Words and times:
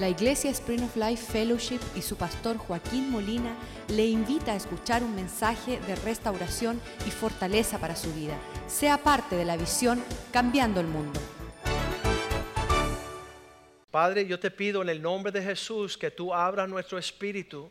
La 0.00 0.08
Iglesia 0.08 0.50
Spring 0.50 0.82
of 0.82 0.96
Life 0.96 1.30
Fellowship 1.30 1.80
y 1.94 2.00
su 2.00 2.16
pastor 2.16 2.56
Joaquín 2.56 3.10
Molina 3.10 3.54
le 3.88 4.06
invita 4.06 4.52
a 4.52 4.56
escuchar 4.56 5.02
un 5.02 5.14
mensaje 5.14 5.78
de 5.80 5.94
restauración 5.94 6.80
y 7.06 7.10
fortaleza 7.10 7.78
para 7.78 7.94
su 7.94 8.10
vida. 8.14 8.34
Sea 8.66 8.96
parte 8.96 9.36
de 9.36 9.44
la 9.44 9.58
visión 9.58 10.02
Cambiando 10.32 10.80
el 10.80 10.86
Mundo. 10.86 11.20
Padre, 13.90 14.26
yo 14.26 14.40
te 14.40 14.50
pido 14.50 14.80
en 14.80 14.88
el 14.88 15.02
nombre 15.02 15.32
de 15.32 15.42
Jesús 15.42 15.98
que 15.98 16.10
tú 16.10 16.32
abras 16.32 16.66
nuestro 16.66 16.96
espíritu, 16.96 17.70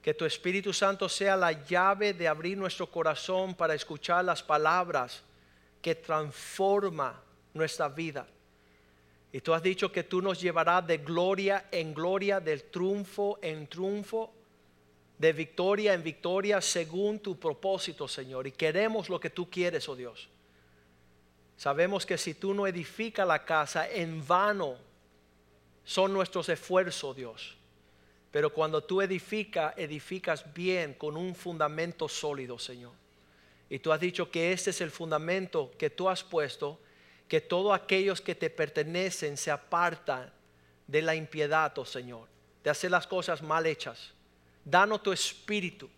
que 0.00 0.14
tu 0.14 0.24
Espíritu 0.24 0.72
Santo 0.72 1.06
sea 1.06 1.36
la 1.36 1.52
llave 1.52 2.14
de 2.14 2.28
abrir 2.28 2.56
nuestro 2.56 2.90
corazón 2.90 3.54
para 3.54 3.74
escuchar 3.74 4.24
las 4.24 4.42
palabras 4.42 5.22
que 5.82 5.94
transforma 5.94 7.20
nuestra 7.52 7.90
vida. 7.90 8.26
Y 9.32 9.40
tú 9.40 9.52
has 9.52 9.62
dicho 9.62 9.92
que 9.92 10.04
tú 10.04 10.22
nos 10.22 10.40
llevarás 10.40 10.86
de 10.86 10.98
gloria 10.98 11.68
en 11.70 11.92
gloria, 11.92 12.40
del 12.40 12.64
triunfo 12.64 13.38
en 13.42 13.66
triunfo, 13.66 14.32
de 15.18 15.32
victoria 15.32 15.92
en 15.94 16.02
victoria, 16.02 16.60
según 16.60 17.18
tu 17.18 17.38
propósito, 17.38 18.08
Señor. 18.08 18.46
Y 18.46 18.52
queremos 18.52 19.10
lo 19.10 19.20
que 19.20 19.30
tú 19.30 19.50
quieres, 19.50 19.88
oh 19.88 19.96
Dios. 19.96 20.28
Sabemos 21.56 22.06
que 22.06 22.16
si 22.16 22.34
tú 22.34 22.54
no 22.54 22.66
edificas 22.66 23.26
la 23.26 23.44
casa, 23.44 23.90
en 23.90 24.26
vano 24.26 24.76
son 25.84 26.12
nuestros 26.12 26.48
esfuerzos, 26.48 27.16
Dios. 27.16 27.56
Pero 28.30 28.52
cuando 28.52 28.82
tú 28.82 29.02
edificas, 29.02 29.74
edificas 29.76 30.54
bien 30.54 30.94
con 30.94 31.16
un 31.16 31.34
fundamento 31.34 32.08
sólido, 32.08 32.58
Señor. 32.58 32.92
Y 33.68 33.80
tú 33.80 33.92
has 33.92 34.00
dicho 34.00 34.30
que 34.30 34.52
este 34.52 34.70
es 34.70 34.80
el 34.80 34.90
fundamento 34.90 35.72
que 35.76 35.90
tú 35.90 36.08
has 36.08 36.22
puesto 36.22 36.78
que 37.28 37.40
todos 37.40 37.74
aquellos 37.74 38.20
que 38.20 38.34
te 38.34 38.50
pertenecen 38.50 39.36
se 39.36 39.50
apartan 39.50 40.32
de 40.86 41.02
la 41.02 41.14
impiedad, 41.14 41.76
oh 41.78 41.84
Señor, 41.84 42.26
de 42.64 42.70
hacer 42.70 42.90
las 42.90 43.06
cosas 43.06 43.42
mal 43.42 43.66
hechas. 43.66 44.12
Danos 44.64 45.02
tu 45.02 45.12
espíritu 45.12 45.88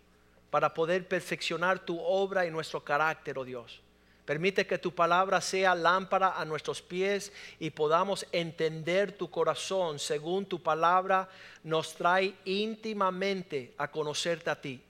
para 0.50 0.74
poder 0.74 1.06
perfeccionar 1.06 1.78
tu 1.78 1.98
obra 2.00 2.44
y 2.44 2.50
nuestro 2.50 2.82
carácter, 2.82 3.38
oh 3.38 3.44
Dios. 3.44 3.80
Permite 4.24 4.66
que 4.66 4.78
tu 4.78 4.94
palabra 4.94 5.40
sea 5.40 5.74
lámpara 5.74 6.38
a 6.40 6.44
nuestros 6.44 6.82
pies 6.82 7.32
y 7.58 7.70
podamos 7.70 8.26
entender 8.30 9.12
tu 9.12 9.30
corazón 9.30 9.98
según 9.98 10.46
tu 10.46 10.62
palabra 10.62 11.28
nos 11.64 11.94
trae 11.94 12.34
íntimamente 12.44 13.74
a 13.76 13.90
conocerte 13.90 14.50
a 14.50 14.60
ti. 14.60 14.80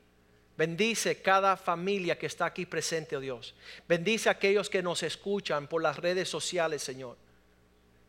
Bendice 0.61 1.22
cada 1.22 1.56
familia 1.56 2.19
que 2.19 2.27
está 2.27 2.44
aquí 2.44 2.66
presente, 2.66 3.16
oh 3.16 3.20
Dios. 3.20 3.55
Bendice 3.89 4.28
a 4.28 4.33
aquellos 4.33 4.69
que 4.69 4.83
nos 4.83 5.02
escuchan 5.02 5.67
por 5.67 5.80
las 5.80 5.97
redes 5.97 6.28
sociales, 6.28 6.83
Señor. 6.83 7.17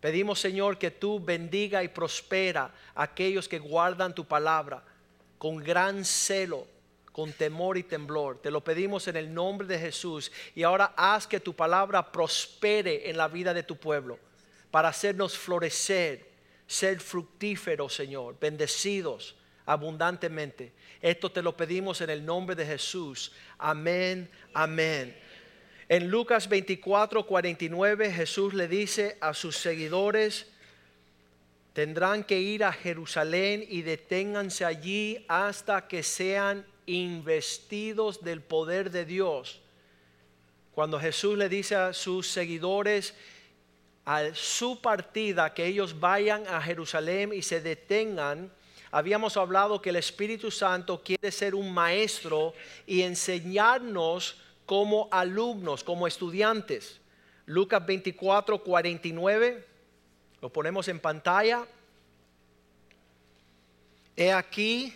Pedimos, 0.02 0.42
Señor, 0.42 0.78
que 0.78 0.92
tú 0.92 1.18
bendiga 1.18 1.82
y 1.82 1.88
prospera 1.88 2.74
a 2.94 3.04
aquellos 3.04 3.48
que 3.48 3.58
guardan 3.58 4.14
tu 4.14 4.26
palabra 4.26 4.84
con 5.38 5.64
gran 5.64 6.04
celo, 6.04 6.68
con 7.14 7.32
temor 7.32 7.78
y 7.78 7.84
temblor. 7.84 8.40
Te 8.40 8.52
lo 8.52 8.62
pedimos 8.62 9.08
en 9.08 9.16
el 9.16 9.34
nombre 9.34 9.66
de 9.66 9.80
Jesús. 9.80 10.30
Y 10.54 10.64
ahora 10.64 10.94
haz 10.98 11.28
que 11.28 11.40
tu 11.40 11.54
palabra 11.54 12.12
prospere 12.12 13.10
en 13.10 13.16
la 13.16 13.30
vida 13.30 13.54
de 13.54 13.64
tu 13.64 13.78
pueblo 13.78 14.20
para 14.72 14.90
hacernos 14.90 15.38
florecer, 15.38 16.30
ser 16.68 17.00
fructíferos, 17.00 17.96
Señor, 17.96 18.36
bendecidos 18.42 19.38
abundantemente. 19.66 20.74
Esto 21.02 21.32
te 21.32 21.42
lo 21.42 21.56
pedimos 21.56 22.02
en 22.02 22.10
el 22.10 22.26
nombre 22.26 22.56
de 22.56 22.66
Jesús. 22.66 23.32
Amén, 23.58 24.30
amén. 24.54 25.16
En 25.90 26.10
Lucas 26.10 26.48
24, 26.48 27.26
49 27.26 28.14
Jesús 28.14 28.54
le 28.54 28.68
dice 28.68 29.18
a 29.20 29.34
sus 29.34 29.58
seguidores, 29.58 30.48
tendrán 31.74 32.24
que 32.24 32.40
ir 32.40 32.64
a 32.64 32.72
Jerusalén 32.72 33.66
y 33.68 33.82
deténganse 33.82 34.64
allí 34.64 35.26
hasta 35.28 35.88
que 35.88 36.04
sean 36.04 36.66
investidos 36.86 38.24
del 38.24 38.42
poder 38.42 38.92
de 38.92 39.06
Dios. 39.06 39.62
Cuando 40.74 41.00
Jesús 41.00 41.38
le 41.38 41.50
dice 41.50 41.76
a 41.76 41.94
sus 41.94 42.28
seguidores, 42.28 43.14
a 44.06 44.34
su 44.34 44.82
partida, 44.82 45.54
que 45.54 45.66
ellos 45.66 46.00
vayan 46.00 46.48
a 46.48 46.62
Jerusalén 46.62 47.34
y 47.34 47.42
se 47.42 47.62
detengan, 47.62 48.52
habíamos 48.92 49.38
hablado 49.38 49.82
que 49.82 49.90
el 49.90 49.96
Espíritu 49.96 50.52
Santo 50.52 51.02
quiere 51.04 51.32
ser 51.32 51.56
un 51.56 51.74
maestro 51.74 52.54
y 52.86 53.02
enseñarnos 53.02 54.38
como 54.66 55.08
alumnos, 55.12 55.84
como 55.84 56.08
estudiantes. 56.08 57.00
Lucas 57.46 57.86
24, 57.86 58.64
49, 58.64 59.66
lo 60.42 60.50
ponemos 60.50 60.88
en 60.88 61.00
pantalla. 61.00 61.66
He 64.16 64.32
aquí, 64.32 64.94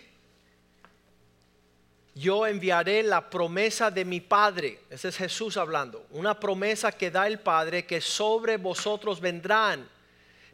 yo 2.14 2.46
enviaré 2.46 3.02
la 3.02 3.28
promesa 3.28 3.90
de 3.90 4.04
mi 4.04 4.20
Padre. 4.20 4.80
Ese 4.90 5.08
es 5.08 5.16
Jesús 5.16 5.56
hablando. 5.56 6.06
Una 6.10 6.38
promesa 6.38 6.92
que 6.92 7.10
da 7.10 7.26
el 7.26 7.40
Padre 7.40 7.86
que 7.86 8.00
sobre 8.00 8.56
vosotros 8.58 9.20
vendrán 9.20 9.88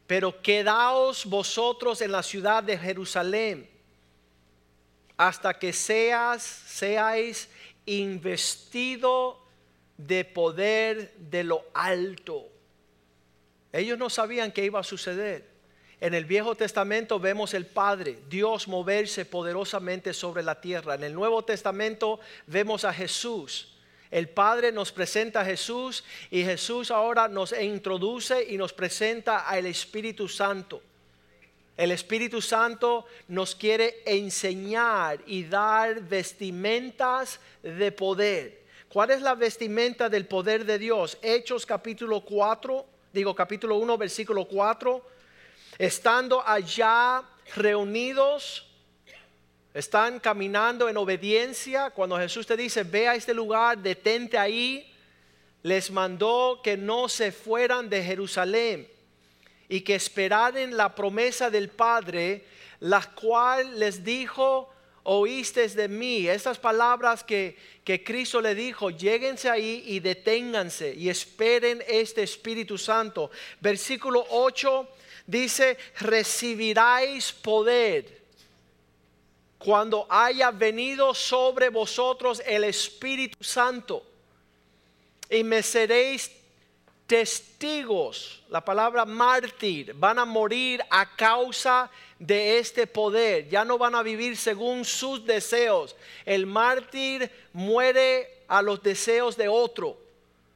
pero 0.07 0.43
quedaos 0.43 1.25
vosotros 1.27 2.01
en 2.01 2.13
la 2.13 2.23
ciudad 2.23 2.63
de 2.63 2.77
Jerusalén 2.77 3.69
hasta 5.17 5.59
que 5.59 5.73
seas, 5.73 6.43
seáis 6.43 7.49
investido 7.87 9.41
de 9.97 10.25
poder 10.25 11.15
de 11.17 11.45
lo 11.45 11.65
alto. 11.75 12.49
Ellos 13.73 13.99
no 13.99 14.11
sabían 14.11 14.53
qué 14.53 14.65
iba 14.65 14.81
a 14.81 14.85
suceder. 14.85 15.51
En 16.01 16.15
el 16.15 16.25
Viejo 16.25 16.57
Testamento 16.57 17.21
vemos 17.21 17.55
el 17.55 17.67
Padre, 17.67 18.19
Dios 18.29 18.67
moverse 18.67 19.25
poderosamente 19.25 20.13
sobre 20.13 20.43
la 20.43 20.61
tierra. 20.61 20.97
En 20.97 21.05
el 21.05 21.15
Nuevo 21.15 21.45
Testamento 21.45 22.19
vemos 22.49 22.85
a 22.85 22.93
Jesús 22.93 23.73
el 24.13 24.29
Padre 24.29 24.73
nos 24.73 24.93
presenta 24.93 25.41
a 25.41 25.45
Jesús 25.45 26.05
y 26.31 26.45
Jesús 26.45 26.91
ahora 26.91 27.29
nos 27.29 27.59
introduce 27.59 28.45
y 28.45 28.59
nos 28.59 28.75
presenta 28.75 29.49
al 29.49 29.65
Espíritu 29.65 30.29
Santo. 30.29 30.83
El 31.79 31.93
Espíritu 31.93 32.43
Santo 32.43 33.07
nos 33.29 33.55
quiere 33.55 34.03
enseñar 34.05 35.19
y 35.27 35.45
dar 35.45 36.03
vestimentas 36.03 37.41
de 37.63 37.91
poder. 37.91 38.61
¿Cuál 38.91 39.13
es 39.13 39.23
la 39.23 39.35
vestimenta 39.35 40.11
del 40.11 40.27
poder 40.27 40.67
de 40.67 40.79
Dios? 40.79 41.17
Hechos 41.23 41.65
capítulo 41.65 42.21
4, 42.21 42.85
digo 43.15 43.35
capítulo 43.35 43.77
1, 43.77 43.97
versículo 43.97 44.45
4. 44.47 45.03
Estando 45.79 46.47
allá 46.47 47.23
reunidos, 47.57 48.67
están 49.75 50.21
caminando 50.21 50.89
en 50.89 50.97
obediencia. 50.97 51.91
Cuando 51.91 52.19
Jesús 52.19 52.47
te 52.47 52.57
dice, 52.57 52.83
ve 52.83 53.09
a 53.09 53.15
este 53.15 53.33
lugar, 53.33 53.79
detente 53.79 54.37
ahí, 54.39 54.93
les 55.63 55.91
mandó 55.91 56.61
que 56.63 56.77
no 56.77 57.09
se 57.09 57.33
fueran 57.33 57.89
de 57.89 58.03
Jerusalén 58.03 58.89
y 59.69 59.81
que 59.81 59.95
esperaran 59.95 60.77
la 60.77 60.95
promesa 60.95 61.49
del 61.49 61.69
Padre, 61.69 62.45
la 62.81 63.03
cual 63.03 63.79
les 63.79 64.05
dijo, 64.05 64.71
oíste 65.05 65.67
de 65.69 65.89
mí. 65.89 66.29
Estas 66.29 66.59
palabras 66.59 67.25
que, 67.25 67.57
que 67.85 68.05
Cristo 68.05 68.41
le 68.41 68.55
dijo, 68.55 68.91
lléguense 68.91 69.49
ahí 69.49 69.85
y 69.87 70.01
deténganse 70.01 70.95
y 70.95 71.09
esperen 71.09 71.83
este 71.89 72.23
Espíritu 72.23 72.77
Santo. 72.77 73.31
Versículo 73.61 74.27
8 74.31 74.89
dice, 75.27 75.79
recibiráis 76.01 77.33
poder 77.33 78.22
cuando 79.65 80.07
haya 80.09 80.51
venido 80.51 81.15
sobre 81.15 81.69
vosotros 81.69 82.43
el 82.45 82.65
Espíritu 82.65 83.43
Santo 83.43 84.05
y 85.31 85.45
me 85.45 85.63
seréis 85.63 86.31
testigos, 87.07 88.43
la 88.49 88.65
palabra 88.65 89.05
mártir, 89.05 89.95
van 89.95 90.19
a 90.19 90.25
morir 90.25 90.83
a 90.91 91.15
causa 91.15 91.91
de 92.19 92.59
este 92.59 92.87
poder, 92.87 93.49
ya 93.49 93.65
no 93.65 93.79
van 93.79 93.95
a 93.95 94.03
vivir 94.03 94.37
según 94.37 94.85
sus 94.85 95.25
deseos. 95.25 95.95
El 96.25 96.47
mártir 96.47 97.31
muere 97.53 98.45
a 98.49 98.63
los 98.63 98.83
deseos 98.83 99.37
de 99.37 99.49
otro. 99.49 99.99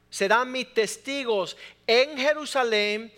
Serán 0.09 0.51
mis 0.51 0.73
testigos 0.73 1.57
en 1.85 2.17
Jerusalén, 2.17 3.13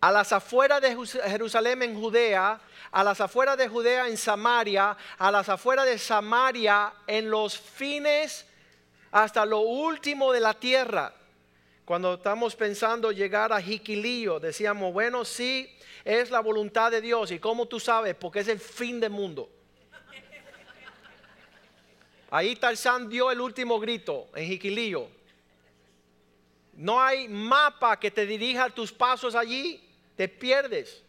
a 0.00 0.12
las 0.12 0.32
afueras 0.32 0.80
de 0.80 0.96
Jerusalén 1.28 1.82
en 1.82 2.00
Judea, 2.00 2.60
a 2.98 3.04
las 3.04 3.20
afueras 3.20 3.56
de 3.56 3.68
Judea 3.68 4.08
en 4.08 4.16
Samaria, 4.16 4.96
a 5.18 5.30
las 5.30 5.48
afueras 5.48 5.86
de 5.86 5.98
Samaria 5.98 6.92
en 7.06 7.30
los 7.30 7.56
fines 7.56 8.44
hasta 9.12 9.46
lo 9.46 9.60
último 9.60 10.32
de 10.32 10.40
la 10.40 10.52
tierra. 10.52 11.14
Cuando 11.84 12.14
estamos 12.14 12.56
pensando 12.56 13.12
llegar 13.12 13.52
a 13.52 13.62
Jiquilillo, 13.62 14.40
decíamos, 14.40 14.92
bueno, 14.92 15.24
sí, 15.24 15.72
es 16.04 16.32
la 16.32 16.40
voluntad 16.40 16.90
de 16.90 17.00
Dios. 17.00 17.30
¿Y 17.30 17.38
cómo 17.38 17.66
tú 17.66 17.78
sabes? 17.78 18.16
Porque 18.16 18.40
es 18.40 18.48
el 18.48 18.58
fin 18.58 18.98
del 18.98 19.10
mundo. 19.10 19.48
Ahí 22.32 22.56
Tarzán 22.56 23.08
dio 23.08 23.30
el 23.30 23.40
último 23.40 23.78
grito 23.78 24.26
en 24.34 24.44
Jiquilillo. 24.48 25.08
No 26.72 27.00
hay 27.00 27.28
mapa 27.28 28.00
que 28.00 28.10
te 28.10 28.26
dirija 28.26 28.68
tus 28.70 28.90
pasos 28.90 29.36
allí, 29.36 29.88
te 30.16 30.26
pierdes. 30.26 31.04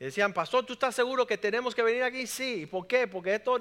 Y 0.00 0.04
decían, 0.04 0.32
pastor, 0.32 0.64
¿tú 0.64 0.74
estás 0.74 0.94
seguro 0.94 1.26
que 1.26 1.36
tenemos 1.36 1.74
que 1.74 1.82
venir 1.82 2.02
aquí? 2.02 2.26
Sí. 2.26 2.62
¿Y 2.62 2.66
por 2.66 2.86
qué? 2.86 3.06
Porque 3.08 3.34
esto 3.34 3.58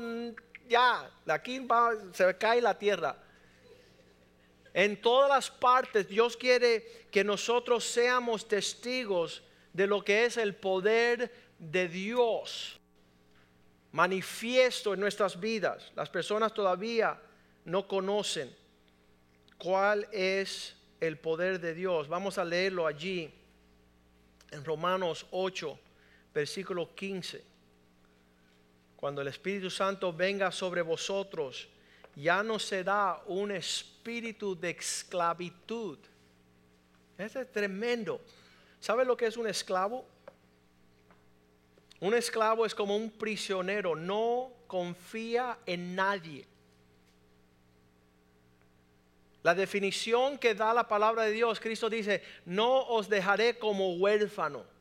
ya, 0.68 1.10
de 1.26 1.34
aquí 1.34 1.66
se 2.14 2.38
cae 2.38 2.62
la 2.62 2.78
tierra. 2.78 3.16
En 4.74 5.02
todas 5.02 5.30
las 5.30 5.50
partes 5.50 6.08
Dios 6.08 6.38
quiere 6.38 7.08
que 7.12 7.24
nosotros 7.24 7.84
seamos 7.84 8.48
testigos 8.48 9.44
de 9.74 9.88
lo 9.88 10.04
que 10.04 10.26
es 10.26 10.38
el 10.38 10.56
poder 10.56 11.32
de 11.58 11.88
Dios 11.88 12.78
manifiesto 13.98 14.94
en 14.94 15.00
nuestras 15.00 15.40
vidas. 15.40 15.92
Las 15.96 16.10
personas 16.10 16.54
todavía 16.54 17.20
no 17.66 17.88
conocen 17.88 18.56
cuál 19.58 20.08
es 20.12 20.76
el 21.00 21.18
poder 21.18 21.60
de 21.60 21.74
Dios. 21.74 22.08
Vamos 22.08 22.38
a 22.38 22.46
leerlo 22.46 22.86
allí 22.86 23.34
en 24.52 24.64
Romanos 24.64 25.26
8, 25.32 25.80
versículo 26.38 26.94
15. 26.94 27.44
Cuando 28.96 29.22
el 29.22 29.28
Espíritu 29.28 29.72
Santo 29.72 30.14
venga 30.14 30.52
sobre 30.52 30.84
vosotros, 30.84 31.68
ya 32.16 32.44
no 32.44 32.60
será 32.60 33.24
un 33.26 33.52
espíritu 33.52 34.56
de 34.56 34.70
esclavitud. 34.70 35.98
Este 37.18 37.42
es 37.42 37.52
tremendo. 37.52 38.22
¿Sabe 38.80 39.04
lo 39.04 39.18
que 39.18 39.26
es 39.26 39.36
un 39.36 39.48
esclavo? 39.48 40.06
Un 42.02 42.14
esclavo 42.14 42.68
es 42.68 42.76
como 42.76 42.96
un 42.96 43.10
prisionero, 43.10 43.96
no 43.96 44.52
confía 44.68 45.58
en 45.66 45.96
nadie. 45.96 46.46
La 49.42 49.56
definición 49.56 50.38
que 50.38 50.54
da 50.54 50.72
la 50.72 50.88
palabra 50.88 51.24
de 51.24 51.32
Dios, 51.32 51.60
Cristo 51.60 51.90
dice, 51.90 52.22
no 52.46 52.86
os 52.90 53.10
dejaré 53.10 53.58
como 53.58 53.96
huérfano. 53.96 54.77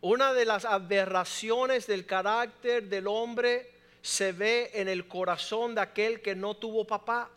Una 0.00 0.32
de 0.32 0.44
las 0.44 0.64
aberraciones 0.64 1.86
del 1.86 2.06
carácter 2.06 2.88
del 2.88 3.08
hombre 3.08 3.72
se 4.00 4.32
ve 4.32 4.70
en 4.74 4.88
el 4.88 5.08
corazón 5.08 5.74
de 5.74 5.80
aquel 5.80 6.22
que 6.22 6.36
no 6.36 6.54
tuvo 6.54 6.86
papá. 6.86 7.30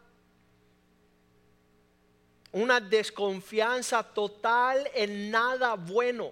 Una 2.52 2.80
desconfianza 2.80 4.04
total 4.04 4.90
en 4.94 5.32
nada 5.32 5.74
bueno. 5.76 6.32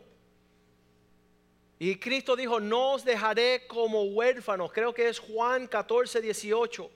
Y 1.79 1.95
Cristo 1.95 2.35
dijo, 2.35 2.59
no 2.59 2.91
os 2.91 3.05
dejaré 3.05 3.65
como 3.65 4.03
huérfanos. 4.03 4.71
Creo 4.71 4.93
que 4.93 5.07
es 5.07 5.17
Juan 5.17 5.65
14, 5.65 6.21
18. 6.21 6.91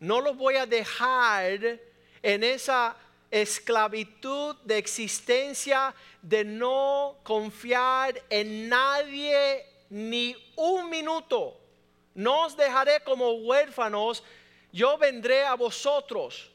No 0.00 0.20
los 0.20 0.36
voy 0.36 0.56
a 0.56 0.66
dejar 0.66 1.80
en 2.22 2.44
esa 2.44 2.96
esclavitud 3.30 4.56
de 4.64 4.78
existencia 4.78 5.94
de 6.22 6.44
no 6.44 7.18
confiar 7.22 8.20
en 8.30 8.68
nadie 8.68 9.64
ni 9.90 10.34
un 10.56 10.88
minuto. 10.90 11.58
No 12.14 12.46
os 12.46 12.56
dejaré 12.56 13.00
como 13.04 13.30
huérfanos, 13.32 14.22
yo 14.72 14.98
vendré 14.98 15.44
a 15.44 15.54
vosotros. 15.54 16.50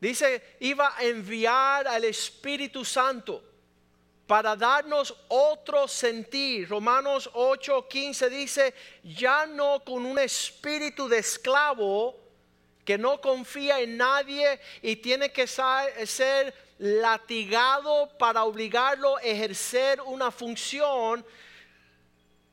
Dice, 0.00 0.56
iba 0.60 0.94
a 0.96 1.04
enviar 1.04 1.88
al 1.88 2.04
Espíritu 2.04 2.84
Santo 2.84 3.42
para 4.26 4.56
darnos 4.56 5.14
otro 5.28 5.88
sentir. 5.88 6.68
Romanos 6.68 7.30
8:15 7.32 8.28
dice, 8.28 8.74
ya 9.02 9.46
no 9.46 9.82
con 9.84 10.04
un 10.04 10.18
espíritu 10.18 11.08
de 11.08 11.18
esclavo 11.18 12.25
que 12.86 12.96
no 12.96 13.20
confía 13.20 13.80
en 13.80 13.96
nadie 13.96 14.60
y 14.80 14.94
tiene 14.96 15.32
que 15.32 15.48
ser 15.48 16.54
latigado 16.78 18.16
para 18.16 18.44
obligarlo 18.44 19.16
a 19.16 19.22
ejercer 19.22 20.00
una 20.02 20.30
función, 20.30 21.26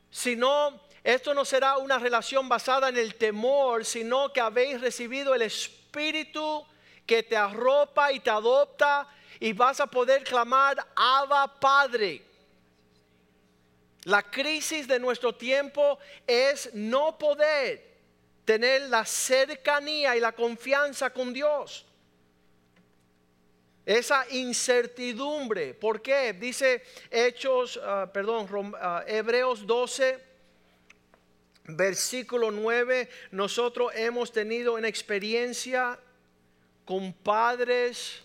sino 0.09 0.81
esto 1.03 1.35
no 1.35 1.45
será 1.45 1.77
una 1.77 2.00
relación 2.00 2.50
basada 2.50 2.89
en 2.89 2.97
el 2.97 3.13
temor, 3.13 3.85
sino 3.85 4.33
que 4.33 4.41
habéis 4.41 4.81
recibido 4.81 5.35
el 5.35 5.44
espíritu 5.44 6.65
que 7.06 7.21
te 7.21 7.38
arropa 7.38 8.12
y 8.12 8.19
te 8.19 8.31
adopta 8.31 9.07
y 9.39 9.53
vas 9.53 9.79
a 9.81 9.88
poder 9.88 10.24
clamar, 10.24 10.83
Abba 10.95 11.59
Padre. 11.59 12.24
La 14.06 14.24
crisis 14.24 14.88
de 14.88 15.00
nuestro 15.00 15.36
tiempo 15.36 16.00
es 16.25 16.74
no 16.74 17.19
poder 17.19 17.92
tener 18.45 18.89
la 18.89 19.05
cercanía 19.05 20.15
y 20.15 20.19
la 20.19 20.33
confianza 20.33 21.09
con 21.11 21.33
Dios. 21.33 21.85
Esa 23.85 24.25
incertidumbre. 24.29 25.73
¿Por 25.73 26.01
qué? 26.01 26.33
Dice 26.33 26.83
Hechos, 27.11 27.79
ah, 27.83 28.09
perdón, 28.11 28.73
ah, 28.79 29.03
Hebreos 29.05 29.67
12, 29.67 30.19
versículo 31.65 32.49
9. 32.51 33.09
Nosotros 33.31 33.91
hemos 33.95 34.31
tenido 34.31 34.75
una 34.75 34.87
experiencia 34.87 35.99
con 36.85 37.11
padres 37.11 38.21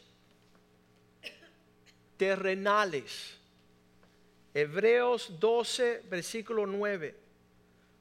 terrenales. 2.17 3.35
Hebreos 4.55 5.41
12, 5.41 6.03
versículo 6.09 6.67
9. 6.67 7.15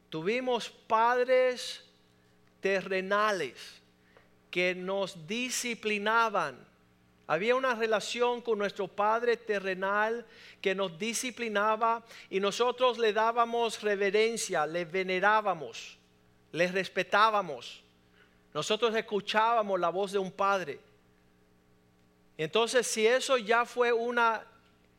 Tuvimos 0.09 0.69
padres 0.69 1.86
terrenales 2.67 3.81
que 4.51 4.75
nos 4.75 5.25
disciplinaban. 5.25 6.57
Había 7.25 7.55
una 7.55 7.73
relación 7.75 8.41
con 8.41 8.59
nuestro 8.59 8.89
Padre 8.89 9.37
terrenal 9.37 10.25
que 10.59 10.75
nos 10.75 10.99
disciplinaba 10.99 12.03
y 12.29 12.41
nosotros 12.41 12.97
le 12.97 13.13
dábamos 13.13 13.81
reverencia, 13.81 14.65
le 14.65 14.83
venerábamos, 14.83 15.97
le 16.51 16.67
respetábamos. 16.67 17.81
Nosotros 18.53 18.93
escuchábamos 18.93 19.79
la 19.79 19.87
voz 19.87 20.11
de 20.11 20.19
un 20.19 20.31
Padre. 20.31 20.77
Entonces, 22.37 22.85
si 22.85 23.07
eso 23.07 23.37
ya 23.37 23.63
fue 23.63 23.93
una 23.93 24.45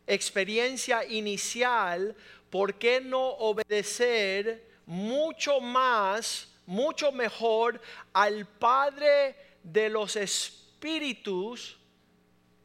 experiencia 0.07 1.05
inicial, 1.05 2.17
¿por 2.49 2.73
qué 2.77 3.03
no 3.03 3.21
obedecer 3.21 4.67
mucho 4.87 5.61
más, 5.61 6.48
mucho 6.69 7.11
mejor 7.11 7.81
al 8.13 8.47
Padre 8.47 9.35
de 9.65 9.89
los 9.89 10.15
Espíritus 10.15 11.77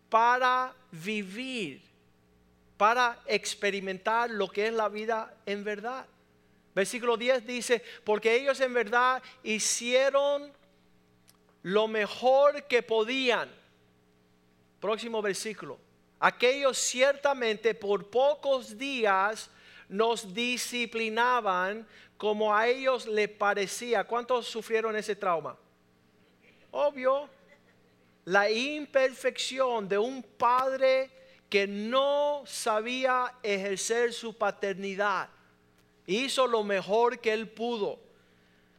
para 0.09 0.75
vivir, 0.91 1.81
para 2.77 3.19
experimentar 3.25 4.29
lo 4.29 4.47
que 4.47 4.67
es 4.67 4.73
la 4.73 4.89
vida 4.89 5.35
en 5.45 5.63
verdad? 5.63 6.05
Versículo 6.75 7.17
10 7.17 7.47
dice, 7.47 7.83
porque 8.03 8.35
ellos 8.35 8.59
en 8.59 8.73
verdad 8.73 9.23
hicieron 9.41 10.51
lo 11.63 11.87
mejor 11.87 12.63
que 12.67 12.83
podían 12.83 13.49
Próximo 14.83 15.21
versículo. 15.21 15.79
Aquellos 16.19 16.77
ciertamente 16.77 17.73
por 17.73 18.09
pocos 18.09 18.77
días 18.77 19.49
nos 19.87 20.33
disciplinaban 20.33 21.87
como 22.23 22.55
a 22.55 22.69
ellos 22.69 23.05
le 23.05 23.27
parecía. 23.27 24.05
¿Cuántos 24.05 24.47
sufrieron 24.47 24.95
ese 24.95 25.13
trauma? 25.13 25.57
Obvio, 26.71 27.29
la 28.23 28.49
imperfección 28.49 29.89
de 29.89 29.97
un 29.97 30.23
padre 30.23 31.11
que 31.49 31.67
no 31.67 32.43
sabía 32.45 33.39
ejercer 33.43 34.13
su 34.13 34.37
paternidad. 34.37 35.27
Hizo 36.07 36.47
lo 36.47 36.63
mejor 36.63 37.19
que 37.19 37.33
él 37.33 37.49
pudo. 37.49 37.99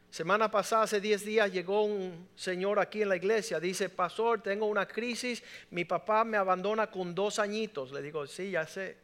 Semana 0.09 0.49
pasada, 0.49 0.81
hace 0.81 0.99
10 0.99 1.23
días, 1.23 1.51
llegó 1.53 1.83
un 1.83 2.27
señor 2.35 2.79
aquí 2.79 3.03
en 3.03 3.09
la 3.09 3.15
iglesia. 3.15 3.59
Dice, 3.59 3.89
pastor, 3.89 4.41
tengo 4.41 4.65
una 4.65 4.87
crisis. 4.87 5.43
Mi 5.69 5.85
papá 5.85 6.23
me 6.23 6.37
abandona 6.37 6.89
con 6.89 7.13
dos 7.13 7.37
añitos. 7.37 7.91
Le 7.91 8.01
digo, 8.01 8.25
sí, 8.25 8.49
ya 8.49 8.65
sé. 8.65 8.97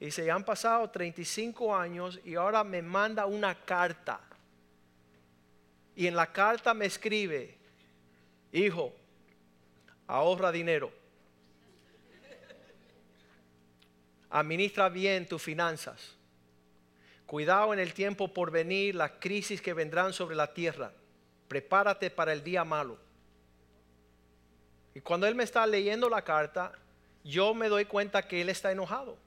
Y 0.00 0.10
ya 0.10 0.34
han 0.34 0.44
pasado 0.44 0.88
35 0.88 1.74
años 1.74 2.20
y 2.24 2.36
ahora 2.36 2.62
me 2.62 2.82
manda 2.82 3.26
una 3.26 3.54
carta. 3.54 4.20
Y 5.96 6.06
en 6.06 6.14
la 6.14 6.32
carta 6.32 6.72
me 6.74 6.86
escribe, 6.86 7.58
hijo, 8.52 8.94
ahorra 10.06 10.52
dinero. 10.52 10.92
Administra 14.30 14.88
bien 14.88 15.26
tus 15.26 15.42
finanzas 15.42 16.18
Cuidado 17.28 17.74
en 17.74 17.78
el 17.78 17.92
tiempo 17.92 18.32
por 18.32 18.50
venir, 18.50 18.94
las 18.94 19.10
crisis 19.20 19.60
que 19.60 19.74
vendrán 19.74 20.14
sobre 20.14 20.34
la 20.34 20.54
tierra. 20.54 20.90
Prepárate 21.46 22.08
para 22.08 22.32
el 22.32 22.42
día 22.42 22.64
malo. 22.64 22.96
Y 24.94 25.02
cuando 25.02 25.26
él 25.26 25.34
me 25.34 25.44
está 25.44 25.66
leyendo 25.66 26.08
la 26.08 26.22
carta, 26.22 26.72
yo 27.22 27.52
me 27.52 27.68
doy 27.68 27.84
cuenta 27.84 28.26
que 28.26 28.40
él 28.40 28.48
está 28.48 28.72
enojado. 28.72 29.18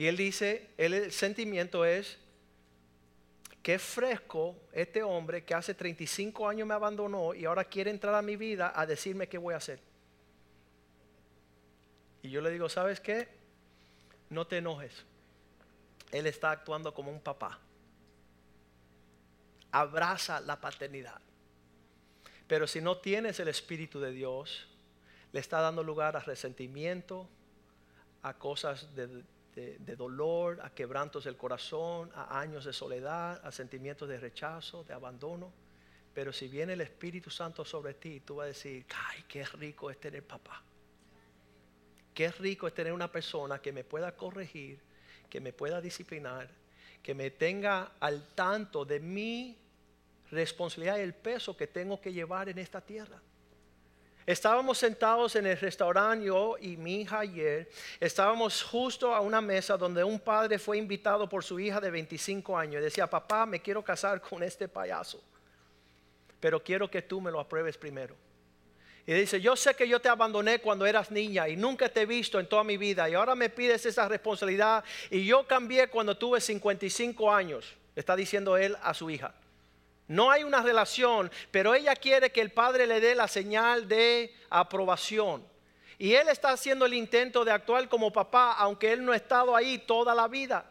Y 0.00 0.06
él 0.06 0.16
dice, 0.16 0.70
el 0.78 1.12
sentimiento 1.12 1.84
es, 1.84 2.16
qué 3.62 3.78
fresco 3.78 4.56
este 4.72 5.02
hombre 5.02 5.44
que 5.44 5.52
hace 5.52 5.74
35 5.74 6.48
años 6.48 6.66
me 6.66 6.72
abandonó 6.72 7.34
y 7.34 7.44
ahora 7.44 7.64
quiere 7.64 7.90
entrar 7.90 8.14
a 8.14 8.22
mi 8.22 8.34
vida 8.34 8.72
a 8.74 8.86
decirme 8.86 9.28
qué 9.28 9.36
voy 9.36 9.52
a 9.52 9.58
hacer. 9.58 9.78
Y 12.22 12.30
yo 12.30 12.40
le 12.40 12.48
digo, 12.48 12.70
¿sabes 12.70 12.98
qué? 12.98 13.28
No 14.30 14.46
te 14.46 14.56
enojes 14.56 15.04
Él 16.12 16.26
está 16.26 16.50
actuando 16.50 16.94
como 16.94 17.12
un 17.12 17.20
papá. 17.20 17.58
Abraza 19.70 20.40
la 20.40 20.58
paternidad. 20.62 21.20
Pero 22.46 22.66
si 22.66 22.80
no 22.80 22.96
tienes 22.96 23.38
el 23.38 23.48
Espíritu 23.48 24.00
de 24.00 24.12
Dios, 24.12 24.66
le 25.30 25.40
está 25.40 25.60
dando 25.60 25.84
lugar 25.84 26.16
a 26.16 26.20
resentimiento, 26.20 27.28
a 28.22 28.38
cosas 28.38 28.94
de, 28.96 29.24
de 29.54 29.96
dolor, 29.96 30.60
a 30.62 30.70
quebrantos 30.70 31.24
del 31.24 31.36
corazón, 31.36 32.10
a 32.14 32.38
años 32.40 32.64
de 32.64 32.72
soledad, 32.72 33.40
a 33.44 33.52
sentimientos 33.52 34.08
de 34.08 34.18
rechazo, 34.18 34.84
de 34.84 34.94
abandono. 34.94 35.52
Pero 36.14 36.32
si 36.32 36.48
viene 36.48 36.72
el 36.72 36.80
Espíritu 36.80 37.30
Santo 37.30 37.64
sobre 37.64 37.94
ti, 37.94 38.20
tú 38.20 38.36
vas 38.36 38.44
a 38.44 38.48
decir, 38.48 38.84
ay, 39.08 39.24
qué 39.28 39.44
rico 39.44 39.90
es 39.90 39.98
tener 39.98 40.24
papá. 40.24 40.62
Qué 42.14 42.30
rico 42.32 42.66
es 42.66 42.74
tener 42.74 42.92
una 42.92 43.10
persona 43.10 43.60
que 43.60 43.72
me 43.72 43.84
pueda 43.84 44.16
corregir, 44.16 44.80
que 45.28 45.40
me 45.40 45.52
pueda 45.52 45.80
disciplinar, 45.80 46.48
que 47.02 47.14
me 47.14 47.30
tenga 47.30 47.92
al 48.00 48.34
tanto 48.34 48.84
de 48.84 49.00
mi 49.00 49.56
responsabilidad 50.30 50.98
y 50.98 51.02
el 51.02 51.14
peso 51.14 51.56
que 51.56 51.66
tengo 51.66 52.00
que 52.00 52.12
llevar 52.12 52.48
en 52.48 52.58
esta 52.58 52.80
tierra. 52.80 53.20
Estábamos 54.30 54.78
sentados 54.78 55.34
en 55.34 55.44
el 55.44 55.58
restaurante, 55.58 56.26
yo 56.26 56.54
y 56.60 56.76
mi 56.76 57.00
hija 57.00 57.18
ayer, 57.18 57.68
estábamos 57.98 58.62
justo 58.62 59.12
a 59.12 59.18
una 59.18 59.40
mesa 59.40 59.76
donde 59.76 60.04
un 60.04 60.20
padre 60.20 60.56
fue 60.60 60.78
invitado 60.78 61.28
por 61.28 61.42
su 61.42 61.58
hija 61.58 61.80
de 61.80 61.90
25 61.90 62.56
años 62.56 62.80
decía, 62.80 63.08
papá, 63.08 63.44
me 63.44 63.60
quiero 63.60 63.82
casar 63.82 64.20
con 64.20 64.44
este 64.44 64.68
payaso, 64.68 65.20
pero 66.38 66.62
quiero 66.62 66.88
que 66.88 67.02
tú 67.02 67.20
me 67.20 67.32
lo 67.32 67.40
apruebes 67.40 67.76
primero. 67.76 68.14
Y 69.04 69.14
dice, 69.14 69.40
yo 69.40 69.56
sé 69.56 69.74
que 69.74 69.88
yo 69.88 69.98
te 69.98 70.08
abandoné 70.08 70.60
cuando 70.60 70.86
eras 70.86 71.10
niña 71.10 71.48
y 71.48 71.56
nunca 71.56 71.88
te 71.88 72.02
he 72.02 72.06
visto 72.06 72.38
en 72.38 72.48
toda 72.48 72.62
mi 72.62 72.76
vida 72.76 73.10
y 73.10 73.14
ahora 73.14 73.34
me 73.34 73.50
pides 73.50 73.84
esa 73.84 74.06
responsabilidad 74.06 74.84
y 75.10 75.26
yo 75.26 75.44
cambié 75.44 75.88
cuando 75.88 76.16
tuve 76.16 76.40
55 76.40 77.32
años, 77.32 77.74
está 77.96 78.14
diciendo 78.14 78.56
él 78.56 78.76
a 78.80 78.94
su 78.94 79.10
hija. 79.10 79.34
No 80.10 80.28
hay 80.28 80.42
una 80.42 80.60
relación, 80.60 81.30
pero 81.52 81.72
ella 81.72 81.94
quiere 81.94 82.32
que 82.32 82.40
el 82.40 82.50
padre 82.50 82.84
le 82.84 82.98
dé 82.98 83.14
la 83.14 83.28
señal 83.28 83.86
de 83.86 84.34
aprobación. 84.50 85.46
Y 85.98 86.14
él 86.14 86.28
está 86.28 86.50
haciendo 86.50 86.84
el 86.84 86.94
intento 86.94 87.44
de 87.44 87.52
actuar 87.52 87.88
como 87.88 88.12
papá, 88.12 88.54
aunque 88.54 88.90
él 88.90 89.04
no 89.04 89.12
ha 89.12 89.16
estado 89.16 89.54
ahí 89.54 89.78
toda 89.78 90.12
la 90.12 90.26
vida. 90.26 90.68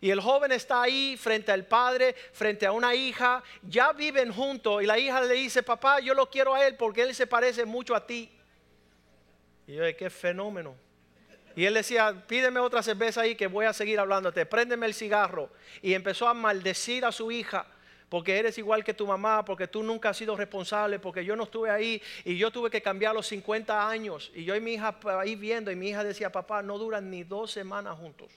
Y 0.00 0.10
el 0.10 0.18
joven 0.18 0.50
está 0.50 0.80
ahí 0.80 1.14
frente 1.18 1.52
al 1.52 1.66
padre, 1.66 2.14
frente 2.32 2.64
a 2.64 2.72
una 2.72 2.94
hija, 2.94 3.42
ya 3.64 3.92
viven 3.92 4.32
juntos 4.32 4.82
y 4.82 4.86
la 4.86 4.98
hija 4.98 5.20
le 5.20 5.34
dice, 5.34 5.62
papá, 5.62 6.00
yo 6.00 6.14
lo 6.14 6.30
quiero 6.30 6.54
a 6.54 6.66
él 6.66 6.74
porque 6.76 7.02
él 7.02 7.14
se 7.14 7.26
parece 7.26 7.66
mucho 7.66 7.94
a 7.94 8.06
ti. 8.06 8.30
Y 9.66 9.74
yo, 9.74 9.82
qué 9.94 10.08
fenómeno. 10.08 10.74
Y 11.54 11.66
él 11.66 11.74
decía, 11.74 12.24
pídeme 12.26 12.60
otra 12.60 12.82
cerveza 12.82 13.20
ahí 13.20 13.34
que 13.34 13.46
voy 13.46 13.66
a 13.66 13.74
seguir 13.74 14.00
hablándote, 14.00 14.46
préndeme 14.46 14.86
el 14.86 14.94
cigarro. 14.94 15.50
Y 15.82 15.92
empezó 15.92 16.26
a 16.26 16.32
maldecir 16.32 17.04
a 17.04 17.12
su 17.12 17.30
hija 17.30 17.66
porque 18.08 18.38
eres 18.38 18.58
igual 18.58 18.84
que 18.84 18.94
tu 18.94 19.06
mamá, 19.06 19.44
porque 19.44 19.66
tú 19.66 19.82
nunca 19.82 20.10
has 20.10 20.16
sido 20.16 20.36
responsable, 20.36 20.98
porque 20.98 21.24
yo 21.24 21.36
no 21.36 21.44
estuve 21.44 21.70
ahí 21.70 22.00
y 22.24 22.36
yo 22.36 22.50
tuve 22.50 22.70
que 22.70 22.82
cambiar 22.82 23.14
los 23.14 23.26
50 23.26 23.88
años. 23.88 24.30
Y 24.34 24.44
yo 24.44 24.54
y 24.54 24.60
mi 24.60 24.74
hija 24.74 24.96
ahí 25.18 25.36
viendo 25.36 25.70
y 25.70 25.76
mi 25.76 25.88
hija 25.88 26.04
decía, 26.04 26.30
papá, 26.30 26.62
no 26.62 26.78
duran 26.78 27.10
ni 27.10 27.24
dos 27.24 27.50
semanas 27.50 27.98
juntos. 27.98 28.28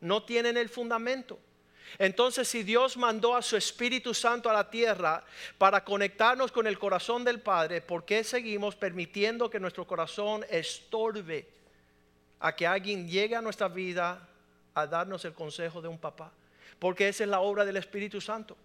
No 0.00 0.22
tienen 0.22 0.56
el 0.56 0.68
fundamento. 0.68 1.38
Entonces, 1.98 2.48
si 2.48 2.62
Dios 2.62 2.96
mandó 2.96 3.36
a 3.36 3.42
su 3.42 3.56
Espíritu 3.56 4.12
Santo 4.12 4.50
a 4.50 4.52
la 4.52 4.70
tierra 4.70 5.24
para 5.56 5.84
conectarnos 5.84 6.50
con 6.50 6.66
el 6.66 6.78
corazón 6.78 7.24
del 7.24 7.40
Padre, 7.40 7.80
¿por 7.80 8.04
qué 8.04 8.24
seguimos 8.24 8.74
permitiendo 8.76 9.48
que 9.48 9.60
nuestro 9.60 9.86
corazón 9.86 10.44
estorbe 10.50 11.48
a 12.40 12.54
que 12.54 12.66
alguien 12.66 13.08
llegue 13.08 13.36
a 13.36 13.40
nuestra 13.40 13.68
vida 13.68 14.28
a 14.74 14.86
darnos 14.86 15.24
el 15.24 15.32
consejo 15.32 15.80
de 15.80 15.88
un 15.88 15.98
papá? 15.98 16.32
Porque 16.78 17.08
esa 17.08 17.24
es 17.24 17.30
la 17.30 17.40
obra 17.40 17.64
del 17.64 17.76
Espíritu 17.76 18.20
Santo 18.20 18.56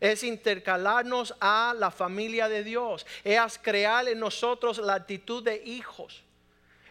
es 0.00 0.22
intercalarnos 0.22 1.34
a 1.40 1.74
la 1.76 1.90
familia 1.90 2.48
de 2.48 2.64
Dios, 2.64 3.06
es 3.24 3.58
crear 3.60 4.08
en 4.08 4.20
nosotros 4.20 4.78
la 4.78 4.94
actitud 4.94 5.42
de 5.42 5.62
hijos. 5.64 6.22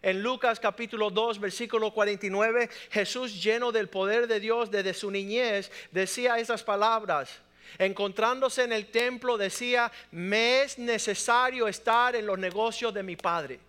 En 0.02 0.22
Lucas 0.22 0.60
capítulo 0.60 1.10
2, 1.10 1.40
versículo 1.40 1.92
49, 1.92 2.70
Jesús 2.92 3.44
lleno 3.44 3.72
del 3.72 3.90
poder 3.90 4.28
de 4.28 4.40
Dios 4.40 4.70
desde 4.70 4.94
su 4.94 5.10
niñez 5.10 5.72
decía 5.92 6.38
esas 6.38 6.64
palabras. 6.64 7.30
Encontrándose 7.78 8.64
en 8.64 8.72
el 8.72 8.90
templo 8.92 9.38
decía, 9.38 9.92
me 10.12 10.62
es 10.62 10.78
necesario 10.78 11.68
estar 11.68 12.16
en 12.16 12.26
los 12.26 12.40
negocios 12.40 12.94
de 12.94 13.04
mi 13.04 13.16
Padre. 13.16 13.60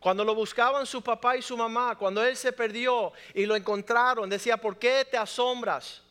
Cuando 0.00 0.24
lo 0.24 0.34
buscaban 0.34 0.86
su 0.86 1.02
papá 1.02 1.36
y 1.36 1.42
su 1.42 1.56
mamá, 1.56 1.96
cuando 1.96 2.22
él 2.22 2.36
se 2.36 2.52
perdió 2.52 3.12
y 3.32 3.46
lo 3.46 3.56
encontraron, 3.56 4.28
decía, 4.28 4.56
¿por 4.56 4.78
qué 4.78 5.06
te 5.10 5.16
asombras? 5.16 6.03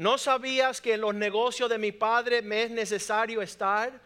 ¿No 0.00 0.16
sabías 0.16 0.80
que 0.80 0.94
en 0.94 1.02
los 1.02 1.14
negocios 1.14 1.68
de 1.68 1.76
mi 1.76 1.92
Padre 1.92 2.40
me 2.40 2.62
es 2.62 2.70
necesario 2.70 3.42
estar? 3.42 4.00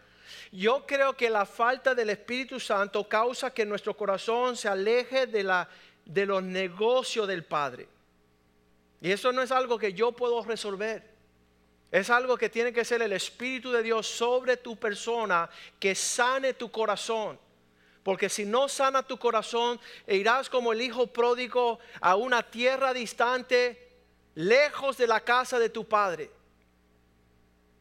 Yo 0.51 0.85
creo 0.85 1.15
que 1.15 1.29
la 1.29 1.45
falta 1.45 1.95
del 1.95 2.09
Espíritu 2.09 2.59
Santo 2.59 3.07
causa 3.07 3.53
que 3.53 3.65
nuestro 3.65 3.95
corazón 3.95 4.57
se 4.57 4.67
aleje 4.67 5.25
de, 5.25 5.43
la, 5.45 5.69
de 6.03 6.25
los 6.25 6.43
negocios 6.43 7.29
del 7.29 7.45
Padre. 7.45 7.87
Y 8.99 9.09
eso 9.09 9.31
no 9.31 9.41
es 9.41 9.53
algo 9.53 9.79
que 9.79 9.93
yo 9.93 10.11
puedo 10.11 10.43
resolver. 10.43 11.01
Es 11.89 12.09
algo 12.09 12.35
que 12.35 12.49
tiene 12.49 12.73
que 12.73 12.83
ser 12.83 13.01
el 13.01 13.13
Espíritu 13.13 13.71
de 13.71 13.81
Dios 13.81 14.05
sobre 14.05 14.57
tu 14.57 14.75
persona 14.75 15.49
que 15.79 15.95
sane 15.95 16.55
tu 16.55 16.69
corazón. 16.71 17.39
Porque 18.03 18.27
si 18.27 18.43
no 18.45 18.67
sana 18.67 19.01
tu 19.01 19.17
corazón, 19.17 19.79
irás 20.07 20.49
como 20.49 20.73
el 20.73 20.81
hijo 20.81 21.07
pródigo 21.07 21.79
a 22.01 22.17
una 22.17 22.43
tierra 22.43 22.93
distante 22.93 23.84
lejos 24.35 24.97
de 24.97 25.07
la 25.07 25.21
casa 25.21 25.57
de 25.57 25.69
tu 25.69 25.87
padre, 25.87 26.29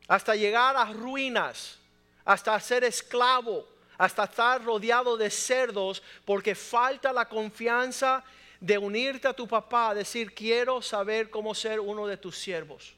hasta 0.09 0.35
llegar 0.35 0.77
a 0.77 0.87
ruinas, 0.87 1.79
hasta 2.25 2.59
ser 2.61 2.85
esclavo, 2.85 3.69
hasta 3.99 4.25
estar 4.25 4.65
rodeado 4.65 5.17
de 5.17 5.31
cerdos, 5.31 6.03
porque 6.25 6.55
falta 6.55 7.13
la 7.13 7.29
confianza 7.29 8.25
de 8.61 8.79
unirte 8.79 9.29
a 9.29 9.33
tu 9.33 9.47
papá, 9.47 9.95
decir, 9.95 10.35
quiero 10.35 10.81
saber 10.81 11.31
cómo 11.31 11.55
ser 11.55 11.81
uno 11.81 12.07
de 12.07 12.17
tus 12.17 12.39
siervos. 12.39 12.95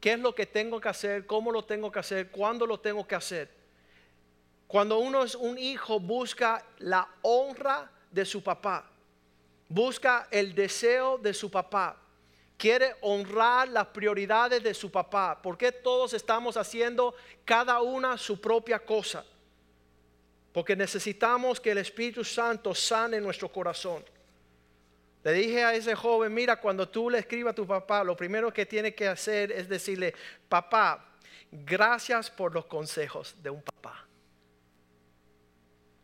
¿Qué 0.00 0.14
es 0.14 0.18
lo 0.18 0.34
que 0.34 0.46
tengo 0.46 0.80
que 0.80 0.88
hacer? 0.88 1.26
¿Cómo 1.26 1.52
lo 1.52 1.64
tengo 1.64 1.92
que 1.92 1.98
hacer? 1.98 2.30
¿Cuándo 2.30 2.66
lo 2.66 2.80
tengo 2.80 3.06
que 3.06 3.14
hacer? 3.14 3.50
Cuando 4.66 4.98
uno 4.98 5.24
es 5.24 5.34
un 5.34 5.58
hijo, 5.58 6.00
busca 6.00 6.64
la 6.78 7.06
honra 7.22 7.90
de 8.10 8.24
su 8.24 8.42
papá, 8.42 8.88
busca 9.68 10.28
el 10.30 10.54
deseo 10.54 11.18
de 11.18 11.34
su 11.34 11.50
papá, 11.50 11.96
quiere 12.60 12.94
honrar 13.00 13.68
las 13.68 13.86
prioridades 13.86 14.62
de 14.62 14.74
su 14.74 14.90
papá. 14.90 15.40
porque 15.42 15.72
todos 15.72 16.12
estamos 16.12 16.58
haciendo 16.58 17.14
cada 17.46 17.80
una 17.80 18.18
su 18.18 18.38
propia 18.38 18.78
cosa? 18.78 19.24
Porque 20.52 20.76
necesitamos 20.76 21.58
que 21.58 21.70
el 21.70 21.78
Espíritu 21.78 22.22
Santo 22.22 22.74
sane 22.74 23.18
nuestro 23.18 23.48
corazón. 23.48 24.04
Le 25.24 25.32
dije 25.32 25.64
a 25.64 25.74
ese 25.74 25.94
joven, 25.94 26.34
mira, 26.34 26.60
cuando 26.60 26.86
tú 26.86 27.08
le 27.08 27.18
escribas 27.18 27.52
a 27.52 27.54
tu 27.54 27.66
papá, 27.66 28.04
lo 28.04 28.14
primero 28.14 28.52
que 28.52 28.66
tiene 28.66 28.94
que 28.94 29.08
hacer 29.08 29.52
es 29.52 29.66
decirle, 29.66 30.14
papá, 30.48 31.06
gracias 31.50 32.30
por 32.30 32.52
los 32.52 32.66
consejos 32.66 33.34
de 33.42 33.48
un 33.48 33.62
papá. 33.62 33.99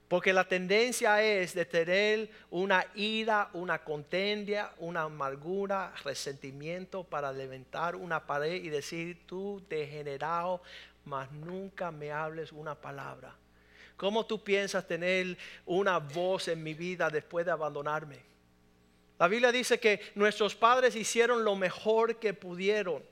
Porque 0.08 0.32
la 0.32 0.46
tendencia 0.46 1.20
es 1.22 1.52
de 1.52 1.64
tener 1.64 2.30
una 2.50 2.86
ira, 2.94 3.50
una 3.54 3.82
contendia, 3.82 4.72
una 4.78 5.02
amargura, 5.02 5.92
resentimiento 6.04 7.02
para 7.02 7.32
levantar 7.32 7.96
una 7.96 8.24
pared 8.24 8.62
y 8.62 8.68
decir, 8.68 9.26
tú 9.26 9.60
degenerado, 9.68 10.62
mas 11.04 11.30
nunca 11.32 11.90
me 11.90 12.12
hables 12.12 12.52
una 12.52 12.76
palabra. 12.76 13.34
¿Cómo 13.96 14.26
tú 14.26 14.44
piensas 14.44 14.86
tener 14.86 15.36
una 15.64 15.98
voz 15.98 16.48
en 16.48 16.62
mi 16.62 16.74
vida 16.74 17.10
después 17.10 17.44
de 17.44 17.52
abandonarme? 17.52 18.20
La 19.18 19.26
Biblia 19.26 19.50
dice 19.50 19.80
que 19.80 20.00
nuestros 20.14 20.54
padres 20.54 20.94
hicieron 20.94 21.42
lo 21.42 21.56
mejor 21.56 22.16
que 22.16 22.34
pudieron. 22.34 23.02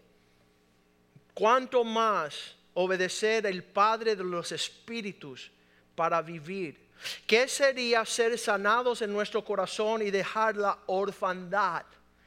¿Cuánto 1.32 1.82
más 1.82 2.56
obedecer 2.74 3.46
el 3.46 3.64
Padre 3.64 4.14
de 4.14 4.22
los 4.22 4.52
Espíritus 4.52 5.50
para 5.96 6.20
vivir? 6.20 6.83
¿Qué 7.26 7.48
sería 7.48 8.04
ser 8.04 8.38
sanados 8.38 9.02
en 9.02 9.12
nuestro 9.12 9.44
corazón 9.44 10.02
y 10.02 10.10
dejar 10.10 10.56
la 10.56 10.78
orfandad? 10.86 11.84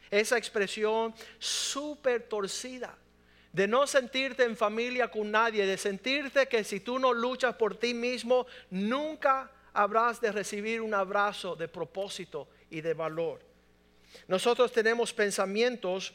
Esa 0.09 0.37
expresión 0.37 1.13
súper 1.39 2.23
torcida. 2.23 2.95
De 3.51 3.67
no 3.67 3.87
sentirte 3.87 4.43
en 4.43 4.55
familia 4.55 5.09
con 5.09 5.31
nadie, 5.31 5.65
de 5.65 5.77
sentirte 5.77 6.47
que 6.47 6.63
si 6.63 6.79
tú 6.79 6.99
no 6.99 7.13
luchas 7.13 7.55
por 7.55 7.75
ti 7.75 7.93
mismo, 7.93 8.45
nunca 8.69 9.51
habrás 9.73 10.21
de 10.21 10.31
recibir 10.31 10.81
un 10.81 10.93
abrazo 10.93 11.55
de 11.55 11.67
propósito 11.67 12.47
y 12.69 12.81
de 12.81 12.93
valor. 12.93 13.39
Nosotros 14.27 14.71
tenemos 14.71 15.13
pensamientos 15.13 16.13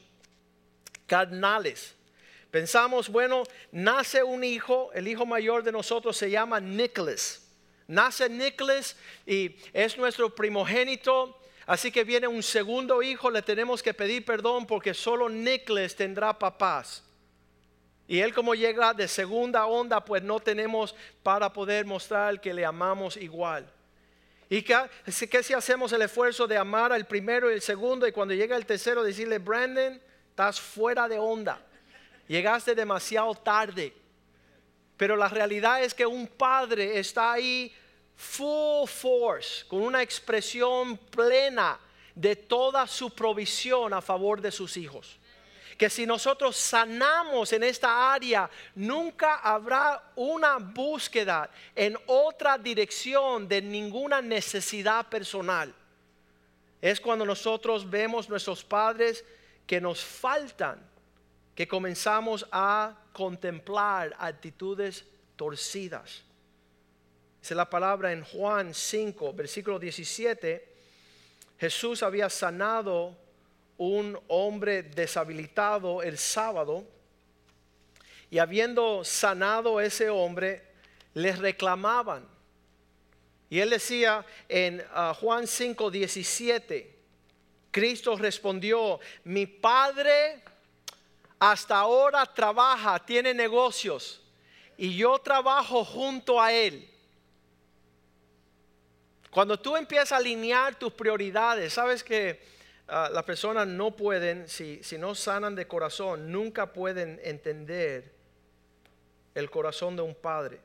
carnales. 1.06 1.94
Pensamos, 2.50 3.08
bueno, 3.08 3.44
nace 3.70 4.22
un 4.22 4.44
hijo, 4.44 4.90
el 4.92 5.08
hijo 5.08 5.24
mayor 5.24 5.62
de 5.62 5.72
nosotros 5.72 6.16
se 6.16 6.30
llama 6.30 6.60
Nicholas. 6.60 7.41
Nace 7.92 8.30
Nicholas 8.30 8.96
y 9.26 9.54
es 9.74 9.98
nuestro 9.98 10.34
primogénito. 10.34 11.38
Así 11.66 11.92
que 11.92 12.04
viene 12.04 12.26
un 12.26 12.42
segundo 12.42 13.02
hijo, 13.02 13.30
le 13.30 13.42
tenemos 13.42 13.82
que 13.82 13.92
pedir 13.92 14.24
perdón 14.24 14.66
porque 14.66 14.94
solo 14.94 15.28
Nicholas 15.28 15.94
tendrá 15.94 16.38
papás. 16.38 17.04
Y 18.08 18.20
él 18.20 18.32
como 18.32 18.54
llega 18.54 18.94
de 18.94 19.06
segunda 19.06 19.66
onda, 19.66 20.02
pues 20.02 20.22
no 20.22 20.40
tenemos 20.40 20.94
para 21.22 21.52
poder 21.52 21.84
mostrar 21.84 22.40
que 22.40 22.54
le 22.54 22.64
amamos 22.64 23.18
igual. 23.18 23.70
¿Y 24.48 24.62
qué, 24.62 25.42
si 25.42 25.52
hacemos 25.52 25.92
el 25.92 26.00
esfuerzo 26.00 26.46
de 26.46 26.56
amar 26.56 26.94
al 26.94 27.06
primero 27.06 27.50
y 27.50 27.54
el 27.54 27.62
segundo 27.62 28.06
y 28.06 28.12
cuando 28.12 28.32
llega 28.32 28.56
el 28.56 28.64
tercero 28.64 29.02
decirle, 29.02 29.38
Brandon, 29.38 30.00
estás 30.30 30.58
fuera 30.58 31.08
de 31.08 31.18
onda, 31.18 31.60
llegaste 32.26 32.74
demasiado 32.74 33.34
tarde? 33.34 33.92
Pero 34.96 35.14
la 35.14 35.28
realidad 35.28 35.82
es 35.82 35.92
que 35.92 36.06
un 36.06 36.26
padre 36.26 36.98
está 36.98 37.32
ahí 37.32 37.74
full 38.22 38.86
force, 38.86 39.64
con 39.66 39.82
una 39.82 40.00
expresión 40.02 40.96
plena 40.96 41.78
de 42.14 42.36
toda 42.36 42.86
su 42.86 43.10
provisión 43.10 43.92
a 43.92 44.00
favor 44.00 44.40
de 44.40 44.52
sus 44.52 44.76
hijos 44.76 45.18
que 45.82 45.90
si 45.90 46.06
nosotros 46.06 46.56
sanamos 46.56 47.52
en 47.52 47.64
esta 47.64 48.12
área, 48.12 48.48
nunca 48.76 49.36
habrá 49.38 50.12
una 50.14 50.58
búsqueda 50.58 51.50
en 51.74 51.98
otra 52.06 52.56
dirección 52.56 53.48
de 53.48 53.60
ninguna 53.60 54.22
necesidad 54.22 55.08
personal. 55.08 55.74
Es 56.80 57.00
cuando 57.00 57.26
nosotros 57.26 57.90
vemos 57.90 58.28
nuestros 58.28 58.62
padres 58.62 59.24
que 59.66 59.80
nos 59.80 60.04
faltan, 60.04 60.80
que 61.52 61.66
comenzamos 61.66 62.46
a 62.52 62.94
contemplar 63.12 64.14
actitudes 64.20 65.04
torcidas. 65.34 66.22
Es 67.50 67.56
la 67.56 67.68
palabra 67.68 68.12
en 68.12 68.22
Juan 68.22 68.72
5, 68.72 69.32
versículo 69.32 69.78
17. 69.78 70.68
Jesús 71.58 72.02
había 72.02 72.30
sanado 72.30 73.16
un 73.76 74.18
hombre 74.28 74.84
deshabilitado 74.84 76.02
el 76.02 76.18
sábado 76.18 76.84
y 78.30 78.38
habiendo 78.38 79.04
sanado 79.04 79.80
ese 79.80 80.08
hombre, 80.08 80.62
les 81.14 81.38
reclamaban. 81.38 82.26
Y 83.50 83.58
él 83.58 83.70
decía 83.70 84.24
en 84.48 84.82
ah, 84.92 85.14
Juan 85.18 85.46
5, 85.46 85.90
17, 85.90 86.96
Cristo 87.72 88.16
respondió, 88.16 89.00
mi 89.24 89.46
padre 89.46 90.42
hasta 91.40 91.76
ahora 91.76 92.24
trabaja, 92.24 93.04
tiene 93.04 93.34
negocios, 93.34 94.22
y 94.78 94.96
yo 94.96 95.18
trabajo 95.18 95.84
junto 95.84 96.40
a 96.40 96.52
él. 96.52 96.91
Cuando 99.32 99.58
tú 99.58 99.76
empiezas 99.76 100.12
a 100.12 100.16
alinear 100.18 100.76
tus 100.76 100.92
prioridades, 100.92 101.72
sabes 101.72 102.04
que 102.04 102.38
Ah, 102.94 103.08
las 103.10 103.24
personas 103.24 103.66
no 103.66 103.92
pueden, 103.92 104.46
si, 104.48 104.82
si 104.82 104.98
no 104.98 105.14
sanan 105.14 105.54
de 105.54 105.66
corazón, 105.66 106.30
nunca 106.30 106.74
pueden 106.74 107.18
entender 107.22 108.12
el 109.34 109.50
corazón 109.50 109.96
de 109.96 110.02
un 110.02 110.14
padre. 110.14 110.60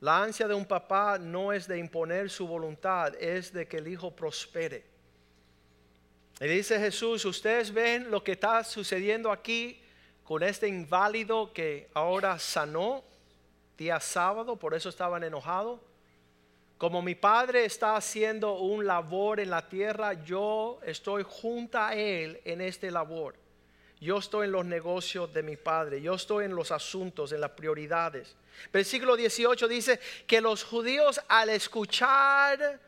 La 0.00 0.22
ansia 0.22 0.46
de 0.46 0.54
un 0.54 0.66
papá 0.66 1.18
no 1.18 1.52
es 1.52 1.66
de 1.66 1.78
imponer 1.78 2.30
su 2.30 2.46
voluntad, 2.46 3.14
es 3.20 3.52
de 3.52 3.66
que 3.66 3.78
el 3.78 3.88
hijo 3.88 4.14
prospere. 4.14 4.84
Y 6.38 6.46
dice 6.46 6.78
Jesús, 6.78 7.24
ustedes 7.24 7.72
ven 7.72 8.08
lo 8.08 8.22
que 8.22 8.32
está 8.32 8.62
sucediendo 8.62 9.32
aquí 9.32 9.82
con 10.22 10.44
este 10.44 10.68
inválido 10.68 11.52
que 11.52 11.88
ahora 11.92 12.38
sanó 12.38 13.02
día 13.76 13.98
sábado, 13.98 14.54
por 14.56 14.74
eso 14.74 14.90
estaban 14.90 15.24
enojados. 15.24 15.80
Como 16.78 17.00
mi 17.00 17.14
padre 17.14 17.64
está 17.64 17.96
haciendo 17.96 18.58
un 18.58 18.86
labor 18.86 19.40
en 19.40 19.48
la 19.48 19.66
tierra, 19.66 20.12
yo 20.24 20.78
estoy 20.84 21.24
junto 21.26 21.78
a 21.78 21.94
él 21.94 22.40
en 22.44 22.60
este 22.60 22.90
labor. 22.90 23.34
Yo 23.98 24.18
estoy 24.18 24.44
en 24.44 24.52
los 24.52 24.66
negocios 24.66 25.32
de 25.32 25.42
mi 25.42 25.56
padre, 25.56 26.02
yo 26.02 26.14
estoy 26.14 26.44
en 26.44 26.54
los 26.54 26.70
asuntos, 26.70 27.32
en 27.32 27.40
las 27.40 27.52
prioridades. 27.52 28.36
Versículo 28.70 29.16
18 29.16 29.68
dice 29.68 29.98
que 30.26 30.42
los 30.42 30.64
judíos 30.64 31.18
al 31.28 31.48
escuchar 31.48 32.78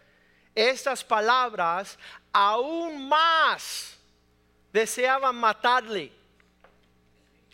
estas 0.55 1.03
palabras 1.03 1.99
aún 2.31 3.09
más 3.09 3.99
deseaban 4.71 5.37
matarle 5.37 6.13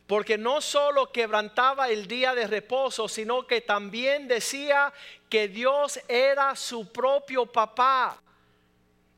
porque 0.06 0.36
no 0.36 0.60
solo 0.60 1.10
quebrantaba 1.10 1.88
el 1.88 2.06
día 2.06 2.34
de 2.34 2.46
reposo, 2.46 3.08
sino 3.08 3.46
que 3.46 3.62
también 3.62 4.28
decía 4.28 4.92
que 5.30 5.48
Dios 5.48 5.98
era 6.08 6.54
su 6.56 6.92
propio 6.92 7.46
papá, 7.46 8.20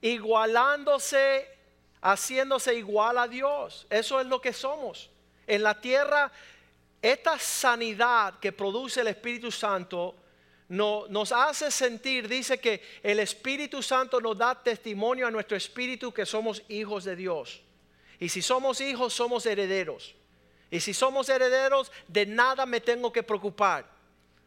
igualándose, 0.00 1.48
haciéndose 2.00 2.74
igual 2.74 3.18
a 3.18 3.26
Dios. 3.26 3.86
Eso 3.90 4.20
es 4.20 4.26
lo 4.26 4.40
que 4.40 4.52
somos. 4.52 5.10
En 5.46 5.64
la 5.64 5.80
tierra, 5.80 6.30
esta 7.02 7.36
sanidad 7.38 8.38
que 8.38 8.52
produce 8.52 9.00
el 9.00 9.08
Espíritu 9.08 9.50
Santo 9.50 10.14
no, 10.68 11.06
nos 11.08 11.32
hace 11.32 11.70
sentir, 11.70 12.28
dice 12.28 12.58
que 12.58 12.80
el 13.02 13.18
Espíritu 13.18 13.82
Santo 13.82 14.20
nos 14.20 14.38
da 14.38 14.54
testimonio 14.60 15.26
a 15.26 15.30
nuestro 15.30 15.56
espíritu 15.56 16.12
que 16.12 16.26
somos 16.26 16.62
hijos 16.68 17.04
de 17.04 17.16
Dios. 17.16 17.62
Y 18.18 18.28
si 18.28 18.42
somos 18.42 18.80
hijos, 18.80 19.12
somos 19.12 19.46
herederos. 19.46 20.14
Y 20.70 20.80
si 20.80 20.92
somos 20.92 21.28
herederos, 21.28 21.92
de 22.08 22.26
nada 22.26 22.66
me 22.66 22.80
tengo 22.80 23.12
que 23.12 23.22
preocupar, 23.22 23.84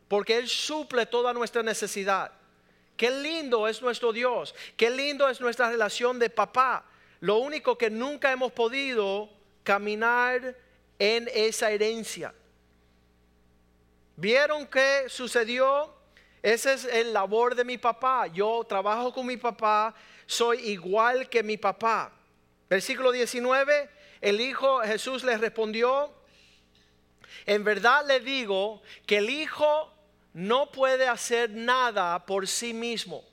porque 0.08 0.38
Él 0.38 0.48
suple 0.48 1.06
toda 1.06 1.34
nuestra 1.34 1.64
necesidad. 1.64 2.32
Qué 2.98 3.10
lindo 3.10 3.68
es 3.68 3.82
nuestro 3.82 4.12
Dios, 4.12 4.54
qué 4.76 4.90
lindo 4.90 5.30
es 5.30 5.40
nuestra 5.40 5.70
relación 5.70 6.20
de 6.20 6.30
papá. 6.30 6.84
Lo 7.22 7.38
único 7.38 7.78
que 7.78 7.90
nunca 7.90 8.32
hemos 8.32 8.52
podido 8.52 9.30
caminar 9.64 10.56
en 10.98 11.30
esa 11.34 11.72
herencia. 11.72 12.34
¿Vieron 14.18 14.68
qué 14.68 15.06
sucedió? 15.08 15.94
Ese 16.42 16.74
es 16.74 16.86
el 16.86 17.14
labor 17.14 17.56
de 17.56 17.64
mi 17.64 17.78
papá. 17.78 18.28
Yo 18.28 18.66
trabajo 18.68 19.14
con 19.14 19.26
mi 19.26 19.38
papá, 19.38 19.96
soy 20.26 20.60
igual 20.70 21.30
que 21.30 21.42
mi 21.42 21.58
papá. 21.58 22.12
Versículo 22.70 23.12
19 23.12 23.99
el 24.22 24.42
Hijo 24.42 24.82
Jesús 24.82 25.24
le 25.24 25.38
respondió, 25.38 26.14
en 27.46 27.64
verdad 27.64 28.06
le 28.06 28.20
digo 28.20 28.82
que 29.06 29.18
el 29.18 29.30
Hijo 29.30 29.92
no 30.34 30.72
puede 30.72 31.08
hacer 31.08 31.50
nada 31.50 32.26
por 32.26 32.48
sí 32.48 32.74
mismo, 32.74 33.24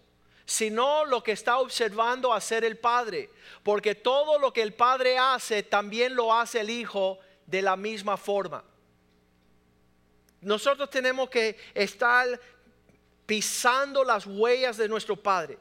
sino 0.45 1.05
lo 1.05 1.23
que 1.23 1.33
está 1.33 1.59
observando 1.59 2.33
hacer 2.33 2.65
el 2.65 2.79
Padre, 2.79 3.31
porque 3.63 3.95
todo 3.95 4.39
lo 4.39 4.53
que 4.53 4.63
el 4.63 4.75
Padre 4.75 5.19
hace, 5.19 5.63
también 5.63 6.15
lo 6.15 6.33
hace 6.33 6.61
el 6.61 6.71
Hijo 6.71 7.19
de 7.47 7.63
la 7.63 7.77
misma 7.77 8.17
forma. 8.17 8.65
Nosotros 10.41 10.89
tenemos 10.91 11.29
que 11.29 11.59
estar 11.75 12.41
pisando 13.27 14.05
las 14.05 14.27
huellas 14.27 14.77
de 14.77 14.89
nuestro 14.89 15.17
Padre. 15.17 15.59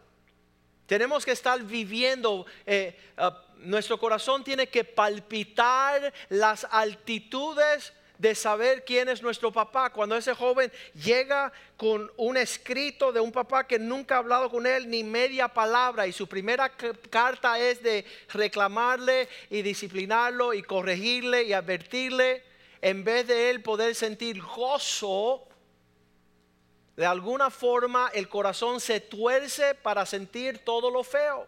Tenemos 0.85 1.25
que 1.25 1.31
estar 1.31 1.61
viviendo 1.63 2.45
eh, 2.65 2.97
ah, 3.17 3.41
nuestro 3.59 3.99
corazón 3.99 4.43
tiene 4.43 4.67
que 4.67 4.83
palpitar 4.83 6.13
las 6.29 6.67
altitudes 6.69 7.93
de 8.17 8.33
saber 8.33 8.85
quién 8.85 9.09
es 9.09 9.21
nuestro 9.21 9.51
papá. 9.51 9.89
Cuando 9.89 10.15
ese 10.15 10.33
joven 10.33 10.71
llega 10.93 11.51
con 11.77 12.09
un 12.17 12.37
escrito 12.37 13.11
de 13.11 13.19
un 13.19 13.31
papá 13.31 13.67
que 13.67 13.79
nunca 13.79 14.15
ha 14.15 14.19
hablado 14.19 14.49
con 14.49 14.65
él 14.65 14.89
ni 14.89 15.03
media 15.03 15.47
palabra 15.47 16.07
y 16.07 16.13
su 16.13 16.27
primera 16.27 16.71
carta 17.09 17.59
es 17.59 17.81
de 17.83 18.05
reclamarle 18.29 19.27
y 19.49 19.61
disciplinarlo 19.61 20.53
y 20.53 20.63
corregirle 20.63 21.43
y 21.43 21.53
advertirle, 21.53 22.43
en 22.81 23.03
vez 23.03 23.27
de 23.27 23.49
él 23.49 23.61
poder 23.61 23.95
sentir 23.95 24.41
gozo, 24.41 25.47
de 26.95 27.05
alguna 27.05 27.49
forma 27.49 28.09
el 28.13 28.29
corazón 28.29 28.79
se 28.79 29.01
tuerce 29.01 29.75
para 29.75 30.05
sentir 30.05 30.59
todo 30.59 30.89
lo 30.89 31.03
feo. 31.03 31.45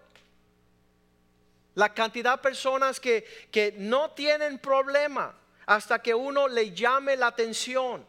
La 1.75 1.93
cantidad 1.93 2.37
de 2.37 2.41
personas 2.41 2.99
que, 2.99 3.47
que 3.51 3.73
no 3.77 4.11
tienen 4.11 4.59
problema 4.59 5.35
hasta 5.65 6.01
que 6.01 6.13
uno 6.13 6.47
le 6.47 6.71
llame 6.71 7.15
la 7.15 7.27
atención. 7.27 8.05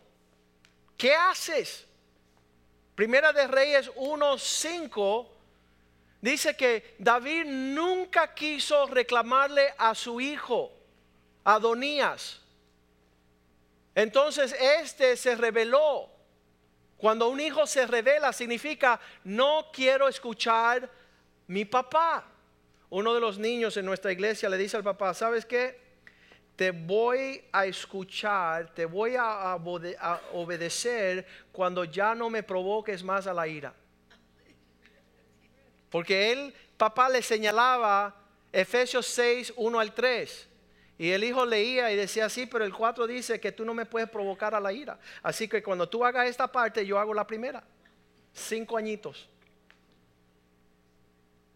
¿Qué 0.97 1.15
haces? 1.15 1.87
Primera 2.95 3.33
de 3.33 3.47
Reyes 3.47 3.93
1.5 3.95 5.29
dice 6.21 6.57
que 6.57 6.97
David 6.99 7.45
nunca 7.45 8.35
quiso 8.35 8.87
reclamarle 8.87 9.73
a 9.79 9.95
su 9.95 10.21
hijo, 10.21 10.73
Adonías. 11.45 12.41
Entonces 13.95 14.53
este 14.61 15.17
se 15.17 15.37
reveló. 15.37 16.18
Cuando 16.99 17.29
un 17.29 17.41
hijo 17.41 17.65
se 17.67 17.87
revela 17.87 18.33
significa 18.33 19.01
no 19.25 19.71
quiero 19.73 20.09
escuchar 20.09 20.91
mi 21.47 21.65
papá. 21.65 22.25
Uno 22.91 23.15
de 23.15 23.21
los 23.21 23.39
niños 23.39 23.77
en 23.77 23.87
nuestra 23.87 24.11
iglesia 24.11 24.49
le 24.49 24.59
dice 24.59 24.77
al 24.77 24.83
papá, 24.83 25.15
¿sabes 25.15 25.47
qué? 25.47 25.81
Te 26.57 26.73
voy 26.73 27.45
a 27.53 27.67
escuchar, 27.67 28.75
te 28.75 28.85
voy 28.85 29.15
a, 29.17 29.57
obedecer 30.33 31.25
cuando 31.53 31.85
ya 31.85 32.17
no 32.17 32.31
me 32.31 32.43
provoques 32.43 33.05
más 33.05 33.29
a 33.29 33.33
la 33.33 33.47
ira. 33.47 33.73
Porque 35.91 36.33
él, 36.33 36.53
papá, 36.77 37.09
le 37.09 37.23
señalaba 37.23 38.13
Efesios 38.53 39.07
6, 39.07 39.53
1 39.57 39.79
al 39.79 39.95
3. 39.95 40.49
Y 40.99 41.13
el 41.13 41.23
hijo 41.23 41.47
leía 41.47 41.93
y 41.93 41.97
decía, 41.97 42.29
sí, 42.29 42.47
pero 42.47 42.65
el 42.65 42.75
4 42.75 43.07
dice 43.07 43.39
que 43.39 43.53
tú 43.53 43.65
no 43.65 43.73
me 43.73 43.87
puedes 43.87 44.11
provocar 44.11 44.53
a 44.57 44.61
la 44.61 44.73
ira. 44.73 44.99
Así 45.23 45.47
que 45.47 45.63
cuando 45.63 45.89
tú 45.89 46.05
hagas 46.05 46.29
esta 46.29 46.51
parte, 46.51 46.85
yo 46.85 46.99
hago 46.99 47.15
la 47.15 47.25
primera. 47.25 47.63
Cinco 48.33 48.77
añitos. 48.77 49.29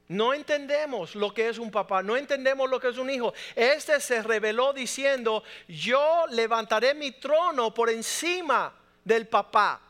No 0.07 0.33
entendemos 0.33 1.16
lo 1.16 1.35
que 1.35 1.48
es 1.48 1.59
un 1.59 1.70
papá, 1.70 2.02
no 2.02 2.16
entendemos 2.16 2.70
lo 2.70 2.78
que 2.78 2.88
es 2.88 2.98
un 2.98 3.11
hijo. 3.11 3.35
Este 3.57 3.98
se 3.98 4.22
reveló 4.22 4.72
diciendo, 4.72 5.42
yo 5.66 6.26
levantaré 6.31 6.94
mi 6.94 7.11
trono 7.12 7.74
por 7.74 7.90
encima 7.90 8.72
del 9.02 9.26
papá. 9.26 9.81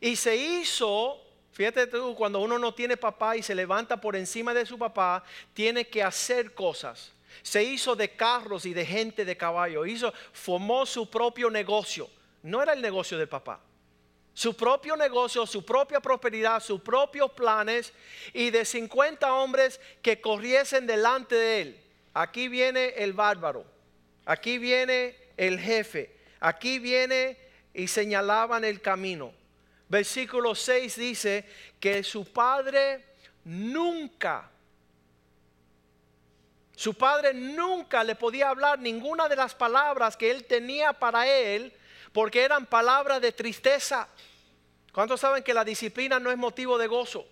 Y 0.00 0.16
se 0.16 0.36
hizo, 0.36 1.20
fíjate 1.52 1.86
tú, 1.88 2.14
cuando 2.14 2.40
uno 2.40 2.58
no 2.58 2.72
tiene 2.72 2.96
papá 2.96 3.36
y 3.36 3.42
se 3.42 3.54
levanta 3.54 4.00
por 4.00 4.16
encima 4.16 4.54
de 4.54 4.64
su 4.64 4.78
papá, 4.78 5.22
tiene 5.52 5.86
que 5.86 6.02
hacer 6.02 6.54
cosas 6.54 7.12
se 7.42 7.62
hizo 7.62 7.96
de 7.96 8.10
carros 8.10 8.66
y 8.66 8.74
de 8.74 8.84
gente 8.84 9.24
de 9.24 9.36
caballo, 9.36 9.86
hizo, 9.86 10.12
formó 10.32 10.86
su 10.86 11.10
propio 11.10 11.50
negocio. 11.50 12.08
No 12.42 12.62
era 12.62 12.72
el 12.72 12.82
negocio 12.82 13.18
del 13.18 13.28
papá. 13.28 13.60
Su 14.32 14.56
propio 14.56 14.96
negocio, 14.96 15.46
su 15.46 15.64
propia 15.64 16.00
prosperidad, 16.00 16.62
sus 16.62 16.80
propios 16.80 17.30
planes 17.32 17.92
y 18.32 18.50
de 18.50 18.64
50 18.64 19.34
hombres 19.34 19.80
que 20.02 20.20
corriesen 20.20 20.86
delante 20.86 21.34
de 21.34 21.60
él. 21.60 21.80
Aquí 22.14 22.48
viene 22.48 22.94
el 22.96 23.12
bárbaro, 23.12 23.64
aquí 24.24 24.58
viene 24.58 25.16
el 25.36 25.60
jefe, 25.60 26.16
aquí 26.40 26.78
viene 26.78 27.36
y 27.74 27.86
señalaban 27.86 28.64
el 28.64 28.80
camino. 28.80 29.32
Versículo 29.88 30.54
6 30.54 30.96
dice 30.96 31.44
que 31.78 32.02
su 32.02 32.24
padre 32.32 33.04
nunca 33.44 34.50
su 36.80 36.94
padre 36.94 37.34
nunca 37.34 38.02
le 38.02 38.14
podía 38.14 38.48
hablar 38.48 38.78
ninguna 38.78 39.28
de 39.28 39.36
las 39.36 39.54
palabras 39.54 40.16
que 40.16 40.30
él 40.30 40.46
tenía 40.46 40.94
para 40.94 41.28
él 41.28 41.70
porque 42.10 42.42
eran 42.42 42.64
palabras 42.64 43.20
de 43.20 43.32
tristeza. 43.32 44.08
¿Cuántos 44.90 45.20
saben 45.20 45.42
que 45.42 45.52
la 45.52 45.62
disciplina 45.62 46.18
no 46.18 46.30
es 46.30 46.38
motivo 46.38 46.78
de 46.78 46.86
gozo, 46.86 47.28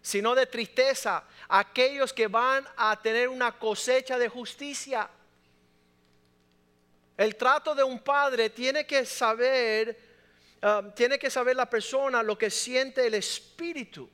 sino 0.00 0.36
de 0.36 0.46
tristeza? 0.46 1.24
Aquellos 1.48 2.12
que 2.12 2.28
van 2.28 2.64
a 2.76 2.96
tener 3.02 3.28
una 3.28 3.58
cosecha 3.58 4.16
de 4.18 4.28
justicia. 4.28 5.10
El 7.16 7.34
trato 7.34 7.74
de 7.74 7.82
un 7.82 7.98
padre 7.98 8.50
tiene 8.50 8.86
que 8.86 9.04
saber, 9.04 9.98
um, 10.62 10.92
tiene 10.92 11.18
que 11.18 11.28
saber 11.28 11.56
la 11.56 11.68
persona 11.68 12.22
lo 12.22 12.38
que 12.38 12.50
siente 12.50 13.04
el 13.04 13.14
espíritu. 13.14 14.08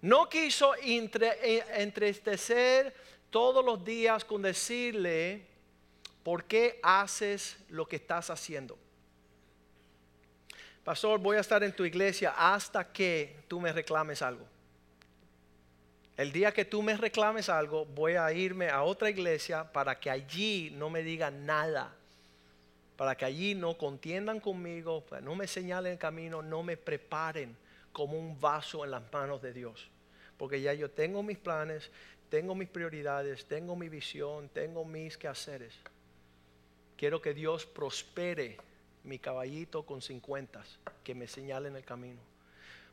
No 0.00 0.30
quiso 0.30 0.74
entre, 0.80 1.82
entristecer 1.82 3.10
todos 3.30 3.64
los 3.64 3.84
días 3.84 4.24
con 4.24 4.42
decirle, 4.42 5.46
¿por 6.22 6.44
qué 6.44 6.78
haces 6.82 7.56
lo 7.68 7.86
que 7.86 7.96
estás 7.96 8.30
haciendo? 8.30 8.78
Pastor, 10.84 11.20
voy 11.20 11.36
a 11.36 11.40
estar 11.40 11.62
en 11.62 11.74
tu 11.74 11.84
iglesia 11.84 12.34
hasta 12.36 12.92
que 12.92 13.44
tú 13.48 13.60
me 13.60 13.72
reclames 13.72 14.22
algo. 14.22 14.46
El 16.16 16.32
día 16.32 16.52
que 16.52 16.64
tú 16.64 16.82
me 16.82 16.96
reclames 16.96 17.48
algo, 17.48 17.86
voy 17.86 18.14
a 18.14 18.30
irme 18.32 18.68
a 18.68 18.82
otra 18.82 19.08
iglesia 19.08 19.72
para 19.72 19.98
que 19.98 20.10
allí 20.10 20.70
no 20.76 20.90
me 20.90 21.02
digan 21.02 21.46
nada. 21.46 21.94
Para 22.96 23.16
que 23.16 23.24
allí 23.24 23.54
no 23.54 23.78
contiendan 23.78 24.40
conmigo, 24.40 25.04
no 25.22 25.34
me 25.34 25.46
señalen 25.46 25.92
el 25.92 25.98
camino, 25.98 26.42
no 26.42 26.62
me 26.62 26.76
preparen 26.76 27.56
como 27.92 28.18
un 28.18 28.38
vaso 28.38 28.84
en 28.84 28.90
las 28.90 29.02
manos 29.12 29.40
de 29.40 29.52
Dios. 29.54 29.88
Porque 30.36 30.60
ya 30.60 30.74
yo 30.74 30.90
tengo 30.90 31.22
mis 31.22 31.38
planes, 31.38 31.90
tengo 32.30 32.54
mis 32.54 32.68
prioridades, 32.68 33.44
tengo 33.44 33.76
mi 33.76 33.88
visión, 33.88 34.48
tengo 34.48 34.84
mis 34.84 35.18
quehaceres. 35.18 35.74
Quiero 36.96 37.20
que 37.20 37.34
Dios 37.34 37.66
prospere 37.66 38.56
mi 39.04 39.18
caballito 39.18 39.84
con 39.84 40.00
cincuentas, 40.00 40.78
que 41.02 41.14
me 41.14 41.26
señalen 41.26 41.74
el 41.76 41.84
camino. 41.84 42.20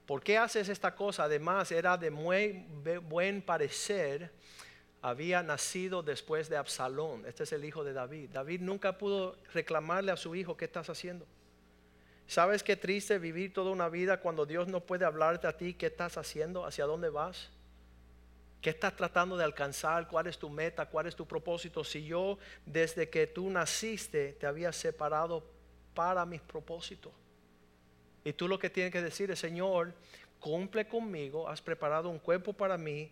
¿Por 0.05 0.23
qué 0.23 0.37
haces 0.37 0.69
esta 0.69 0.95
cosa? 0.95 1.25
Además, 1.25 1.71
era 1.71 1.97
de 1.97 2.09
muy 2.09 2.65
buen 3.03 3.41
parecer. 3.41 4.31
Había 5.01 5.43
nacido 5.43 6.01
después 6.01 6.49
de 6.49 6.57
Absalón. 6.57 7.25
Este 7.25 7.43
es 7.43 7.51
el 7.51 7.63
hijo 7.63 7.83
de 7.83 7.93
David. 7.93 8.29
David 8.31 8.61
nunca 8.61 8.97
pudo 8.97 9.37
reclamarle 9.53 10.11
a 10.11 10.17
su 10.17 10.33
hijo, 10.33 10.57
¿qué 10.57 10.65
estás 10.65 10.89
haciendo? 10.89 11.25
¿Sabes 12.25 12.63
qué 12.63 12.75
triste 12.75 13.19
vivir 13.19 13.53
toda 13.53 13.71
una 13.71 13.89
vida 13.89 14.19
cuando 14.19 14.45
Dios 14.45 14.67
no 14.67 14.79
puede 14.79 15.05
hablarte 15.05 15.45
a 15.47 15.55
ti, 15.55 15.73
qué 15.73 15.87
estás 15.87 16.17
haciendo, 16.17 16.65
hacia 16.65 16.85
dónde 16.85 17.09
vas? 17.09 17.51
¿Qué 18.61 18.71
estás 18.71 18.95
tratando 18.95 19.37
de 19.37 19.43
alcanzar? 19.43 20.07
¿Cuál 20.07 20.27
es 20.27 20.37
tu 20.37 20.49
meta? 20.49 20.87
¿Cuál 20.87 21.07
es 21.07 21.15
tu 21.15 21.27
propósito? 21.27 21.83
Si 21.83 22.03
yo 22.03 22.37
desde 22.65 23.09
que 23.09 23.27
tú 23.27 23.49
naciste 23.49 24.33
te 24.33 24.47
había 24.47 24.71
separado 24.71 25.43
para 25.93 26.25
mis 26.25 26.41
propósitos. 26.41 27.13
Y 28.23 28.33
tú 28.33 28.47
lo 28.47 28.59
que 28.59 28.69
tienes 28.69 28.91
que 28.91 29.01
decir 29.01 29.31
es, 29.31 29.39
Señor, 29.39 29.93
cumple 30.39 30.87
conmigo, 30.87 31.47
has 31.47 31.61
preparado 31.61 32.09
un 32.09 32.19
cuerpo 32.19 32.53
para 32.53 32.77
mí, 32.77 33.11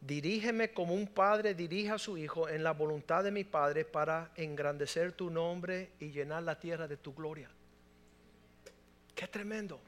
dirígeme 0.00 0.72
como 0.72 0.94
un 0.94 1.06
padre 1.06 1.54
dirige 1.54 1.90
a 1.90 1.98
su 1.98 2.16
hijo 2.16 2.48
en 2.48 2.62
la 2.62 2.72
voluntad 2.72 3.24
de 3.24 3.30
mi 3.30 3.44
padre 3.44 3.84
para 3.84 4.30
engrandecer 4.36 5.12
tu 5.12 5.30
nombre 5.30 5.90
y 5.98 6.10
llenar 6.10 6.42
la 6.44 6.58
tierra 6.58 6.86
de 6.86 6.96
tu 6.96 7.14
gloria. 7.14 7.50
Qué 9.14 9.26
tremendo. 9.26 9.80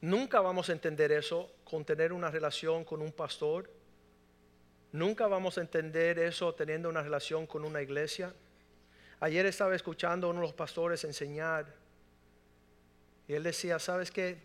Nunca 0.00 0.40
vamos 0.40 0.68
a 0.68 0.72
entender 0.72 1.10
eso 1.10 1.50
con 1.64 1.84
tener 1.84 2.12
una 2.12 2.30
relación 2.30 2.84
con 2.84 3.02
un 3.02 3.10
pastor. 3.10 3.68
Nunca 4.92 5.26
vamos 5.26 5.58
a 5.58 5.60
entender 5.60 6.18
eso 6.20 6.54
teniendo 6.54 6.88
una 6.88 7.02
relación 7.02 7.46
con 7.46 7.64
una 7.64 7.82
iglesia. 7.82 8.32
Ayer 9.20 9.46
estaba 9.46 9.74
escuchando 9.74 10.28
a 10.28 10.30
uno 10.30 10.40
de 10.40 10.46
los 10.46 10.54
pastores 10.54 11.02
enseñar 11.02 11.74
y 13.26 13.34
él 13.34 13.42
decía, 13.42 13.80
¿sabes 13.80 14.12
qué? 14.12 14.38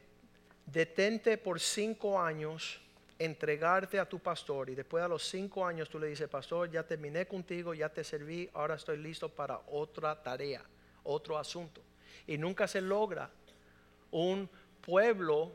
Detente 0.66 1.38
por 1.38 1.60
cinco 1.60 2.20
años, 2.20 2.82
entregarte 3.20 4.00
a 4.00 4.10
tu 4.10 4.18
pastor 4.18 4.72
y 4.72 4.76
después 4.76 5.04
a 5.04 5.08
los 5.08 5.24
cinco 5.24 5.66
años 5.66 5.88
tú 5.88 6.00
le 6.00 6.08
dices, 6.08 6.28
pastor, 6.28 6.72
ya 6.72 6.82
terminé 6.82 7.28
contigo, 7.28 7.76
ya 7.76 7.89
te 7.89 8.04
serví, 8.04 8.50
ahora 8.54 8.76
estoy 8.76 8.98
listo 8.98 9.30
para 9.30 9.60
otra 9.68 10.22
tarea, 10.22 10.63
otro 11.04 11.38
asunto. 11.38 11.82
Y 12.26 12.39
nunca 12.39 12.68
se 12.68 12.82
logra 12.82 13.30
un 14.12 14.50
pueblo 14.86 15.52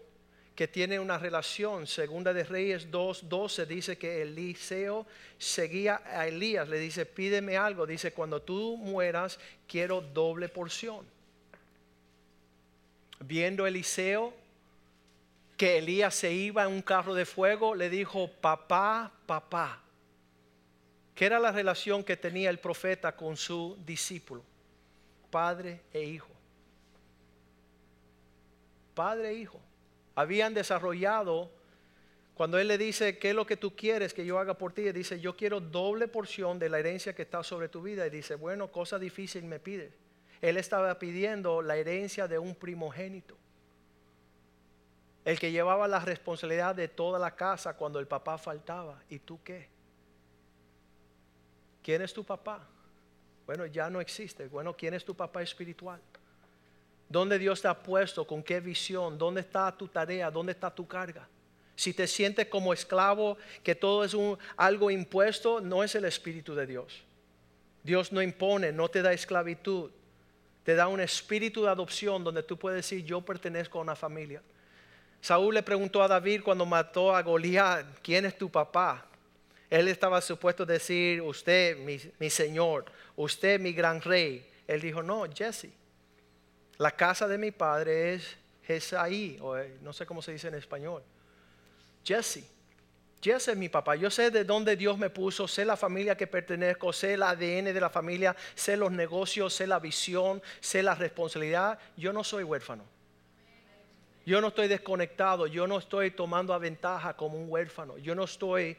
que 0.55 0.67
tiene 0.67 0.99
una 0.99 1.19
relación. 1.19 1.87
Segunda 1.87 2.33
de 2.33 2.43
Reyes 2.43 2.91
2.12 2.91 3.67
dice 3.67 3.97
que 3.97 4.23
Eliseo 4.23 5.07
seguía 5.39 6.03
a 6.05 6.27
Elías, 6.27 6.69
le 6.69 6.81
dice, 6.81 7.07
pídeme 7.07 7.57
algo. 7.57 7.87
Dice, 7.87 8.13
cuando 8.13 8.43
tú 8.43 8.77
mueras, 8.77 9.39
quiero 9.69 10.01
doble 10.01 10.49
porción. 10.49 11.07
Viendo 13.21 13.67
Eliseo 13.67 14.35
que 15.57 15.79
Elías 15.79 16.15
se 16.15 16.33
iba 16.33 16.65
en 16.65 16.73
un 16.73 16.83
carro 16.83 17.15
de 17.15 17.25
fuego, 17.25 17.75
le 17.75 17.91
dijo, 17.91 18.29
papá, 18.41 19.13
papá. 19.27 19.81
¿Qué 21.15 21.27
era 21.27 21.39
la 21.39 21.53
relación 21.53 22.05
que 22.05 22.17
tenía 22.17 22.51
el 22.51 22.59
profeta 22.59 23.15
con 23.15 23.37
su 23.37 23.77
discípulo? 23.85 24.43
Padre 25.31 25.81
e 25.93 26.03
hijo 26.03 26.38
padre 28.99 29.29
e 29.29 29.35
hijo. 29.35 29.61
Habían 30.17 30.55
desarrollado, 30.55 31.53
cuando 32.35 32.59
él 32.59 32.67
le 32.67 32.77
dice, 32.77 33.17
¿qué 33.17 33.31
es 33.31 33.37
lo 33.37 33.47
que 33.47 33.57
tú 33.57 33.77
quieres 33.77 34.13
que 34.13 34.27
yo 34.27 34.41
haga 34.41 34.55
por 34.55 34.73
ti? 34.73 34.91
dice, 34.91 35.21
yo 35.21 35.37
quiero 35.37 35.61
doble 35.61 36.09
porción 36.09 36.59
de 36.59 36.69
la 36.69 36.81
herencia 36.81 37.15
que 37.15 37.23
está 37.23 37.45
sobre 37.45 37.69
tu 37.69 37.81
vida. 37.81 38.05
Y 38.05 38.11
dice, 38.11 38.35
bueno, 38.35 38.73
cosa 38.73 38.99
difícil 38.99 39.45
me 39.45 39.61
pide. 39.61 39.93
Él 40.41 40.57
estaba 40.57 40.99
pidiendo 40.99 41.63
la 41.63 41.77
herencia 41.77 42.27
de 42.27 42.41
un 42.41 42.57
primogénito. 42.57 43.37
El 45.25 45.39
que 45.39 45.53
llevaba 45.53 45.87
la 45.87 46.01
responsabilidad 46.01 46.75
de 46.75 46.89
toda 46.89 47.21
la 47.21 47.37
casa 47.37 47.77
cuando 47.77 48.01
el 48.01 48.09
papá 48.09 48.37
faltaba. 48.37 49.01
¿Y 49.09 49.21
tú 49.21 49.39
qué? 49.45 49.69
¿Quién 51.85 52.03
es 52.03 52.13
tu 52.13 52.25
papá? 52.25 52.67
Bueno, 53.47 53.65
ya 53.67 53.89
no 53.91 54.01
existe. 54.01 54.49
Bueno, 54.49 54.75
¿quién 54.77 54.95
es 54.95 55.05
tu 55.05 55.15
papá 55.15 55.41
espiritual? 55.41 56.01
¿Dónde 57.09 57.39
Dios 57.39 57.63
te 57.63 57.69
ha 57.69 57.75
puesto? 57.75 58.27
¿Con 58.27 58.43
qué 58.43 58.61
visión? 58.61 59.17
¿Dónde 59.17 59.41
está 59.41 59.75
tu 59.77 59.89
tarea? 59.89 60.31
¿Dónde 60.31 60.53
está 60.53 60.71
tu 60.75 60.87
carga? 60.87 61.27
Si 61.75 61.95
te 61.95 62.07
sientes 62.07 62.49
como 62.49 62.73
esclavo, 62.73 63.39
que 63.63 63.75
todo 63.75 64.05
es 64.05 64.15
algo 64.57 64.91
impuesto, 64.91 65.61
no 65.61 65.85
es 65.85 65.95
el 65.95 66.05
Espíritu 66.05 66.55
de 66.55 66.67
Dios. 66.67 67.03
Dios 67.83 68.13
no 68.13 68.21
impone, 68.21 68.73
no 68.73 68.89
te 68.89 69.01
da 69.01 69.13
esclavitud. 69.13 69.91
Te 70.65 70.75
da 70.75 70.89
un 70.89 71.01
espíritu 71.01 71.63
de 71.63 71.71
adopción 71.71 72.23
donde 72.23 72.43
tú 72.43 72.59
puedes 72.59 72.85
decir, 72.85 73.03
yo 73.05 73.23
pertenezco 73.23 73.79
a 73.79 73.83
una 73.83 73.97
familia. 73.97 74.43
Saúl 75.21 75.55
le 75.55 75.63
preguntó 75.63 76.03
a 76.03 76.09
David 76.09 76.43
cuando 76.45 76.67
mató 76.67 77.15
a 77.17 77.23
Goliat, 77.23 77.87
¿quién 78.03 78.27
es 78.27 78.37
tu 78.37 78.51
papá? 78.51 79.07
Él 79.71 79.89
estaba 79.89 80.21
supuesto 80.21 80.65
a 80.65 80.67
decir, 80.67 81.23
usted, 81.23 81.79
mi, 81.79 81.99
mi 82.19 82.29
señor, 82.29 82.85
usted, 83.17 83.59
mi 83.59 83.73
gran 83.73 84.03
rey. 84.03 84.47
Él 84.67 84.81
dijo, 84.81 85.03
no, 85.03 85.25
Jesse. 85.33 85.71
La 86.79 86.93
casa 86.93 87.27
de 87.27 87.39
mi 87.39 87.51
padre 87.51 88.15
es 88.15 88.37
Jesaí, 88.65 89.39
o 89.41 89.57
eh, 89.57 89.79
no 89.83 89.93
sé 89.93 90.07
cómo 90.07 90.23
se 90.23 90.33
dice 90.33 90.49
en 90.49 90.55
español. 90.55 91.03
Jesse. 92.05 92.45
Jesse 93.21 93.49
es 93.49 93.57
mi 93.57 93.69
papá. 93.69 93.97
Yo 93.97 94.11
sé 94.11 94.31
de 94.31 94.45
dónde 94.45 94.77
Dios 94.77 94.97
me 94.97 95.11
puso, 95.11 95.49
sé 95.49 95.65
la 95.65 95.77
familia 95.77 96.17
que 96.17 96.29
pertenezco, 96.29 96.93
sé 96.93 97.15
el 97.15 97.23
ADN 97.25 97.75
de 97.75 97.81
la 97.81 97.91
familia, 97.91 98.37
sé 98.55 98.77
los 98.77 98.93
negocios, 98.93 99.53
sé 99.55 99.67
la 99.67 99.81
visión, 99.81 100.41
sé 100.61 100.85
la 100.85 100.95
responsabilidad. 100.95 101.81
Yo 101.97 102.13
no 102.13 102.23
soy 102.23 102.45
huérfano. 102.45 102.85
Yo 104.25 104.41
no 104.41 104.49
estoy 104.49 104.69
desconectado, 104.69 105.47
yo 105.47 105.67
no 105.67 105.79
estoy 105.79 106.13
tomando 106.13 106.55
a 106.55 106.59
ventaja 106.59 107.17
como 107.17 107.39
un 107.39 107.51
huérfano. 107.51 107.99
Yo 107.99 108.15
no 108.15 108.25
estoy 108.25 108.77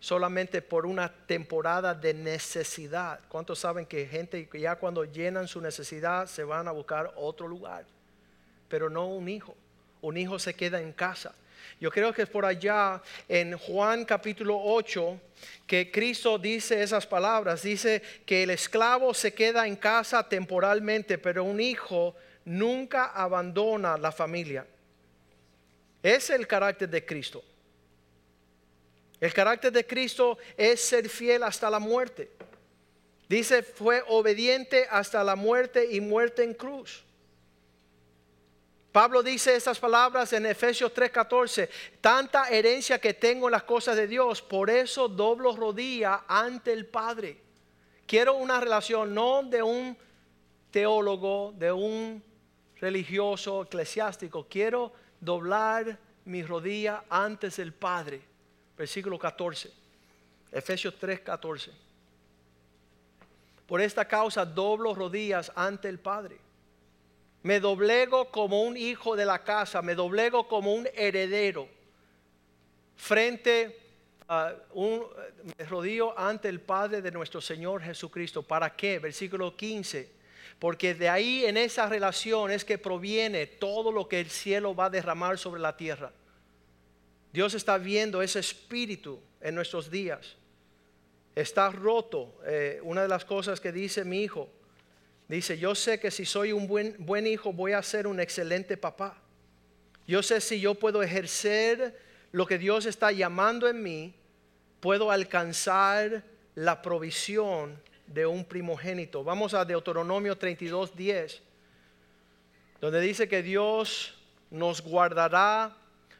solamente 0.00 0.62
por 0.62 0.86
una 0.86 1.12
temporada 1.12 1.94
de 1.94 2.14
necesidad. 2.14 3.20
¿Cuántos 3.28 3.58
saben 3.58 3.86
que 3.86 4.06
gente 4.06 4.48
ya 4.54 4.76
cuando 4.76 5.04
llenan 5.04 5.48
su 5.48 5.60
necesidad 5.60 6.26
se 6.26 6.44
van 6.44 6.68
a 6.68 6.72
buscar 6.72 7.12
otro 7.16 7.48
lugar? 7.48 7.84
Pero 8.68 8.88
no 8.88 9.06
un 9.06 9.28
hijo. 9.28 9.56
Un 10.00 10.16
hijo 10.16 10.38
se 10.38 10.54
queda 10.54 10.80
en 10.80 10.92
casa. 10.92 11.34
Yo 11.80 11.90
creo 11.90 12.12
que 12.12 12.22
es 12.22 12.28
por 12.28 12.44
allá 12.44 13.02
en 13.28 13.56
Juan 13.58 14.04
capítulo 14.04 14.60
8 14.60 15.20
que 15.66 15.90
Cristo 15.90 16.38
dice 16.38 16.82
esas 16.82 17.06
palabras. 17.06 17.62
Dice 17.62 18.02
que 18.24 18.44
el 18.44 18.50
esclavo 18.50 19.14
se 19.14 19.34
queda 19.34 19.66
en 19.66 19.76
casa 19.76 20.28
temporalmente, 20.28 21.18
pero 21.18 21.44
un 21.44 21.60
hijo 21.60 22.14
nunca 22.44 23.06
abandona 23.06 23.96
la 23.98 24.12
familia. 24.12 24.66
Es 26.02 26.30
el 26.30 26.46
carácter 26.46 26.88
de 26.88 27.04
Cristo. 27.04 27.42
El 29.20 29.32
carácter 29.32 29.72
de 29.72 29.86
Cristo 29.86 30.38
es 30.56 30.80
ser 30.80 31.08
fiel 31.08 31.42
hasta 31.42 31.68
la 31.68 31.78
muerte. 31.78 32.30
Dice, 33.28 33.62
fue 33.62 34.02
obediente 34.08 34.86
hasta 34.90 35.24
la 35.24 35.36
muerte 35.36 35.88
y 35.90 36.00
muerte 36.00 36.44
en 36.44 36.54
cruz. 36.54 37.04
Pablo 38.92 39.22
dice 39.22 39.54
estas 39.54 39.78
palabras 39.78 40.32
en 40.32 40.46
Efesios 40.46 40.92
3:14, 40.94 41.68
tanta 42.00 42.48
herencia 42.48 42.98
que 42.98 43.12
tengo 43.12 43.48
en 43.48 43.52
las 43.52 43.64
cosas 43.64 43.96
de 43.96 44.06
Dios, 44.06 44.40
por 44.40 44.70
eso 44.70 45.08
doblo 45.08 45.54
rodilla 45.54 46.24
ante 46.26 46.72
el 46.72 46.86
Padre. 46.86 47.36
Quiero 48.06 48.34
una 48.34 48.58
relación 48.58 49.12
no 49.12 49.42
de 49.42 49.62
un 49.62 49.96
teólogo, 50.70 51.52
de 51.56 51.70
un 51.70 52.22
religioso, 52.80 53.64
eclesiástico, 53.64 54.46
quiero 54.48 54.92
doblar 55.20 55.98
mi 56.24 56.42
rodilla 56.42 57.04
antes 57.10 57.56
del 57.56 57.74
Padre 57.74 58.27
versículo 58.78 59.18
14. 59.18 59.70
Efesios 60.52 60.94
3, 60.98 61.20
14. 61.20 61.72
Por 63.66 63.82
esta 63.82 64.06
causa 64.06 64.46
doblo 64.46 64.94
rodillas 64.94 65.52
ante 65.54 65.88
el 65.88 65.98
Padre. 65.98 66.38
Me 67.42 67.60
doblego 67.60 68.30
como 68.30 68.62
un 68.62 68.76
hijo 68.76 69.16
de 69.16 69.26
la 69.26 69.44
casa, 69.44 69.82
me 69.82 69.94
doblego 69.94 70.48
como 70.48 70.72
un 70.72 70.88
heredero. 70.94 71.68
Frente 72.96 73.78
a 74.28 74.54
un 74.72 75.04
me 75.58 75.64
rodillo 75.64 76.18
ante 76.18 76.48
el 76.48 76.60
Padre 76.60 77.02
de 77.02 77.10
nuestro 77.10 77.40
Señor 77.40 77.82
Jesucristo. 77.82 78.42
¿Para 78.42 78.74
qué? 78.74 78.98
Versículo 78.98 79.56
15. 79.56 80.10
Porque 80.58 80.94
de 80.94 81.08
ahí 81.08 81.44
en 81.44 81.56
esa 81.56 81.88
relación 81.88 82.50
es 82.50 82.64
que 82.64 82.78
proviene 82.78 83.46
todo 83.46 83.92
lo 83.92 84.08
que 84.08 84.20
el 84.20 84.30
cielo 84.30 84.74
va 84.74 84.86
a 84.86 84.90
derramar 84.90 85.38
sobre 85.38 85.60
la 85.60 85.76
tierra. 85.76 86.10
Dios 87.32 87.54
está 87.54 87.78
viendo 87.78 88.22
ese 88.22 88.40
espíritu 88.40 89.20
en 89.40 89.54
nuestros 89.54 89.90
días. 89.90 90.36
Está 91.34 91.70
roto. 91.70 92.40
Eh, 92.46 92.80
una 92.82 93.02
de 93.02 93.08
las 93.08 93.24
cosas 93.24 93.60
que 93.60 93.72
dice 93.72 94.04
mi 94.04 94.22
hijo, 94.22 94.48
dice, 95.28 95.58
yo 95.58 95.74
sé 95.74 96.00
que 96.00 96.10
si 96.10 96.24
soy 96.24 96.52
un 96.52 96.66
buen, 96.66 96.96
buen 96.98 97.26
hijo 97.26 97.52
voy 97.52 97.72
a 97.72 97.82
ser 97.82 98.06
un 98.06 98.20
excelente 98.20 98.76
papá. 98.76 99.20
Yo 100.06 100.22
sé 100.22 100.40
si 100.40 100.58
yo 100.60 100.74
puedo 100.74 101.02
ejercer 101.02 101.98
lo 102.32 102.46
que 102.46 102.58
Dios 102.58 102.86
está 102.86 103.12
llamando 103.12 103.68
en 103.68 103.82
mí, 103.82 104.14
puedo 104.80 105.10
alcanzar 105.10 106.24
la 106.54 106.82
provisión 106.82 107.80
de 108.06 108.26
un 108.26 108.44
primogénito. 108.44 109.22
Vamos 109.22 109.54
a 109.54 109.64
Deuteronomio 109.64 110.36
32, 110.36 110.96
10, 110.96 111.42
donde 112.80 113.00
dice 113.00 113.28
que 113.28 113.42
Dios 113.42 114.14
nos 114.50 114.80
guardará 114.80 115.76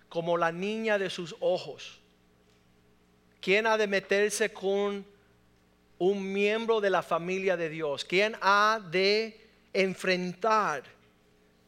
como 0.09 0.37
la 0.37 0.53
niña 0.53 0.99
de 0.99 1.11
sus 1.11 1.37
ojos. 1.41 2.01
¿Quién 3.41 3.67
ha 3.67 3.77
de 3.77 3.87
meterse 3.87 4.53
con 4.53 5.05
un 5.99 6.33
miembro 6.33 6.81
de 6.81 6.91
la 6.91 7.03
familia 7.03 7.57
de 7.57 7.69
Dios? 7.69 8.05
¿Quién 8.05 8.37
ha 8.41 8.81
de 8.91 9.41
enfrentar 9.73 10.83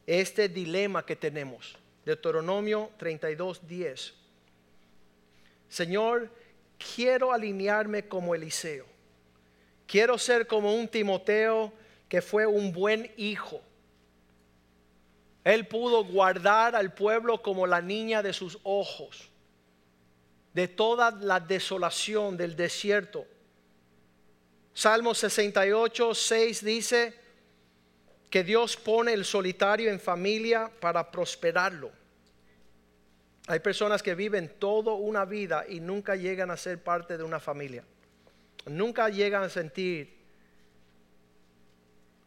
este 0.05 0.49
dilema 0.49 1.05
que 1.05 1.15
tenemos? 1.15 1.77
Deuteronomio 2.05 2.91
32, 2.97 3.67
10. 3.67 4.13
Señor, 5.69 6.29
quiero 6.95 7.31
alinearme 7.31 8.07
como 8.07 8.35
Eliseo. 8.35 8.85
Quiero 9.85 10.17
ser 10.17 10.47
como 10.47 10.73
un 10.75 10.87
Timoteo 10.87 11.71
que 12.09 12.21
fue 12.21 12.45
un 12.45 12.73
buen 12.73 13.11
hijo 13.17 13.61
él 15.43 15.67
pudo 15.67 16.03
guardar 16.03 16.75
al 16.75 16.93
pueblo 16.93 17.41
como 17.41 17.65
la 17.65 17.81
niña 17.81 18.21
de 18.21 18.33
sus 18.33 18.59
ojos, 18.63 19.29
de 20.53 20.67
toda 20.67 21.11
la 21.11 21.39
desolación 21.39 22.37
del 22.37 22.55
desierto. 22.55 23.25
Salmo 24.73 25.13
68, 25.13 26.13
6 26.13 26.63
dice 26.63 27.19
que 28.29 28.43
Dios 28.43 28.77
pone 28.77 29.13
el 29.13 29.25
solitario 29.25 29.89
en 29.89 29.99
familia 29.99 30.71
para 30.79 31.11
prosperarlo. 31.11 31.91
Hay 33.47 33.59
personas 33.59 34.03
que 34.03 34.15
viven 34.15 34.55
toda 34.59 34.93
una 34.93 35.25
vida 35.25 35.65
y 35.67 35.79
nunca 35.79 36.15
llegan 36.15 36.51
a 36.51 36.57
ser 36.57 36.81
parte 36.81 37.17
de 37.17 37.23
una 37.23 37.39
familia. 37.39 37.83
Nunca 38.67 39.09
llegan 39.09 39.43
a 39.43 39.49
sentir 39.49 40.21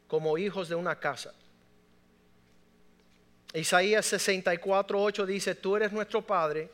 como 0.09 0.37
hijos 0.37 0.69
de 0.69 0.75
una 0.75 0.99
casa. 0.99 1.33
Isaías 3.55 4.05
64, 4.07 5.01
8 5.01 5.27
dice, 5.27 5.55
tú 5.55 5.77
eres 5.77 5.93
nuestro 5.93 6.23
Padre 6.23 6.71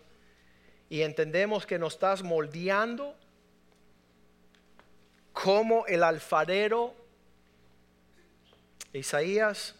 y 0.88 1.02
entendemos 1.02 1.66
que 1.66 1.78
nos 1.78 1.92
estás 1.92 2.22
moldeando 2.22 3.14
como 5.34 5.86
el 5.86 6.02
alfarero. 6.02 6.94
Isaías 8.94 9.74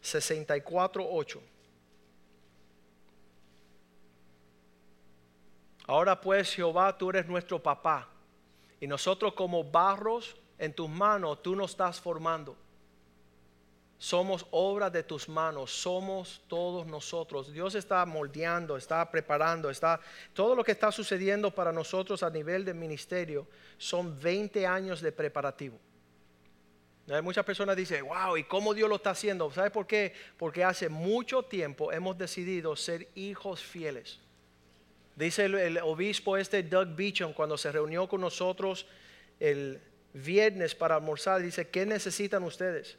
64, 0.00 1.06
8. 1.08 1.42
Ahora 5.86 6.20
pues 6.20 6.52
Jehová, 6.52 6.98
tú 6.98 7.10
eres 7.10 7.26
nuestro 7.26 7.62
papá 7.62 8.08
y 8.80 8.88
nosotros 8.88 9.34
como 9.34 9.62
barros 9.62 10.36
en 10.58 10.74
tus 10.74 10.88
manos, 10.88 11.42
tú 11.42 11.54
nos 11.54 11.70
estás 11.70 12.00
formando. 12.00 12.56
Somos 14.02 14.44
obra 14.50 14.90
de 14.90 15.04
tus 15.04 15.28
manos, 15.28 15.70
somos 15.70 16.42
todos 16.48 16.84
nosotros. 16.84 17.52
Dios 17.52 17.76
está 17.76 18.04
moldeando, 18.04 18.76
está 18.76 19.08
preparando, 19.08 19.70
está 19.70 20.00
todo 20.32 20.56
lo 20.56 20.64
que 20.64 20.72
está 20.72 20.90
sucediendo 20.90 21.52
para 21.52 21.70
nosotros 21.70 22.24
a 22.24 22.28
nivel 22.28 22.64
de 22.64 22.74
ministerio 22.74 23.46
son 23.78 24.18
20 24.20 24.66
años 24.66 25.02
de 25.02 25.12
preparativo. 25.12 25.78
Muchas 27.22 27.44
personas 27.44 27.76
dicen, 27.76 28.04
wow, 28.04 28.36
¿y 28.36 28.42
cómo 28.42 28.74
Dios 28.74 28.88
lo 28.88 28.96
está 28.96 29.10
haciendo? 29.10 29.48
¿Sabe 29.52 29.70
por 29.70 29.86
qué? 29.86 30.12
Porque 30.36 30.64
hace 30.64 30.88
mucho 30.88 31.44
tiempo 31.44 31.92
hemos 31.92 32.18
decidido 32.18 32.74
ser 32.74 33.06
hijos 33.14 33.62
fieles. 33.62 34.18
Dice 35.14 35.44
el, 35.44 35.54
el 35.54 35.78
obispo 35.78 36.36
este 36.36 36.64
Doug 36.64 36.88
Beecham 36.96 37.32
cuando 37.32 37.56
se 37.56 37.70
reunió 37.70 38.08
con 38.08 38.20
nosotros 38.20 38.84
el 39.38 39.80
viernes 40.12 40.74
para 40.74 40.96
almorzar, 40.96 41.40
dice, 41.40 41.68
¿qué 41.68 41.86
necesitan 41.86 42.42
ustedes? 42.42 42.98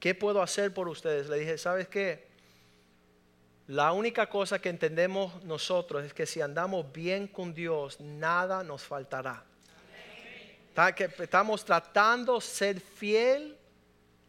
¿Qué 0.00 0.14
puedo 0.14 0.42
hacer 0.42 0.74
por 0.74 0.88
ustedes? 0.88 1.28
Le 1.28 1.38
dije, 1.38 1.58
¿sabes 1.58 1.86
qué? 1.86 2.28
La 3.68 3.92
única 3.92 4.28
cosa 4.28 4.58
que 4.58 4.68
entendemos 4.68 5.44
nosotros 5.44 6.02
es 6.02 6.12
que 6.12 6.26
si 6.26 6.40
andamos 6.40 6.90
bien 6.92 7.28
con 7.28 7.54
Dios, 7.54 8.00
nada 8.00 8.64
nos 8.64 8.82
faltará. 8.82 9.44
Estamos 11.18 11.64
tratando 11.64 12.34
de 12.34 12.40
ser 12.40 12.80
fiel 12.80 13.56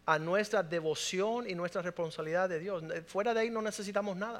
a 0.06 0.20
nuestra 0.20 0.62
devoción 0.62 1.50
y 1.50 1.56
nuestra 1.56 1.82
responsabilidad 1.82 2.50
de 2.50 2.60
Dios. 2.60 2.84
Fuera 3.08 3.34
de 3.34 3.40
ahí 3.40 3.50
no 3.50 3.62
necesitamos 3.62 4.16
nada. 4.18 4.40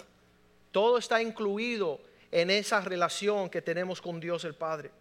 Todo 0.72 0.98
está 0.98 1.22
incluido 1.22 2.00
en 2.32 2.50
esa 2.50 2.82
relación 2.82 3.50
que 3.50 3.62
tenemos 3.62 4.02
con 4.02 4.20
Dios 4.20 4.44
el 4.46 4.54
Padre. 4.54 4.92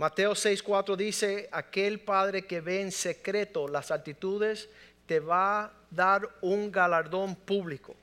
Mateo 0.00 0.34
6:4 0.34 0.96
dice, 0.96 1.50
aquel 1.52 2.00
padre 2.00 2.46
que 2.46 2.62
ve 2.62 2.80
en 2.80 2.90
secreto 2.90 3.68
las 3.68 3.90
actitudes 3.90 4.70
te 5.04 5.20
va 5.20 5.64
a 5.64 5.72
dar 5.90 6.26
un 6.40 6.72
galardón 6.72 7.36
público. 7.36 7.94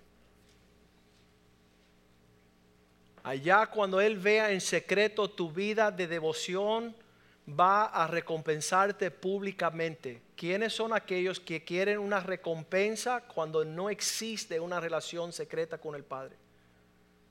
Allá 3.24 3.66
cuando 3.66 4.00
Él 4.00 4.20
vea 4.20 4.52
en 4.52 4.62
secreto 4.62 5.28
tu 5.28 5.52
vida 5.52 5.90
de 5.90 6.06
devoción, 6.06 6.96
va 7.50 7.86
a 7.86 8.06
recompensarte 8.06 9.10
públicamente. 9.10 10.22
¿Quiénes 10.36 10.74
son 10.74 10.94
aquellos 10.94 11.40
que 11.40 11.64
quieren 11.64 11.98
una 11.98 12.20
recompensa 12.20 13.22
cuando 13.22 13.66
no 13.66 13.90
existe 13.90 14.60
una 14.60 14.80
relación 14.80 15.34
secreta 15.34 15.80
con 15.80 15.96
el 15.96 16.04
Padre? 16.04 16.36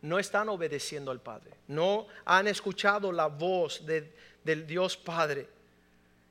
no 0.03 0.19
están 0.19 0.49
obedeciendo 0.49 1.11
al 1.11 1.21
Padre. 1.21 1.53
No 1.67 2.07
han 2.25 2.47
escuchado 2.47 3.11
la 3.11 3.27
voz 3.27 3.85
de- 3.85 4.13
del 4.47 4.67
Dios 4.67 4.97
Padre. 4.97 5.47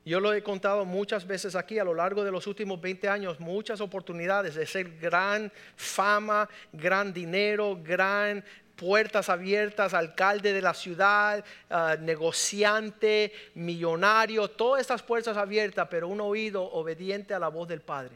Yo 0.04 0.20
lo 0.20 0.32
he 0.32 0.42
contado 0.42 0.84
muchas 0.84 1.26
veces 1.26 1.54
aquí 1.56 1.78
a 1.78 1.84
lo 1.84 1.92
largo 1.92 2.24
de 2.24 2.30
los 2.30 2.46
últimos 2.46 2.80
20 2.80 3.08
años, 3.08 3.40
muchas 3.40 3.80
oportunidades 3.80 4.54
de 4.54 4.64
ser 4.66 4.98
gran 4.98 5.52
fama, 5.74 6.48
gran 6.72 7.12
dinero, 7.12 7.78
gran 7.82 8.44
puertas 8.76 9.28
abiertas, 9.28 9.94
alcalde 9.94 10.52
de 10.52 10.62
la 10.62 10.74
ciudad, 10.74 11.44
ah, 11.70 11.96
negociante, 11.98 13.32
millonario, 13.54 14.48
todas 14.48 14.82
estas 14.82 15.02
puertas 15.02 15.36
abiertas, 15.36 15.88
pero 15.90 16.08
un 16.08 16.20
oído 16.20 16.62
obediente 16.62 17.34
a 17.34 17.38
la 17.38 17.48
voz 17.48 17.66
del 17.66 17.80
Padre. 17.80 18.14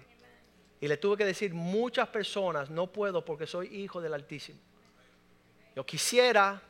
Y 0.81 0.87
le 0.87 0.97
tuve 0.97 1.17
que 1.17 1.25
decir 1.25 1.53
muchas 1.55 2.09
personas, 2.09 2.71
no 2.71 2.87
puedo 2.87 3.25
porque 3.25 3.47
soy 3.47 3.67
hijo 3.75 4.01
del 4.01 4.15
Altísimo. 4.15 4.61
Yo 5.75 5.85
quisiera, 5.85 6.63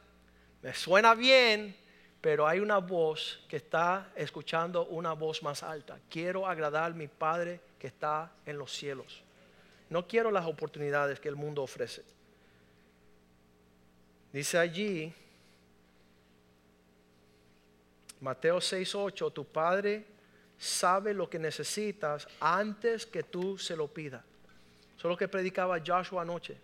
me 0.63 0.73
suena 0.75 1.15
bien, 1.15 1.77
pero 2.21 2.47
hay 2.47 2.61
una 2.61 2.79
voz 2.79 3.41
que 3.49 3.57
está 3.57 4.13
escuchando 4.15 4.87
una 4.87 5.15
voz 5.15 5.43
más 5.43 5.63
alta. 5.63 5.99
Quiero 6.11 6.47
agradar 6.47 6.93
a 6.93 6.95
mi 6.95 7.09
Padre 7.09 7.61
que 7.79 7.87
está 7.87 8.31
en 8.45 8.59
los 8.59 8.73
cielos. 8.73 9.23
No 9.89 10.07
quiero 10.07 10.31
las 10.31 10.47
oportunidades 10.47 11.19
que 11.19 11.29
el 11.29 11.37
mundo 11.37 11.63
ofrece. 11.63 12.05
Dice 14.33 14.59
allí, 14.59 15.13
Mateo 18.21 18.59
6:8, 18.59 19.33
tu 19.33 19.45
Padre 19.47 20.05
sabe 20.59 21.15
lo 21.15 21.29
que 21.29 21.39
necesitas 21.39 22.29
antes 22.39 23.07
que 23.07 23.23
tú 23.23 23.57
se 23.57 23.75
lo 23.75 23.89
pidas. 23.89 24.23
Eso 24.97 25.09
es 25.09 25.11
lo 25.11 25.17
que 25.17 25.27
predicaba 25.27 25.81
Joshua 25.85 26.23
anoche. 26.23 26.59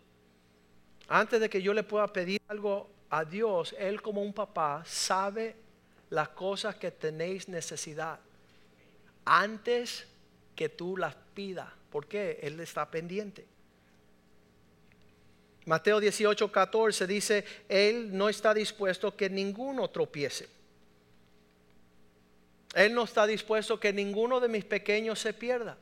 Antes 1.08 1.40
de 1.40 1.48
que 1.48 1.62
yo 1.62 1.72
le 1.72 1.82
pueda 1.82 2.06
pedir 2.06 2.40
algo 2.48 2.90
a 3.10 3.24
Dios, 3.24 3.74
Él 3.78 4.02
como 4.02 4.22
un 4.22 4.32
papá 4.32 4.82
sabe 4.84 5.56
las 6.10 6.30
cosas 6.30 6.76
que 6.76 6.90
tenéis 6.90 7.48
necesidad. 7.48 8.18
Antes 9.24 10.06
que 10.54 10.68
tú 10.68 10.96
las 10.96 11.14
pidas. 11.34 11.68
¿Por 11.90 12.06
qué? 12.06 12.40
Él 12.42 12.58
está 12.60 12.90
pendiente. 12.90 13.46
Mateo 15.66 16.00
18, 16.00 16.50
14 16.50 17.06
dice, 17.06 17.44
Él 17.68 18.16
no 18.16 18.28
está 18.28 18.54
dispuesto 18.54 19.16
que 19.16 19.28
ninguno 19.28 19.90
tropiece. 19.90 20.48
Él 22.74 22.94
no 22.94 23.04
está 23.04 23.26
dispuesto 23.26 23.80
que 23.80 23.92
ninguno 23.92 24.38
de 24.38 24.48
mis 24.48 24.64
pequeños 24.64 25.18
se 25.18 25.32
pierda. 25.32 25.76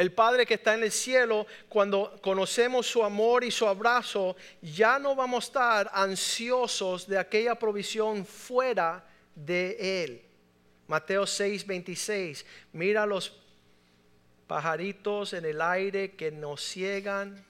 El 0.00 0.12
Padre 0.12 0.46
que 0.46 0.54
está 0.54 0.72
en 0.72 0.82
el 0.82 0.92
cielo, 0.92 1.46
cuando 1.68 2.18
conocemos 2.22 2.86
su 2.86 3.04
amor 3.04 3.44
y 3.44 3.50
su 3.50 3.66
abrazo, 3.66 4.34
ya 4.62 4.98
no 4.98 5.14
vamos 5.14 5.44
a 5.44 5.46
estar 5.48 5.90
ansiosos 5.92 7.06
de 7.06 7.18
aquella 7.18 7.54
provisión 7.54 8.24
fuera 8.24 9.04
de 9.34 10.02
Él. 10.02 10.22
Mateo 10.86 11.26
6, 11.26 11.66
26. 11.66 12.46
Mira 12.72 13.04
los 13.04 13.42
pajaritos 14.46 15.34
en 15.34 15.44
el 15.44 15.60
aire 15.60 16.12
que 16.12 16.30
no 16.30 16.56
ciegan, 16.56 17.44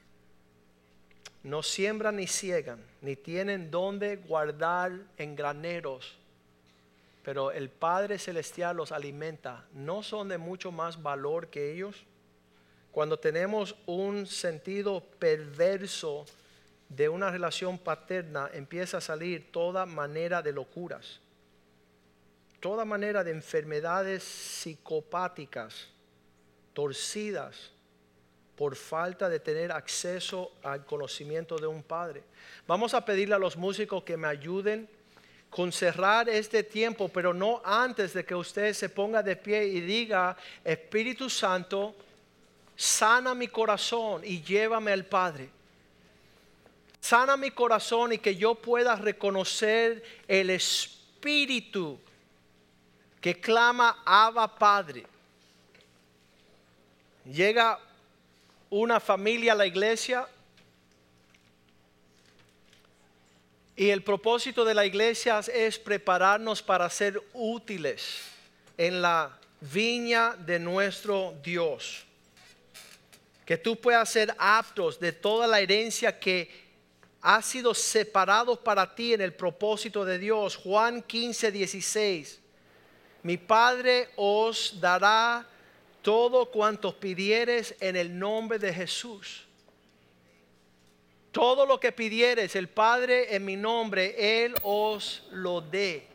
no 1.45 1.63
siembran 1.63 2.17
ni 2.17 2.27
ciegan, 2.27 2.85
ni 3.01 3.15
tienen 3.15 3.71
donde 3.71 4.17
guardar 4.17 4.91
en 5.19 5.37
graneros. 5.37 6.19
Pero 7.23 7.53
el 7.53 7.69
Padre 7.69 8.19
Celestial 8.19 8.77
los 8.77 8.91
alimenta. 8.91 9.69
¿No 9.73 10.03
son 10.03 10.29
de 10.29 10.39
mucho 10.39 10.73
más 10.73 11.01
valor 11.01 11.47
que 11.47 11.73
ellos? 11.73 12.07
Cuando 12.93 13.19
tenemos 13.19 13.77
un 13.87 14.27
sentido 14.27 15.01
perverso 15.19 16.27
de 16.89 17.09
una 17.09 17.31
relación 17.31 17.79
paterna, 17.79 18.51
empieza 18.53 18.99
a 18.99 19.01
salir 19.01 19.53
toda 19.53 19.87
manera 19.87 20.43
de 20.43 20.53
locuras, 20.53 21.21
toda 22.59 22.85
manera 22.85 23.23
de 23.23 23.31
enfermedades 23.31 24.25
psicopáticas, 24.25 25.87
torcidas, 26.73 27.71
por 28.61 28.77
falta 28.77 29.31
de 29.31 29.41
tener 29.41 29.73
acceso 29.73 30.53
al 30.63 30.85
conocimiento 30.85 31.57
de 31.57 31.67
un 31.67 31.83
padre. 31.83 32.23
Vamos 32.67 32.93
a 32.93 33.03
pedirle 33.03 33.35
a 33.35 33.39
los 33.39 33.57
músicos 33.57 34.03
que 34.03 34.19
me 34.19 34.29
ayuden 34.29 34.87
con 35.49 35.73
cerrar 35.73 36.29
este 36.29 36.63
tiempo, 36.63 37.09
pero 37.09 37.33
no 37.33 37.63
antes 37.65 38.13
de 38.13 38.23
que 38.25 38.35
usted 38.35 38.75
se 38.75 38.91
ponga 38.91 39.23
de 39.23 39.37
pie 39.37 39.65
y 39.65 39.81
diga, 39.81 40.37
Espíritu 40.63 41.31
Santo, 41.31 41.95
sana 42.81 43.35
mi 43.35 43.47
corazón 43.47 44.23
y 44.25 44.41
llévame 44.41 44.91
al 44.91 45.05
Padre. 45.05 45.51
Sana 46.99 47.37
mi 47.37 47.51
corazón 47.51 48.15
y 48.15 48.19
que 48.19 48.35
yo 48.35 48.55
pueda 48.55 48.97
reconocer 48.97 50.03
el 50.27 50.49
Espíritu 50.49 52.01
que 53.21 53.39
clama 53.39 54.03
Abba 54.07 54.57
Padre. 54.57 55.05
Llega 57.27 57.79
una 58.71 58.99
familia 58.99 59.53
a 59.53 59.57
la 59.57 59.67
iglesia 59.67 60.27
y 63.77 63.91
el 63.91 64.03
propósito 64.03 64.65
de 64.65 64.73
la 64.73 64.87
iglesia 64.87 65.41
es 65.41 65.79
prepararnos 65.79 66.63
para 66.63 66.89
ser 66.89 67.23
útiles 67.35 68.23
en 68.79 69.03
la 69.03 69.39
viña 69.61 70.35
de 70.35 70.59
nuestro 70.59 71.35
Dios. 71.45 72.07
Que 73.51 73.59
tú 73.59 73.75
puedas 73.75 74.09
ser 74.09 74.33
aptos 74.39 75.01
de 75.01 75.11
toda 75.11 75.45
la 75.45 75.59
herencia 75.59 76.21
que 76.21 76.49
ha 77.21 77.43
sido 77.43 77.75
separado 77.75 78.63
para 78.63 78.95
ti 78.95 79.13
en 79.13 79.21
el 79.23 79.35
propósito 79.35 80.05
de 80.05 80.21
Dios. 80.21 80.55
Juan 80.55 81.03
15, 81.03 81.51
16. 81.51 82.41
Mi 83.25 83.37
Padre 83.39 84.11
os 84.15 84.81
dará 84.81 85.45
todo 86.01 86.49
cuanto 86.49 86.97
pidieres 86.97 87.75
en 87.81 87.97
el 87.97 88.17
nombre 88.17 88.61
de 88.61 88.73
Jesús. 88.73 89.45
Todo 91.33 91.67
lo 91.67 91.81
que 91.81 91.91
pidieres 91.91 92.55
el 92.55 92.69
Padre 92.69 93.35
en 93.35 93.45
mi 93.45 93.57
nombre, 93.57 94.45
Él 94.45 94.55
os 94.63 95.25
lo 95.33 95.61
dé. 95.61 96.07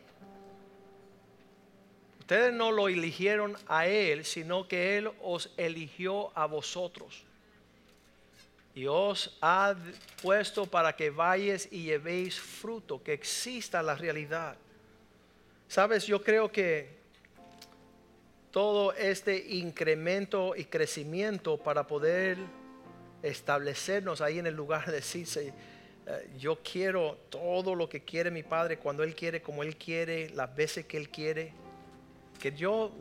Ustedes 2.26 2.52
no 2.52 2.72
lo 2.72 2.88
eligieron 2.88 3.56
a 3.68 3.86
Él, 3.86 4.24
sino 4.24 4.66
que 4.66 4.98
Él 4.98 5.08
os 5.22 5.48
eligió 5.56 6.36
a 6.36 6.46
vosotros. 6.46 7.22
Y 8.74 8.86
os 8.86 9.38
ha 9.40 9.76
puesto 10.20 10.66
para 10.66 10.96
que 10.96 11.10
vayáis 11.10 11.68
y 11.70 11.84
llevéis 11.84 12.40
fruto, 12.40 13.00
que 13.00 13.12
exista 13.12 13.80
la 13.80 13.94
realidad. 13.94 14.56
Sabes, 15.68 16.04
yo 16.04 16.20
creo 16.20 16.50
que 16.50 16.88
todo 18.50 18.92
este 18.94 19.38
incremento 19.54 20.56
y 20.56 20.64
crecimiento 20.64 21.56
para 21.56 21.86
poder 21.86 22.38
establecernos 23.22 24.20
ahí 24.20 24.40
en 24.40 24.48
el 24.48 24.54
lugar 24.56 24.86
de 24.86 24.94
decirse, 24.94 25.54
eh, 26.08 26.28
yo 26.36 26.58
quiero 26.60 27.18
todo 27.30 27.76
lo 27.76 27.88
que 27.88 28.00
quiere 28.00 28.32
mi 28.32 28.42
padre 28.42 28.78
cuando 28.78 29.04
él 29.04 29.14
quiere, 29.14 29.40
como 29.40 29.62
él 29.62 29.76
quiere, 29.76 30.30
las 30.30 30.52
veces 30.56 30.86
que 30.86 30.96
él 30.96 31.08
quiere. 31.08 31.52
Que 32.40 32.52
yo, 32.52 32.92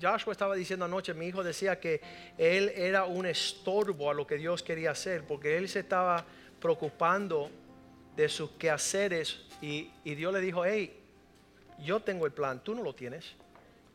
Joshua 0.00 0.32
estaba 0.32 0.54
diciendo 0.54 0.84
anoche, 0.84 1.14
mi 1.14 1.26
hijo 1.26 1.42
decía 1.42 1.78
que 1.78 2.00
él 2.36 2.72
era 2.74 3.04
un 3.04 3.26
estorbo 3.26 4.10
a 4.10 4.14
lo 4.14 4.26
que 4.26 4.36
Dios 4.36 4.62
quería 4.62 4.90
hacer, 4.90 5.24
porque 5.26 5.56
él 5.56 5.68
se 5.68 5.80
estaba 5.80 6.24
preocupando 6.60 7.50
de 8.16 8.28
sus 8.28 8.50
quehaceres 8.52 9.40
y, 9.62 9.90
y 10.04 10.14
Dios 10.14 10.32
le 10.32 10.40
dijo, 10.40 10.64
hey, 10.64 10.98
yo 11.78 12.00
tengo 12.00 12.26
el 12.26 12.32
plan, 12.32 12.62
tú 12.62 12.74
no 12.74 12.82
lo 12.82 12.94
tienes 12.94 13.36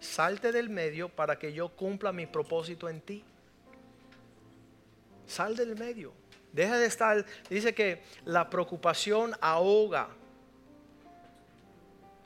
salte 0.03 0.51
del 0.51 0.69
medio 0.69 1.09
para 1.09 1.39
que 1.39 1.53
yo 1.53 1.69
cumpla 1.69 2.11
mi 2.11 2.25
propósito 2.25 2.89
en 2.89 3.01
ti. 3.01 3.23
Sal 5.25 5.55
del 5.55 5.75
medio. 5.75 6.13
Deja 6.51 6.77
de 6.77 6.85
estar, 6.85 7.25
dice 7.49 7.73
que 7.73 8.03
la 8.25 8.49
preocupación 8.49 9.33
ahoga, 9.41 10.09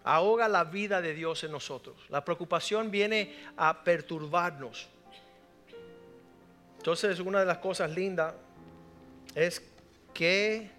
ahoga 0.08 0.48
la 0.48 0.64
vida 0.64 1.02
de 1.02 1.14
Dios 1.14 1.44
en 1.44 1.52
nosotros. 1.52 1.98
La 2.10 2.24
preocupación 2.24 2.90
viene 2.90 3.36
a 3.58 3.84
perturbarnos. 3.84 4.88
Entonces 6.78 7.20
una 7.20 7.42
de 7.42 7.46
las 7.46 7.58
cosas 7.58 7.92
lindas 7.92 8.34
es 9.36 9.62
que 10.14 10.72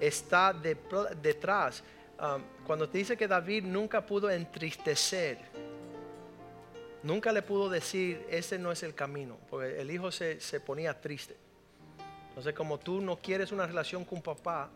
está 0.00 0.52
de, 0.52 0.76
detrás. 1.20 1.82
Um, 2.20 2.42
cuando 2.64 2.88
te 2.88 2.98
dice 2.98 3.16
que 3.16 3.26
David 3.26 3.64
nunca 3.64 4.04
pudo 4.04 4.30
entristecer, 4.30 5.38
Nunca 7.00 7.30
le 7.30 7.42
pudo 7.42 7.70
decir, 7.70 8.26
ese 8.28 8.58
no 8.58 8.72
es 8.72 8.82
el 8.82 8.92
camino, 8.92 9.38
porque 9.48 9.80
el 9.80 9.88
hijo 9.88 10.10
se, 10.10 10.40
se, 10.40 10.58
ponía 10.58 11.00
triste. 11.00 11.36
Entonces, 12.30 12.52
como 12.54 12.76
tú 12.78 13.00
no 13.00 13.16
quieres 13.16 13.52
una 13.52 13.66
relación 13.66 14.04
con 14.04 14.20
papá, 14.20 14.68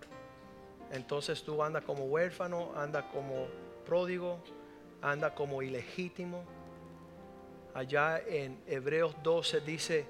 entonces 0.92 1.42
tú 1.42 1.62
andas 1.62 1.84
como 1.84 2.04
huérfano, 2.04 2.72
andas 2.76 3.04
como 3.12 3.46
pródigo, 3.86 4.38
andas 5.00 5.32
como 5.32 5.62
ilegítimo. 5.62 6.44
Allá 7.74 8.20
en 8.26 8.62
Hebreos 8.66 9.16
12 9.22 9.62
dice, 9.62 10.04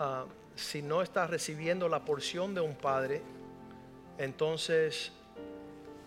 uh, 0.00 0.28
si 0.56 0.82
no 0.82 1.02
estás 1.02 1.30
recibiendo 1.30 1.88
la 1.88 2.04
porción 2.04 2.52
de 2.52 2.60
un 2.60 2.74
padre, 2.74 3.22
entonces 4.18 5.12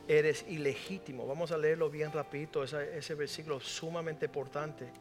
eres 0.10 0.46
ilegítimo. 0.50 1.26
Vamos 1.26 1.54
a 1.54 1.58
leerlo 1.58 1.90
bien 1.90 2.12
rapidito, 2.12 2.66
ese, 2.66 2.98
ese 2.98 3.16
versículo 3.16 3.62
sumamente 3.62 4.26
importante. 4.26 4.92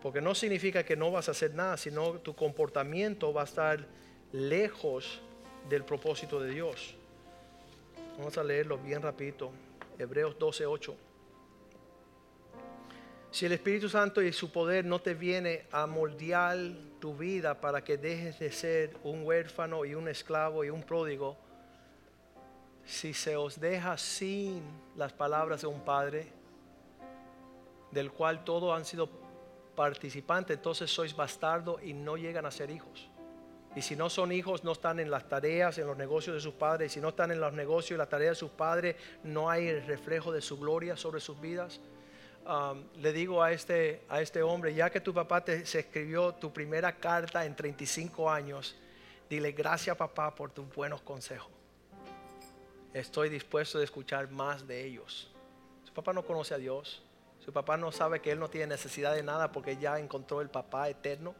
Porque 0.00 0.20
no 0.20 0.36
significa 0.36 0.84
que 0.84 0.96
no 0.96 1.10
vas 1.10 1.26
a 1.28 1.32
hacer 1.32 1.52
nada, 1.52 1.76
sino 1.76 2.20
tu 2.20 2.36
comportamiento 2.36 3.32
va 3.32 3.40
a 3.40 3.44
estar 3.44 3.84
lejos 4.30 5.20
del 5.68 5.84
propósito 5.84 6.40
de 6.40 6.50
Dios. 6.50 6.96
Vamos 8.16 8.38
a 8.38 8.44
leerlo 8.44 8.78
bien 8.78 9.02
rapidito. 9.02 9.50
Hebreos 9.98 10.38
12:8. 10.38 10.94
Si 13.30 13.46
el 13.46 13.52
Espíritu 13.52 13.88
Santo 13.88 14.22
y 14.22 14.32
su 14.32 14.52
poder 14.52 14.84
no 14.84 15.00
te 15.00 15.14
viene 15.14 15.66
a 15.72 15.88
moldear 15.88 16.56
tu 17.00 17.16
vida 17.16 17.60
para 17.60 17.82
que 17.82 17.96
dejes 17.96 18.38
de 18.38 18.52
ser 18.52 18.96
un 19.02 19.26
huérfano 19.26 19.84
y 19.84 19.96
un 19.96 20.06
esclavo 20.06 20.64
y 20.64 20.70
un 20.70 20.84
pródigo, 20.84 21.36
si 22.84 23.12
se 23.12 23.34
os 23.34 23.58
deja 23.58 23.98
sin 23.98 24.62
las 24.94 25.12
palabras 25.12 25.62
de 25.62 25.66
un 25.66 25.80
padre, 25.80 26.28
del 27.90 28.12
cual 28.12 28.44
todos 28.44 28.76
han 28.76 28.84
sido 28.84 29.08
participantes, 29.74 30.56
entonces 30.56 30.88
sois 30.88 31.16
bastardo 31.16 31.80
y 31.82 31.92
no 31.92 32.16
llegan 32.16 32.46
a 32.46 32.52
ser 32.52 32.70
hijos. 32.70 33.10
Y 33.76 33.82
si 33.82 33.96
no 33.96 34.08
son 34.08 34.30
hijos, 34.30 34.62
no 34.62 34.72
están 34.72 35.00
en 35.00 35.10
las 35.10 35.28
tareas, 35.28 35.78
en 35.78 35.86
los 35.86 35.96
negocios 35.96 36.36
de 36.36 36.40
sus 36.40 36.54
padres. 36.54 36.92
Y 36.92 36.94
si 36.94 37.00
no 37.00 37.08
están 37.08 37.32
en 37.32 37.40
los 37.40 37.52
negocios 37.52 37.96
y 37.96 37.98
las 37.98 38.08
tareas 38.08 38.32
de 38.32 38.36
sus 38.36 38.50
padres, 38.50 38.96
no 39.24 39.50
hay 39.50 39.66
el 39.66 39.84
reflejo 39.84 40.32
de 40.32 40.40
su 40.40 40.58
gloria 40.58 40.96
sobre 40.96 41.20
sus 41.20 41.40
vidas. 41.40 41.80
Um, 42.46 42.84
le 43.00 43.12
digo 43.12 43.42
a 43.42 43.52
este, 43.52 44.02
a 44.08 44.20
este 44.20 44.42
hombre, 44.42 44.74
ya 44.74 44.90
que 44.90 45.00
tu 45.00 45.12
papá 45.12 45.42
te, 45.42 45.66
se 45.66 45.80
escribió 45.80 46.34
tu 46.34 46.52
primera 46.52 46.94
carta 46.96 47.44
en 47.44 47.56
35 47.56 48.30
años, 48.30 48.76
dile 49.28 49.52
gracias 49.52 49.96
papá 49.96 50.34
por 50.34 50.50
tus 50.50 50.72
buenos 50.72 51.00
consejos. 51.00 51.50
Estoy 52.92 53.28
dispuesto 53.28 53.78
a 53.78 53.82
escuchar 53.82 54.30
más 54.30 54.68
de 54.68 54.84
ellos. 54.84 55.32
Su 55.84 55.92
papá 55.92 56.12
no 56.12 56.22
conoce 56.24 56.54
a 56.54 56.58
Dios. 56.58 57.02
Su 57.44 57.52
papá 57.52 57.76
no 57.76 57.90
sabe 57.90 58.20
que 58.20 58.30
él 58.30 58.38
no 58.38 58.48
tiene 58.48 58.68
necesidad 58.68 59.14
de 59.14 59.22
nada 59.22 59.50
porque 59.50 59.76
ya 59.78 59.98
encontró 59.98 60.40
el 60.40 60.48
papá 60.48 60.88
eterno 60.88 61.34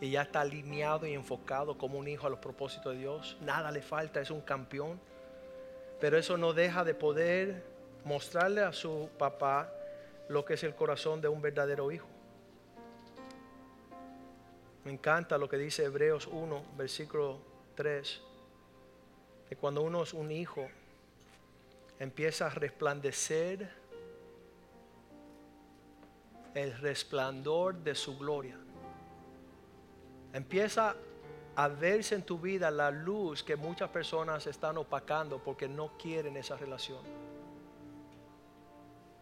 y 0.00 0.10
ya 0.10 0.22
está 0.22 0.40
alineado 0.40 1.06
y 1.06 1.12
enfocado 1.12 1.76
como 1.76 1.98
un 1.98 2.08
hijo 2.08 2.26
a 2.26 2.30
los 2.30 2.38
propósitos 2.38 2.94
de 2.94 3.00
Dios. 3.00 3.36
Nada 3.42 3.70
le 3.70 3.82
falta, 3.82 4.20
es 4.20 4.30
un 4.30 4.40
campeón. 4.40 4.98
Pero 6.00 6.16
eso 6.16 6.38
no 6.38 6.54
deja 6.54 6.84
de 6.84 6.94
poder 6.94 7.62
mostrarle 8.04 8.62
a 8.62 8.72
su 8.72 9.10
papá 9.18 9.70
lo 10.28 10.44
que 10.44 10.54
es 10.54 10.64
el 10.64 10.74
corazón 10.74 11.20
de 11.20 11.28
un 11.28 11.42
verdadero 11.42 11.92
hijo. 11.92 12.06
Me 14.84 14.92
encanta 14.92 15.36
lo 15.36 15.48
que 15.48 15.58
dice 15.58 15.84
Hebreos 15.84 16.26
1, 16.26 16.64
versículo 16.78 17.38
3, 17.74 18.22
que 19.50 19.56
cuando 19.56 19.82
uno 19.82 20.02
es 20.02 20.14
un 20.14 20.30
hijo, 20.30 20.66
empieza 21.98 22.46
a 22.46 22.50
resplandecer 22.50 23.68
el 26.54 26.76
resplandor 26.78 27.74
de 27.74 27.94
su 27.94 28.16
gloria. 28.16 28.56
Empieza 30.32 30.94
a 31.56 31.68
verse 31.68 32.14
en 32.14 32.22
tu 32.22 32.38
vida 32.38 32.70
la 32.70 32.90
luz 32.90 33.42
que 33.42 33.56
muchas 33.56 33.90
personas 33.90 34.46
están 34.46 34.78
opacando 34.78 35.42
porque 35.42 35.68
no 35.68 35.96
quieren 35.98 36.36
esa 36.36 36.56
relación. 36.56 37.02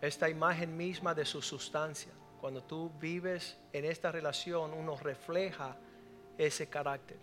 Esta 0.01 0.29
imagen 0.29 0.77
misma 0.77 1.15
de 1.15 1.25
su 1.25 1.43
sustancia, 1.43 2.13
cuando 2.41 2.63
tú 2.63 2.93
vives 3.01 3.59
en 3.73 3.85
esta 3.85 4.13
relación, 4.13 4.73
uno 4.73 4.97
refleja 4.97 5.77
ese 6.37 6.69
carácter. 6.69 7.17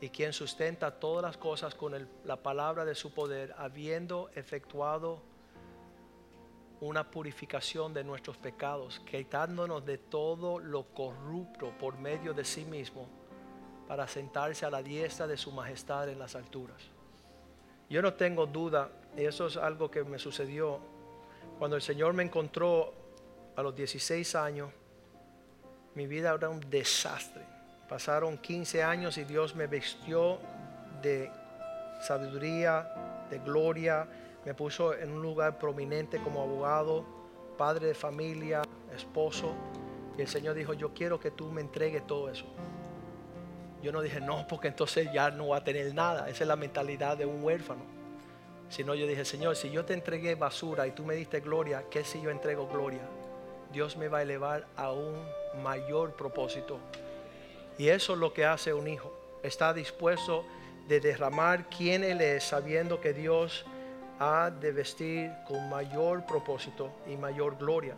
Y 0.00 0.10
quien 0.10 0.32
sustenta 0.32 1.00
todas 1.00 1.22
las 1.24 1.36
cosas 1.36 1.74
con 1.74 2.08
la 2.24 2.36
palabra 2.36 2.84
de 2.84 2.94
su 2.94 3.12
poder, 3.12 3.52
habiendo 3.58 4.30
efectuado 4.36 5.22
una 6.80 7.10
purificación 7.10 7.92
de 7.92 8.04
nuestros 8.04 8.36
pecados, 8.36 9.00
quitándonos 9.00 9.84
de 9.84 9.98
todo 9.98 10.58
lo 10.58 10.84
corrupto 10.84 11.72
por 11.78 11.98
medio 11.98 12.32
de 12.34 12.44
sí 12.44 12.64
mismo, 12.64 13.08
para 13.88 14.06
sentarse 14.06 14.66
a 14.66 14.70
la 14.70 14.82
diestra 14.82 15.26
de 15.26 15.36
su 15.36 15.50
majestad 15.50 16.08
en 16.08 16.18
las 16.18 16.36
alturas. 16.36 16.82
Yo 17.88 18.02
no 18.02 18.14
tengo 18.14 18.46
duda, 18.46 18.90
y 19.16 19.24
eso 19.24 19.46
es 19.46 19.56
algo 19.56 19.90
que 19.90 20.04
me 20.04 20.18
sucedió 20.18 20.78
cuando 21.58 21.74
el 21.76 21.82
Señor 21.82 22.12
me 22.12 22.22
encontró 22.22 22.94
a 23.56 23.62
los 23.62 23.74
16 23.74 24.36
años, 24.36 24.70
mi 25.96 26.06
vida 26.06 26.32
era 26.32 26.48
un 26.48 26.60
desastre. 26.70 27.42
Pasaron 27.88 28.38
15 28.38 28.84
años 28.84 29.18
y 29.18 29.24
Dios 29.24 29.56
me 29.56 29.66
vistió 29.66 30.38
de 31.02 31.32
sabiduría, 32.00 33.26
de 33.28 33.40
gloria, 33.40 34.06
me 34.44 34.54
puso 34.54 34.94
en 34.94 35.12
un 35.12 35.22
lugar 35.22 35.58
prominente 35.58 36.18
como 36.18 36.42
abogado, 36.42 37.04
padre 37.56 37.88
de 37.88 37.94
familia, 37.94 38.62
esposo. 38.94 39.52
Y 40.16 40.22
el 40.22 40.28
Señor 40.28 40.54
dijo, 40.54 40.72
yo 40.72 40.94
quiero 40.94 41.20
que 41.20 41.30
tú 41.30 41.50
me 41.50 41.60
entregues 41.60 42.06
todo 42.06 42.30
eso. 42.30 42.46
Yo 43.82 43.92
no 43.92 44.00
dije, 44.00 44.20
no, 44.20 44.46
porque 44.48 44.68
entonces 44.68 45.08
ya 45.12 45.30
no 45.30 45.48
va 45.48 45.58
a 45.58 45.64
tener 45.64 45.94
nada. 45.94 46.28
Esa 46.28 46.44
es 46.44 46.48
la 46.48 46.56
mentalidad 46.56 47.16
de 47.16 47.26
un 47.26 47.42
huérfano. 47.42 47.82
Sino 48.68 48.94
yo 48.94 49.06
dije, 49.06 49.24
Señor, 49.24 49.56
si 49.56 49.70
yo 49.70 49.84
te 49.84 49.94
entregué 49.94 50.34
basura 50.34 50.86
y 50.86 50.90
tú 50.90 51.04
me 51.04 51.14
diste 51.14 51.40
gloria, 51.40 51.84
¿qué 51.90 52.04
si 52.04 52.20
yo 52.20 52.30
entrego 52.30 52.66
gloria? 52.68 53.00
Dios 53.72 53.96
me 53.96 54.08
va 54.08 54.18
a 54.18 54.22
elevar 54.22 54.66
a 54.76 54.92
un 54.92 55.14
mayor 55.62 56.14
propósito. 56.14 56.78
Y 57.78 57.88
eso 57.88 58.14
es 58.14 58.18
lo 58.18 58.32
que 58.32 58.44
hace 58.44 58.74
un 58.74 58.88
hijo. 58.88 59.12
Está 59.42 59.72
dispuesto 59.72 60.44
de 60.88 61.00
derramar 61.00 61.68
quien 61.68 62.02
Él 62.02 62.20
es, 62.20 62.44
sabiendo 62.44 63.00
que 63.00 63.12
Dios 63.12 63.64
ha 64.18 64.50
de 64.50 64.72
vestir 64.72 65.30
con 65.46 65.68
mayor 65.68 66.24
propósito 66.26 66.90
y 67.06 67.16
mayor 67.16 67.56
gloria. 67.56 67.94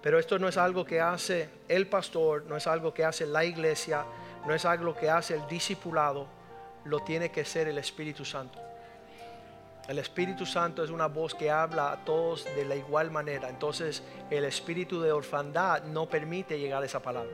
Pero 0.00 0.18
esto 0.18 0.38
no 0.38 0.48
es 0.48 0.56
algo 0.56 0.84
que 0.84 1.00
hace 1.00 1.48
el 1.68 1.88
pastor, 1.88 2.44
no 2.46 2.56
es 2.56 2.66
algo 2.66 2.94
que 2.94 3.04
hace 3.04 3.26
la 3.26 3.44
iglesia, 3.44 4.04
no 4.46 4.54
es 4.54 4.64
algo 4.64 4.94
que 4.94 5.10
hace 5.10 5.34
el 5.34 5.46
discipulado, 5.48 6.26
lo 6.84 7.00
tiene 7.00 7.30
que 7.30 7.44
ser 7.44 7.68
el 7.68 7.78
Espíritu 7.78 8.24
Santo. 8.24 8.58
El 9.88 9.98
Espíritu 9.98 10.46
Santo 10.46 10.84
es 10.84 10.90
una 10.90 11.06
voz 11.06 11.34
que 11.34 11.50
habla 11.50 11.92
a 11.92 12.04
todos 12.04 12.44
de 12.44 12.64
la 12.64 12.76
igual 12.76 13.10
manera. 13.10 13.48
Entonces 13.48 14.02
el 14.30 14.44
espíritu 14.44 15.00
de 15.00 15.12
orfandad 15.12 15.82
no 15.84 16.06
permite 16.06 16.58
llegar 16.58 16.82
a 16.82 16.86
esa 16.86 17.00
palabra 17.00 17.30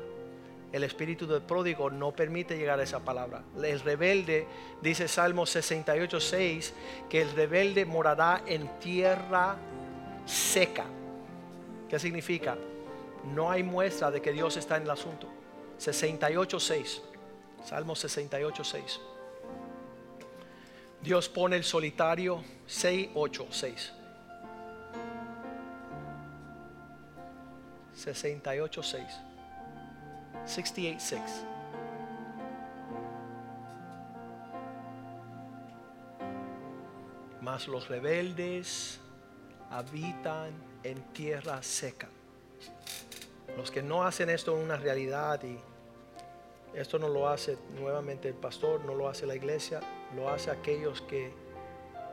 el 0.75 0.83
espíritu 0.83 1.25
del 1.29 1.41
pródigo 1.41 1.89
no 1.89 2.11
permite 2.11 2.59
llegar 2.59 2.81
a 2.81 2.83
esa 2.83 2.99
palabra. 2.99 3.45
El 3.63 3.79
rebelde, 3.79 4.45
dice 4.83 5.07
Salmo 5.07 5.47
68, 5.47 6.19
6, 6.19 6.75
que 7.09 7.23
el 7.23 7.31
rebelde 7.31 7.85
morará 7.85 8.43
en 8.45 8.69
tierra 8.81 9.57
seca. 10.27 10.85
¿Qué 11.89 11.97
significa? 12.01 12.57
No 13.33 13.53
hay 13.53 13.63
muestra 13.63 14.11
de 14.11 14.21
que 14.21 14.33
Dios 14.33 14.57
está 14.57 14.77
en 14.77 14.83
el 14.83 14.91
asunto. 14.91 15.29
68, 15.79 16.59
6. 16.59 17.03
Salmo 17.65 17.95
68, 17.95 18.65
6. 18.65 19.01
Dios 21.03 21.29
pone 21.29 21.55
el 21.55 21.63
solitario 21.63 22.43
6, 22.67 23.11
8, 23.15 23.47
6. 23.49 23.93
68, 27.95 28.83
6. 28.83 29.05
68:6. 30.47 31.21
Mas 37.41 37.69
los 37.69 37.89
rebeldes 37.89 39.01
habitan 39.71 40.53
en 40.83 41.01
tierra 41.13 41.63
seca. 41.63 42.09
Los 43.57 43.71
que 43.71 43.83
no 43.83 44.05
hacen 44.05 44.31
esto 44.31 44.57
en 44.57 44.65
una 44.65 44.77
realidad 44.77 45.43
y 45.45 45.59
esto 46.75 46.99
no 46.99 47.09
lo 47.09 47.29
hace 47.29 47.57
nuevamente 47.79 48.29
el 48.29 48.35
pastor, 48.35 48.85
no 48.85 48.95
lo 48.95 49.09
hace 49.09 49.27
la 49.27 49.37
iglesia, 49.37 49.81
lo 50.17 50.29
hace 50.29 50.51
aquellos 50.51 51.03
que 51.03 51.33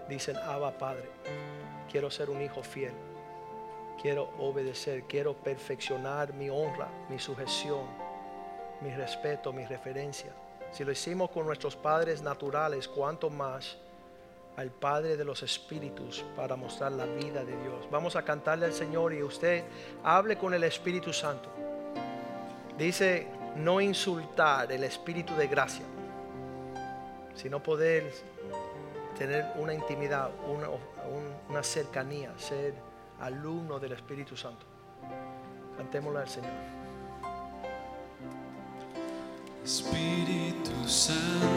dicen, 0.08 0.38
Abba 0.38 0.78
Padre, 0.78 1.10
quiero 1.90 2.12
ser 2.12 2.30
un 2.30 2.42
hijo 2.42 2.62
fiel, 2.62 2.94
quiero 4.02 4.30
obedecer, 4.38 5.04
quiero 5.04 5.34
perfeccionar 5.36 6.34
mi 6.34 6.50
honra, 6.50 6.90
mi 7.10 7.18
sujeción, 7.18 7.86
mi 8.82 8.94
respeto, 8.94 9.54
mi 9.54 9.66
referencia. 9.66 10.32
Si 10.72 10.84
lo 10.84 10.92
hicimos 10.92 11.30
con 11.30 11.46
nuestros 11.46 11.76
padres 11.76 12.22
naturales, 12.22 12.88
cuánto 12.88 13.30
más 13.30 13.78
al 14.58 14.70
Padre 14.70 15.18
de 15.18 15.26
los 15.26 15.44
Espíritus 15.44 16.24
para 16.36 16.56
mostrar 16.56 16.92
la 16.92 17.06
vida 17.06 17.44
de 17.44 17.58
Dios. 17.62 17.88
Vamos 17.90 18.16
a 18.16 18.24
cantarle 18.24 18.66
al 18.66 18.74
Señor 18.74 19.14
y 19.14 19.24
usted 19.24 19.64
hable 20.04 20.38
con 20.38 20.54
el 20.54 20.64
Espíritu 20.64 21.14
Santo. 21.14 21.50
Dice, 22.78 23.28
no 23.56 23.80
insultar 23.80 24.72
el 24.72 24.84
Espíritu 24.84 25.36
de 25.36 25.48
gracia, 25.48 25.86
sino 27.36 27.62
poder 27.62 28.12
tener 29.18 29.52
una 29.56 29.74
intimidad, 29.74 30.32
una, 30.48 30.68
una 31.50 31.64
cercanía, 31.64 32.34
ser 32.38 32.74
alumno 33.20 33.80
del 33.80 33.94
Espíritu 33.94 34.36
Santo. 34.36 34.66
Cantémosle 35.78 36.20
al 36.20 36.30
Señor. 36.30 36.81
Espíritu 39.64 40.72
Santo, 40.88 41.51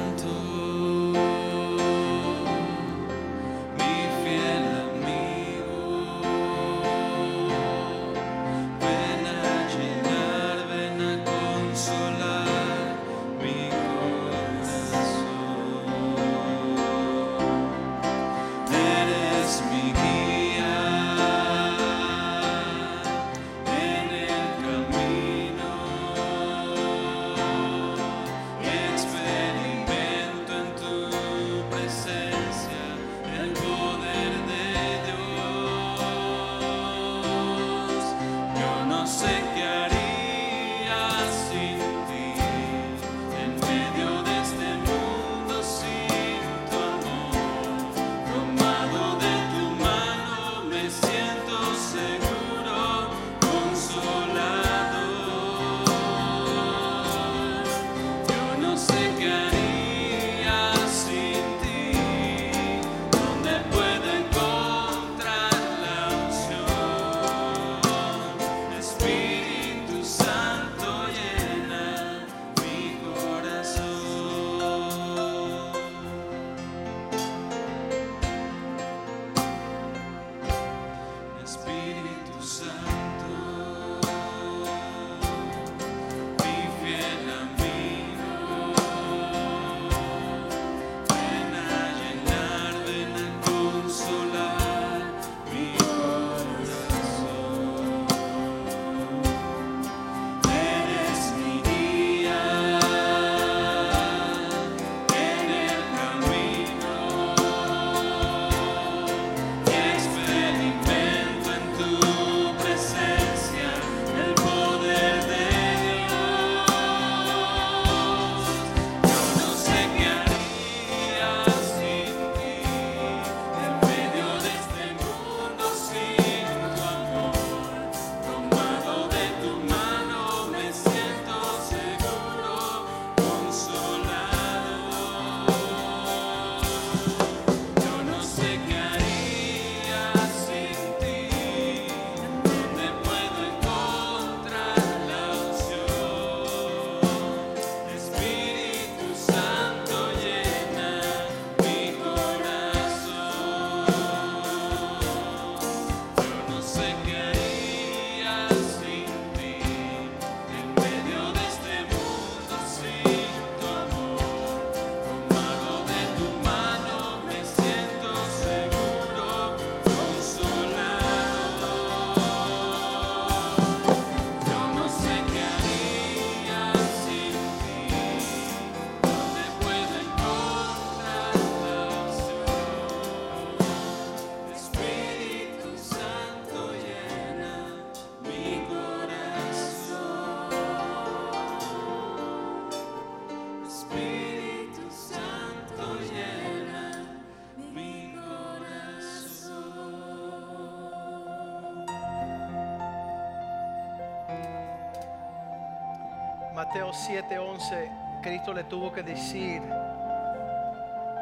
Mateo 206.75 206.93
7:11, 206.93 207.89
Cristo 208.21 208.53
le 208.53 208.65
tuvo 208.65 208.93
que 208.93 209.05
decir, 209.05 209.63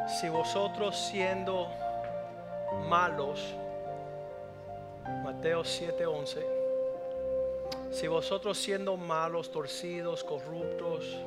si 0.07 0.27
vosotros 0.27 0.97
siendo 0.97 1.67
malos, 2.89 3.53
Mateo 5.23 5.63
7:11, 5.63 6.43
si 7.91 8.07
vosotros 8.07 8.57
siendo 8.57 8.97
malos, 8.97 9.51
torcidos, 9.51 10.23
corruptos, 10.23 11.19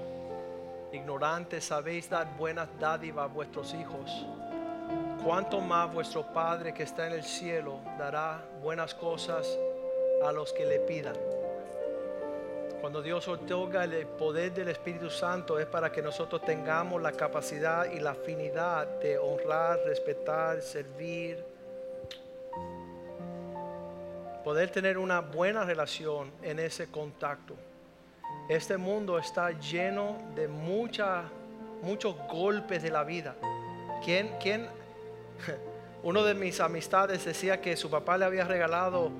ignorantes, 0.90 1.66
sabéis 1.66 2.10
dar 2.10 2.26
buenas 2.36 2.68
dádivas 2.80 3.30
a 3.30 3.32
vuestros 3.32 3.74
hijos, 3.74 4.26
cuánto 5.24 5.60
más 5.60 5.94
vuestro 5.94 6.24
Padre 6.24 6.74
que 6.74 6.82
está 6.82 7.06
en 7.06 7.12
el 7.12 7.22
cielo 7.22 7.78
dará 7.96 8.42
buenas 8.60 8.92
cosas 8.92 9.46
a 10.24 10.32
los 10.32 10.52
que 10.52 10.66
le 10.66 10.80
pidan. 10.80 11.35
Cuando 12.86 13.02
Dios 13.02 13.26
otorga 13.26 13.82
el 13.82 14.06
poder 14.06 14.54
del 14.54 14.68
Espíritu 14.68 15.10
Santo 15.10 15.58
es 15.58 15.66
para 15.66 15.90
que 15.90 16.00
nosotros 16.00 16.42
tengamos 16.42 17.02
la 17.02 17.10
capacidad 17.10 17.90
y 17.90 17.98
la 17.98 18.12
afinidad 18.12 18.86
de 19.00 19.18
honrar, 19.18 19.80
respetar, 19.84 20.62
servir, 20.62 21.44
poder 24.44 24.70
tener 24.70 24.98
una 24.98 25.18
buena 25.18 25.64
relación 25.64 26.30
en 26.44 26.60
ese 26.60 26.88
contacto. 26.88 27.56
Este 28.48 28.76
mundo 28.76 29.18
está 29.18 29.50
lleno 29.50 30.18
de 30.36 30.46
mucha, 30.46 31.24
muchos 31.82 32.14
golpes 32.28 32.84
de 32.84 32.90
la 32.92 33.02
vida. 33.02 33.34
¿Quién, 34.04 34.36
quién? 34.40 34.68
Uno 36.04 36.22
de 36.22 36.34
mis 36.34 36.60
amistades 36.60 37.24
decía 37.24 37.60
que 37.60 37.76
su 37.76 37.90
papá 37.90 38.16
le 38.16 38.26
había 38.26 38.44
regalado 38.44 39.10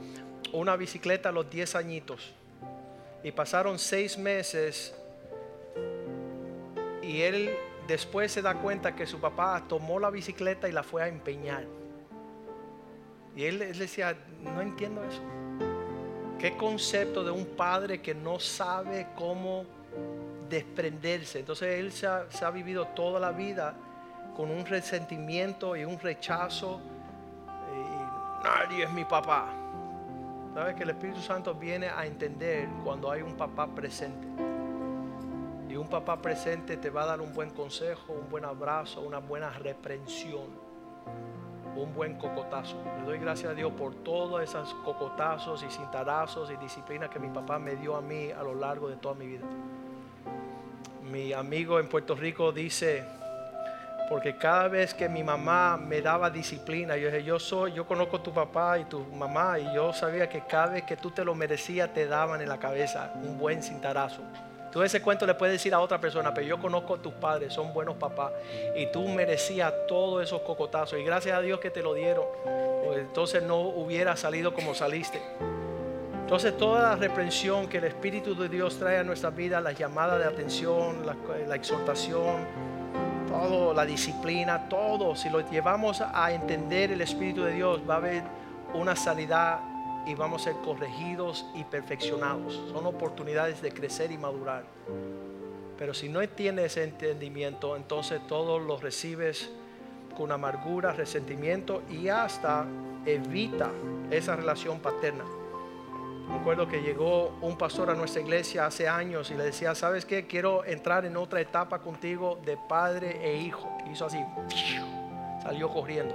una 0.53 0.77
bicicleta 0.77 1.31
a 1.31 1.33
los 1.33 1.51
10 1.51 1.75
añitos 1.75 2.33
y 3.27 3.33
pasaron 3.33 3.77
seis 3.77 4.17
meses 4.17 4.95
y 7.03 7.23
él 7.23 7.51
después 7.89 8.31
se 8.31 8.41
da 8.41 8.55
cuenta 8.55 8.95
que 8.95 9.05
su 9.05 9.19
papá 9.19 9.65
tomó 9.69 9.99
la 9.99 10.11
bicicleta 10.11 10.69
y 10.69 10.73
la 10.73 10.85
fue 10.85 11.03
a 11.03 11.09
empeñar. 11.09 11.65
Y 13.35 13.47
él, 13.47 13.59
decía, 13.77 14.17
no 14.43 14.61
entiendo 14.61 15.03
eso. 15.03 15.21
¿Qué 16.39 16.57
concepto 16.57 17.25
de 17.25 17.33
un 17.33 17.47
padre 17.47 18.01
que 18.01 18.15
no 18.15 18.39
sabe 18.39 19.09
cómo 19.17 19.65
desprenderse? 20.49 21.41
Entonces 21.41 21.81
él 21.81 21.91
se 21.91 22.07
ha, 22.07 22.31
se 22.31 22.45
ha 22.45 22.51
vivido 22.51 22.87
toda 22.95 23.19
la 23.19 23.33
vida 23.33 23.75
con 24.37 24.53
un 24.53 24.65
resentimiento 24.65 25.75
y 25.75 25.85
un 25.85 25.99
rechazo. 25.99 26.81
Y 27.75 28.45
nadie 28.45 28.85
es 28.85 28.93
mi 28.93 29.05
papá. 29.05 29.66
¿Sabes 30.57 30.75
que 30.75 30.85
el 30.85 30.89
Espíritu 30.89 31.21
Santo 31.21 31.55
viene 31.55 31.91
a 31.91 32.07
entender 32.07 32.67
cuando 32.83 33.11
hay 33.11 33.21
un 33.21 33.37
papá 33.37 33.67
presente? 33.67 34.27
Y 35.69 35.77
un 35.77 35.87
papá 35.87 36.23
presente 36.23 36.79
te 36.79 36.89
va 36.89 37.03
a 37.03 37.07
dar 37.09 37.21
un 37.21 37.35
buen 37.35 37.51
consejo, 37.51 38.15
un 38.15 38.31
buen 38.31 38.47
abrazo, 38.47 39.03
una 39.03 39.19
buena 39.19 39.51
reprensión, 39.51 40.47
un 41.77 41.95
buen 41.95 42.17
cocotazo. 42.17 42.75
Le 43.01 43.05
doy 43.05 43.19
gracias 43.19 43.53
a 43.53 43.55
Dios 43.55 43.71
por 43.73 43.97
todos 43.97 44.43
esos 44.43 44.73
cocotazos 44.77 45.63
y 45.63 45.69
cintarazos 45.69 46.51
y 46.51 46.57
disciplina 46.57 47.11
que 47.11 47.19
mi 47.19 47.29
papá 47.29 47.59
me 47.59 47.77
dio 47.77 47.95
a 47.95 48.01
mí 48.01 48.31
a 48.31 48.43
lo 48.43 48.55
largo 48.55 48.89
de 48.89 48.97
toda 48.97 49.15
mi 49.15 49.27
vida. 49.27 49.45
Mi 51.13 51.35
amigo 51.35 51.79
en 51.79 51.87
Puerto 51.87 52.15
Rico 52.15 52.51
dice, 52.51 53.05
porque 54.09 54.37
cada 54.37 54.69
vez 54.69 54.95
que 54.95 55.09
mi 55.09 55.23
mamá 55.23 55.77
me 55.77 56.01
daba 56.01 56.31
disciplina, 56.31 56.97
yo 56.97 57.07
dije, 57.07 57.25
yo 57.25 57.39
soy, 57.39 57.73
yo 57.73 57.87
conozco 57.87 58.19
a 58.19 58.23
tu 58.23 58.33
papá 58.33 58.79
y 58.79 58.85
tu 58.85 59.01
mamá, 59.01 59.59
y 59.59 59.75
yo 59.75 59.93
sabía 59.93 60.29
que 60.29 60.43
cada 60.43 60.69
vez 60.69 60.85
que 60.85 60.97
tú 60.97 61.11
te 61.11 61.25
lo 61.25 61.35
merecías, 61.35 61.93
te 61.93 62.07
daban 62.07 62.41
en 62.41 62.49
la 62.49 62.59
cabeza 62.59 63.13
un 63.15 63.39
buen 63.39 63.63
cintarazo. 63.63 64.23
Tú 64.71 64.83
ese 64.83 65.01
cuento 65.01 65.27
le 65.27 65.35
puedes 65.35 65.55
decir 65.55 65.73
a 65.75 65.81
otra 65.81 66.01
persona, 66.01 66.35
pero 66.35 66.47
yo 66.47 66.61
conozco 66.61 66.95
a 66.95 66.99
tus 66.99 67.15
padres, 67.15 67.53
son 67.53 67.73
buenos 67.73 67.97
papás, 67.97 68.33
y 68.77 68.87
tú 68.93 69.09
merecías 69.09 69.73
todos 69.89 70.23
esos 70.23 70.43
cocotazos, 70.43 70.99
y 70.99 71.05
gracias 71.05 71.37
a 71.37 71.41
Dios 71.41 71.61
que 71.61 71.71
te 71.71 71.83
lo 71.83 71.95
dieron, 71.95 72.27
pues 72.85 73.01
entonces 73.01 73.43
no 73.43 73.61
hubiera 73.61 74.17
salido 74.17 74.55
como 74.55 74.75
saliste. 74.75 75.21
Entonces 76.13 76.57
toda 76.57 76.83
la 76.83 76.97
reprensión 76.97 77.69
que 77.69 77.79
el 77.79 77.85
Espíritu 77.85 78.35
de 78.35 78.49
Dios 78.49 78.79
trae 78.79 78.99
a 78.99 79.05
nuestra 79.05 79.31
vida, 79.31 79.61
la 79.61 79.73
llamada 79.73 80.19
de 80.19 80.25
atención, 80.25 81.07
la 81.07 81.55
exhortación, 81.55 82.45
todo, 83.39 83.75
la 83.75 83.85
disciplina, 83.85 84.69
todo, 84.69 85.15
si 85.15 85.29
lo 85.29 85.49
llevamos 85.51 86.01
a 86.01 86.33
entender 86.33 86.93
el 86.93 87.01
Espíritu 87.01 87.43
de 87.43 87.53
Dios, 87.53 87.81
va 87.89 87.95
a 87.95 87.97
haber 87.99 88.23
una 88.75 88.97
sanidad 88.97 89.61
y 90.07 90.15
vamos 90.15 90.43
a 90.43 90.45
ser 90.53 90.63
corregidos 90.63 91.47
y 91.55 91.65
perfeccionados. 91.65 92.55
Son 92.73 92.87
oportunidades 92.87 93.61
de 93.61 93.73
crecer 93.73 94.13
y 94.13 94.19
madurar. 94.19 94.65
Pero 95.79 95.93
si 95.93 96.09
no 96.09 96.27
tienes 96.29 96.73
ese 96.73 96.85
entendimiento, 96.85 97.77
entonces 97.77 98.21
todo 98.27 98.59
lo 98.59 98.79
recibes 98.79 99.51
con 100.17 100.33
amargura, 100.33 100.93
resentimiento 100.93 101.83
y 101.91 102.09
hasta 102.09 102.65
evita 103.05 103.71
esa 104.11 104.37
relación 104.37 104.81
paterna. 104.81 105.25
Me 106.29 106.35
acuerdo 106.35 106.67
que 106.67 106.83
llegó 106.83 107.37
un 107.41 107.57
pastor 107.57 107.91
a 107.91 107.95
nuestra 107.95 108.21
iglesia 108.21 108.67
hace 108.67 108.89
años 108.89 109.31
y 109.31 109.35
le 109.35 109.45
decía, 109.45 109.75
¿sabes 109.75 110.05
qué? 110.05 110.27
Quiero 110.27 110.65
entrar 110.65 111.05
en 111.05 111.17
otra 111.17 111.41
etapa 111.41 111.79
contigo 111.79 112.41
de 112.45 112.57
padre 112.69 113.21
e 113.23 113.37
hijo. 113.37 113.69
hizo 113.91 114.07
así, 114.07 114.19
salió 115.43 115.69
corriendo. 115.69 116.15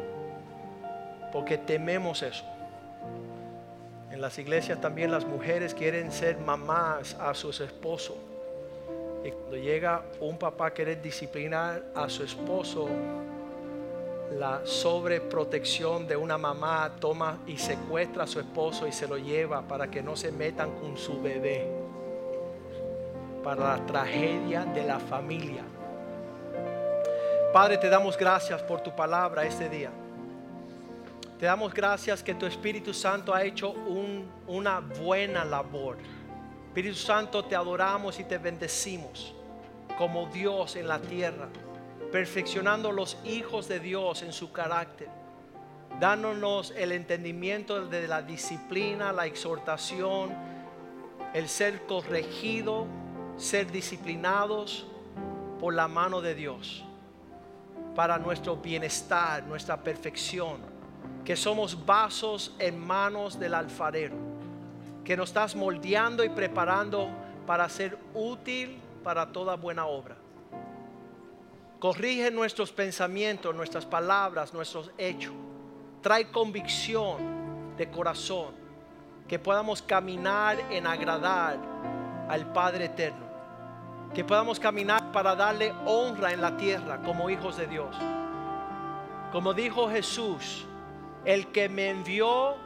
Porque 1.31 1.57
tememos 1.57 2.23
eso. 2.23 2.43
En 4.11 4.19
las 4.19 4.37
iglesias 4.37 4.81
también 4.81 5.11
las 5.11 5.25
mujeres 5.25 5.73
quieren 5.73 6.11
ser 6.11 6.37
mamás 6.37 7.13
a 7.13 7.33
sus 7.33 7.61
esposos. 7.61 8.17
Y 9.23 9.31
cuando 9.31 9.55
llega 9.55 10.03
un 10.19 10.37
papá 10.37 10.67
a 10.67 10.73
querer 10.73 11.01
disciplinar 11.01 11.85
a 11.95 12.09
su 12.09 12.23
esposo, 12.23 12.89
la 14.37 14.61
sobreprotección 14.65 16.07
de 16.07 16.15
una 16.15 16.37
mamá 16.37 16.93
toma 16.99 17.39
y 17.45 17.57
secuestra 17.57 18.23
a 18.23 18.27
su 18.27 18.39
esposo 18.39 18.87
y 18.87 18.91
se 18.91 19.07
lo 19.07 19.17
lleva 19.17 19.61
para 19.61 19.91
que 19.91 20.01
no 20.01 20.15
se 20.15 20.31
metan 20.31 20.71
con 20.79 20.97
su 20.97 21.21
bebé, 21.21 21.67
para 23.43 23.77
la 23.77 23.85
tragedia 23.85 24.63
de 24.63 24.83
la 24.83 24.99
familia. 24.99 25.63
Padre, 27.51 27.77
te 27.77 27.89
damos 27.89 28.17
gracias 28.17 28.61
por 28.61 28.81
tu 28.81 28.95
palabra 28.95 29.43
este 29.43 29.67
día. 29.67 29.91
Te 31.37 31.45
damos 31.45 31.73
gracias 31.73 32.23
que 32.23 32.33
tu 32.33 32.45
Espíritu 32.45 32.93
Santo 32.93 33.33
ha 33.33 33.43
hecho 33.43 33.71
una 34.47 34.79
buena 34.79 35.43
labor. 35.43 35.97
Espíritu 36.67 36.95
Santo, 36.95 37.43
te 37.43 37.55
adoramos 37.55 38.17
y 38.19 38.23
te 38.23 38.37
bendecimos 38.37 39.35
como 39.97 40.27
Dios 40.27 40.77
en 40.77 40.87
la 40.87 40.99
tierra 40.99 41.49
perfeccionando 42.11 42.91
los 42.91 43.17
hijos 43.23 43.67
de 43.67 43.79
Dios 43.79 44.21
en 44.21 44.33
su 44.33 44.51
carácter, 44.51 45.07
dándonos 45.99 46.71
el 46.71 46.91
entendimiento 46.91 47.87
de 47.87 48.07
la 48.07 48.21
disciplina, 48.21 49.13
la 49.13 49.25
exhortación, 49.25 50.31
el 51.33 51.47
ser 51.47 51.85
corregido, 51.85 52.85
ser 53.37 53.71
disciplinados 53.71 54.85
por 55.59 55.73
la 55.73 55.87
mano 55.87 56.21
de 56.21 56.35
Dios, 56.35 56.83
para 57.95 58.17
nuestro 58.17 58.57
bienestar, 58.57 59.43
nuestra 59.43 59.81
perfección, 59.81 60.59
que 61.23 61.35
somos 61.35 61.85
vasos 61.85 62.53
en 62.59 62.77
manos 62.79 63.39
del 63.39 63.53
alfarero, 63.53 64.15
que 65.05 65.15
nos 65.15 65.29
estás 65.29 65.55
moldeando 65.55 66.23
y 66.23 66.29
preparando 66.29 67.09
para 67.47 67.69
ser 67.69 67.97
útil 68.13 68.79
para 69.03 69.31
toda 69.31 69.55
buena 69.55 69.85
obra. 69.85 70.20
Corrige 71.81 72.29
nuestros 72.29 72.71
pensamientos, 72.71 73.55
nuestras 73.55 73.87
palabras, 73.87 74.53
nuestros 74.53 74.91
hechos. 74.99 75.33
Trae 75.99 76.29
convicción 76.29 77.75
de 77.75 77.89
corazón. 77.89 78.53
Que 79.27 79.39
podamos 79.39 79.81
caminar 79.81 80.59
en 80.69 80.85
agradar 80.85 81.57
al 82.29 82.53
Padre 82.53 82.85
Eterno. 82.85 83.25
Que 84.13 84.23
podamos 84.23 84.59
caminar 84.59 85.11
para 85.11 85.35
darle 85.35 85.73
honra 85.87 86.31
en 86.31 86.41
la 86.41 86.55
tierra 86.55 87.01
como 87.01 87.31
hijos 87.31 87.57
de 87.57 87.65
Dios. 87.65 87.95
Como 89.31 89.51
dijo 89.51 89.89
Jesús, 89.89 90.67
el 91.25 91.47
que 91.47 91.67
me 91.67 91.89
envió 91.89 92.57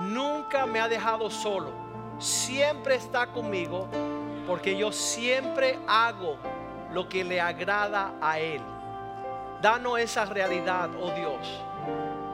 nunca 0.00 0.66
me 0.66 0.80
ha 0.80 0.88
dejado 0.88 1.30
solo. 1.30 1.70
Siempre 2.18 2.96
está 2.96 3.28
conmigo 3.28 3.86
porque 4.48 4.76
yo 4.76 4.90
siempre 4.90 5.78
hago 5.86 6.38
lo 6.92 7.08
que 7.08 7.24
le 7.24 7.40
agrada 7.40 8.14
a 8.20 8.38
Él. 8.38 8.60
Danos 9.60 9.98
esa 9.98 10.24
realidad, 10.24 10.90
oh 11.00 11.10
Dios. 11.10 11.62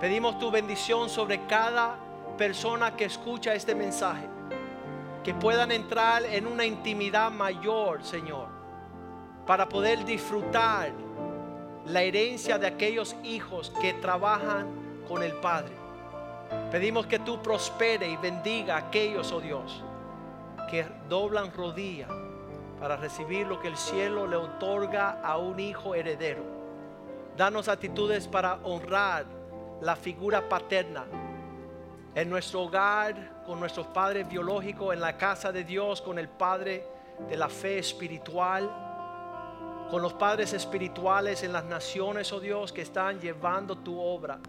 Pedimos 0.00 0.38
tu 0.38 0.50
bendición 0.50 1.08
sobre 1.08 1.46
cada 1.46 1.96
persona 2.36 2.94
que 2.96 3.06
escucha 3.06 3.54
este 3.54 3.74
mensaje. 3.74 4.28
Que 5.22 5.32
puedan 5.32 5.72
entrar 5.72 6.24
en 6.26 6.46
una 6.46 6.66
intimidad 6.66 7.30
mayor, 7.30 8.04
Señor, 8.04 8.48
para 9.46 9.68
poder 9.68 10.04
disfrutar 10.04 10.92
la 11.86 12.02
herencia 12.02 12.58
de 12.58 12.66
aquellos 12.66 13.16
hijos 13.24 13.72
que 13.80 13.94
trabajan 13.94 14.66
con 15.08 15.22
el 15.22 15.32
Padre. 15.32 15.72
Pedimos 16.70 17.06
que 17.06 17.18
tú 17.18 17.40
prospere 17.40 18.08
y 18.08 18.16
bendiga 18.16 18.74
a 18.74 18.78
aquellos, 18.78 19.32
oh 19.32 19.40
Dios, 19.40 19.82
que 20.70 20.86
doblan 21.08 21.52
rodillas 21.52 22.10
para 22.84 22.96
recibir 22.96 23.46
lo 23.46 23.58
que 23.58 23.68
el 23.68 23.78
cielo 23.78 24.26
le 24.26 24.36
otorga 24.36 25.18
a 25.22 25.38
un 25.38 25.58
hijo 25.58 25.94
heredero. 25.94 26.42
Danos 27.34 27.66
actitudes 27.68 28.28
para 28.28 28.56
honrar 28.62 29.24
la 29.80 29.96
figura 29.96 30.46
paterna 30.46 31.06
en 32.14 32.28
nuestro 32.28 32.64
hogar, 32.64 33.42
con 33.46 33.58
nuestros 33.58 33.86
padres 33.86 34.28
biológicos, 34.28 34.92
en 34.92 35.00
la 35.00 35.16
casa 35.16 35.50
de 35.50 35.64
Dios, 35.64 36.02
con 36.02 36.18
el 36.18 36.28
Padre 36.28 36.86
de 37.26 37.38
la 37.38 37.48
fe 37.48 37.78
espiritual, 37.78 38.70
con 39.90 40.02
los 40.02 40.12
padres 40.12 40.52
espirituales 40.52 41.42
en 41.42 41.54
las 41.54 41.64
naciones, 41.64 42.30
oh 42.34 42.40
Dios, 42.40 42.70
que 42.70 42.82
están 42.82 43.18
llevando 43.18 43.78
tu 43.78 43.98
obra 43.98 44.40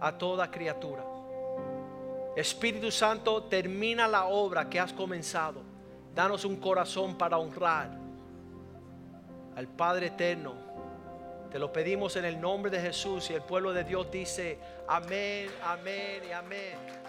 a 0.00 0.12
toda 0.16 0.50
criatura. 0.50 1.04
Espíritu 2.34 2.90
Santo, 2.90 3.42
termina 3.42 4.08
la 4.08 4.24
obra 4.24 4.66
que 4.66 4.80
has 4.80 4.94
comenzado. 4.94 5.65
Danos 6.16 6.46
un 6.46 6.56
corazón 6.56 7.18
para 7.18 7.36
honrar 7.36 7.90
al 9.54 9.68
Padre 9.68 10.06
eterno. 10.06 10.54
Te 11.50 11.58
lo 11.58 11.70
pedimos 11.70 12.16
en 12.16 12.24
el 12.24 12.40
nombre 12.40 12.70
de 12.70 12.80
Jesús 12.80 13.28
y 13.28 13.34
el 13.34 13.42
pueblo 13.42 13.74
de 13.74 13.84
Dios 13.84 14.10
dice 14.10 14.58
amén, 14.88 15.50
amén 15.62 16.22
y 16.26 16.32
amén. 16.32 17.05